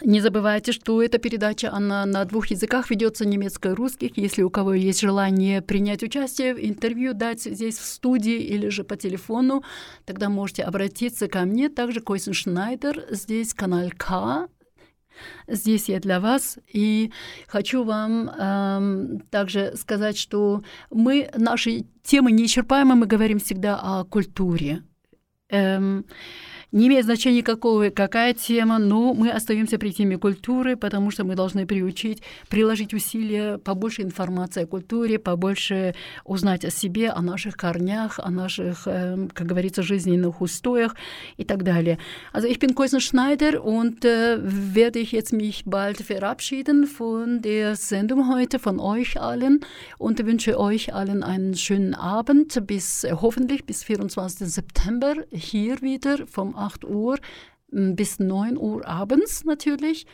не 0.02 0.20
забывайте, 0.20 0.72
что 0.72 1.02
эта 1.02 1.16
передача, 1.16 1.72
она 1.72 2.04
на 2.04 2.24
двух 2.26 2.48
языках 2.48 2.90
ведется, 2.90 3.26
немецко 3.26 3.70
и 3.70 3.72
русских. 3.72 4.18
Если 4.18 4.42
у 4.42 4.50
кого 4.50 4.74
есть 4.74 5.00
желание 5.00 5.62
принять 5.62 6.02
участие 6.02 6.54
в 6.54 6.58
интервью, 6.58 7.14
дать 7.14 7.42
здесь 7.42 7.78
в 7.78 7.86
студии 7.86 8.36
или 8.36 8.68
же 8.68 8.84
по 8.84 8.96
телефону, 8.96 9.64
тогда 10.04 10.28
можете 10.28 10.64
обратиться 10.64 11.28
ко 11.28 11.40
мне. 11.46 11.70
Также 11.70 12.00
Койсен 12.00 12.34
Шнайдер, 12.34 13.06
здесь 13.10 13.54
канал 13.54 13.90
К, 13.96 14.48
Здесь 15.48 15.88
я 15.88 15.98
для 15.98 16.20
вас. 16.20 16.58
И 16.72 17.10
хочу 17.46 17.84
вам 17.84 18.28
эм, 18.28 19.20
также 19.30 19.74
сказать, 19.76 20.18
что 20.18 20.62
мы, 20.90 21.30
наши 21.34 21.86
темы 22.02 22.32
неисчерпаемы, 22.32 22.94
мы 22.96 23.06
говорим 23.06 23.38
всегда 23.38 23.78
о 23.80 24.04
культуре. 24.04 24.82
Ähm, 25.48 26.04
не 26.72 26.88
имеет 26.88 27.04
значения, 27.04 27.42
какого, 27.42 27.90
какая 27.90 28.34
тема, 28.34 28.78
но 28.78 29.14
мы 29.14 29.30
остаемся 29.30 29.78
при 29.78 29.92
теме 29.92 30.18
культуры, 30.18 30.76
потому 30.76 31.10
что 31.10 31.24
мы 31.24 31.36
должны 31.36 31.66
приучить, 31.66 32.22
приложить 32.48 32.92
усилия, 32.92 33.58
побольше 33.58 34.02
информации 34.02 34.64
о 34.64 34.66
культуре, 34.66 35.18
побольше 35.18 35.94
узнать 36.24 36.64
о 36.64 36.70
себе, 36.70 37.10
о 37.10 37.22
наших 37.22 37.56
корнях, 37.56 38.18
о 38.18 38.30
наших, 38.30 38.86
эм, 38.86 39.28
как 39.28 39.46
говорится, 39.46 39.82
жизненных 39.82 40.40
устоях 40.40 40.96
и 41.36 41.44
так 41.44 41.62
далее. 41.62 41.98
Also 42.32 42.48
ich 42.48 42.58
bin 42.58 42.74
Koisen 42.74 43.00
Schneider 43.00 43.62
und 43.62 44.04
äh, 44.04 44.38
werde 44.42 44.98
ich 44.98 45.12
jetzt 45.12 45.32
mich 45.32 45.64
bald 45.66 45.98
verabschieden 45.98 46.86
von 46.86 47.42
der 47.42 47.76
Sendung 47.76 48.28
heute, 48.28 48.58
von 48.58 48.80
euch 48.80 49.20
allen 49.20 49.60
und 49.98 50.24
wünsche 50.24 50.58
euch 50.58 50.92
allen 50.92 51.22
einen 51.22 51.54
schönen 51.54 51.94
Abend 51.94 52.66
bis 52.66 53.04
äh, 53.04 53.12
hoffentlich 53.12 53.64
bis 53.64 53.84
24. 53.84 54.48
September 54.48 55.14
hier 55.30 55.80
wieder 55.80 56.26
vom 56.26 56.55
8 56.56 56.84
Uhr 56.84 57.18
m, 57.72 57.96
bis 57.96 58.18
9 58.18 58.56
Uhr 58.56 58.86
abends 58.86 59.44
natürlich. 59.44 60.06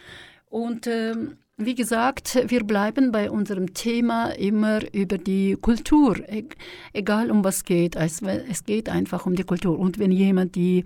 Und 0.49 0.87
ähm, 0.87 1.39
wie 1.59 1.75
gesagt, 1.75 2.39
wir 2.47 2.65
bleiben 2.65 3.13
bei 3.13 3.31
unserem 3.31 3.75
Thema 3.75 4.31
immer 4.31 4.81
über 4.95 5.19
die 5.19 5.57
Kultur, 5.61 6.19
e 6.29 6.45
egal 6.93 7.31
um 7.31 7.45
was 7.45 7.65
geht. 7.65 7.95
Es, 7.95 8.23
geht 8.65 8.89
einfach 8.89 9.27
um 9.27 9.37
die 9.37 9.45
Kultur. 9.45 9.79
Und 9.79 9.99
wenn 9.99 10.11
jemand 10.11 10.55
die, 10.55 10.85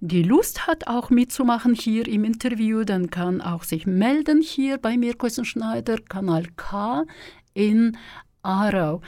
die 0.00 0.22
Lust 0.22 0.66
hat, 0.66 0.86
auch 0.86 1.10
mitzumachen 1.10 1.74
hier 1.74 2.06
im 2.08 2.24
Interview, 2.24 2.84
dann 2.84 3.10
kann 3.10 3.40
auch 3.40 3.64
sich 3.64 3.86
melden 3.86 4.40
hier 4.40 4.78
bei 4.78 4.96
mir, 4.96 5.14
Schneider, 5.42 5.98
Kanal 6.08 6.44
K 6.56 7.04
in 7.52 7.96
Aarau. 8.42 9.00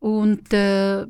Und 0.00 0.52
äh, 0.52 1.06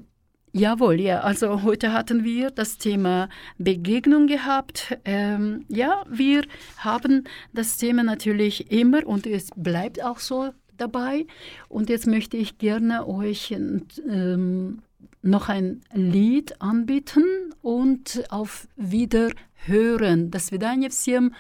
Jawohl, 0.56 1.02
ja. 1.02 1.22
Also 1.22 1.64
heute 1.64 1.94
hatten 1.94 2.24
wir 2.24 2.52
das 2.52 2.78
Thema 2.78 3.28
Begegnung 3.58 4.28
gehabt. 4.28 4.96
Ähm, 5.04 5.66
ja, 5.68 6.04
wir 6.08 6.44
haben 6.78 7.24
das 7.54 7.78
Thema 7.78 8.04
natürlich 8.04 8.72
immer 8.72 9.06
und 9.08 9.26
es 9.26 9.50
bleibt 9.56 10.04
auch 10.04 10.20
so 10.20 10.52
dabei. 10.78 11.26
Und 11.70 11.90
jetzt 11.90 12.06
möchte 12.06 12.38
ich 12.38 12.60
gerne 12.60 13.08
euch 13.08 13.50
ähm, 13.52 14.84
noch 15.24 15.50
ein 15.50 15.82
Lied 15.92 16.62
anbieten 16.62 17.24
und 17.64 18.24
auf 18.30 18.68
Wiederhören. 18.76 20.30
До 20.30 20.38
свидания 20.38 20.90
всем 20.90 21.34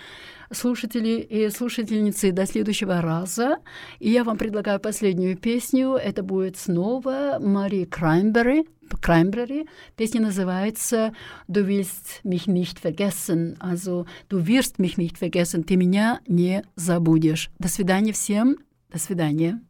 Слушатели 0.51 1.21
и 1.21 1.51
слушательницы 1.51 2.33
до 2.33 2.47
следующего 2.47 3.01
раза. 3.01 3.59
И 3.99 4.11
я 4.11 4.25
вам 4.25 4.39
предлагаю 4.39 4.81
последнюю 4.81 5.37
песню. 5.37 5.93
Это 5.95 6.23
будет 6.23 6.57
снова 6.57 7.39
Мари 7.41 7.85
Краймбери. 7.85 8.67
Краймбери. 9.01 9.69
Песня 9.97 10.23
называется 10.23 11.13
«Du 11.47 11.67
willst 11.67 12.25
mich 12.25 12.47
nicht 12.47 12.79
vergessen». 12.81 13.57
Also 13.61 14.07
«Du 14.31 14.47
wirst 14.47 14.79
mich 14.79 14.97
nicht 14.97 15.19
vergessen». 15.19 15.63
Ты 15.63 15.77
меня 15.77 16.21
не 16.27 16.65
забудешь. 16.75 17.51
До 17.59 17.69
свидания 17.69 18.13
всем. 18.13 18.57
До 18.91 18.99
свидания. 18.99 19.61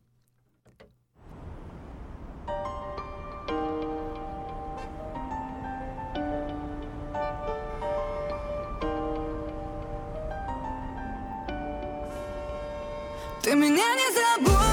Ты 13.48 13.54
меня 13.54 13.70
не 13.70 14.12
забудешь 14.12 14.67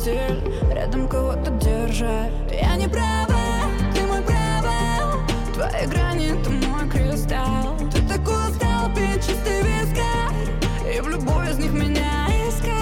стиль 0.00 0.40
Рядом 0.72 1.08
кого-то 1.08 1.50
держать. 1.50 2.32
Я 2.50 2.76
не 2.76 2.88
права, 2.88 3.68
ты 3.94 4.02
мой 4.02 4.22
провал 4.22 5.20
Твои 5.54 5.86
грани, 5.86 6.34
ты 6.42 6.50
мой 6.66 6.88
кристалл. 6.88 7.76
Ты 7.92 8.00
такой 8.08 8.52
стал 8.54 8.88
пить 8.94 9.26
чистый 9.26 9.62
вискарь 9.62 10.94
И 10.94 11.00
в 11.00 11.08
любой 11.08 11.50
из 11.50 11.58
них 11.58 11.72
меня 11.72 12.28
искать 12.48 12.80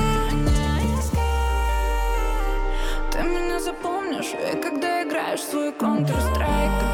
Ты 3.10 3.22
меня 3.22 3.60
запомнишь, 3.60 4.32
и 4.32 4.56
когда 4.60 5.02
играешь 5.02 5.42
свой 5.42 5.70
Counter-Strike 5.72 6.84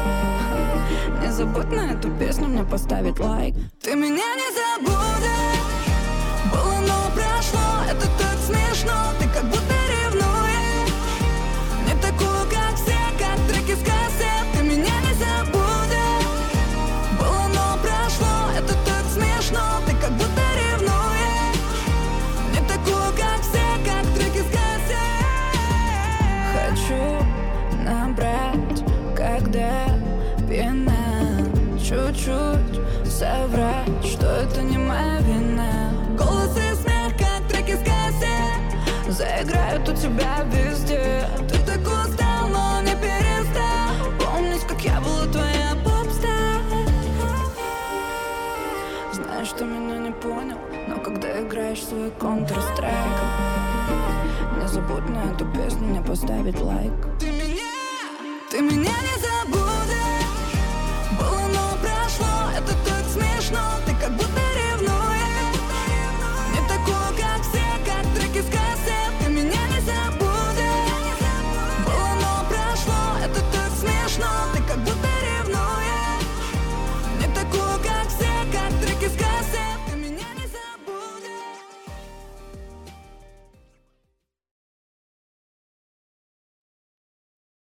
Не 1.21 1.31
забудь 1.31 1.71
на 1.71 1.91
эту 1.91 2.09
песню 2.11 2.47
мне 2.47 2.63
поставить 2.63 3.19
лайк. 3.19 3.55
Ты 3.81 3.95
меня 3.95 4.35
не 4.35 4.44
трудно 54.95 55.17
эту 55.33 55.45
песню 55.51 55.87
не 55.89 56.01
поставить 56.01 56.59
лайк. 56.61 56.93
Ты 57.19 57.27
меня, 57.27 57.63
ты 58.49 58.61
меня 58.61 58.84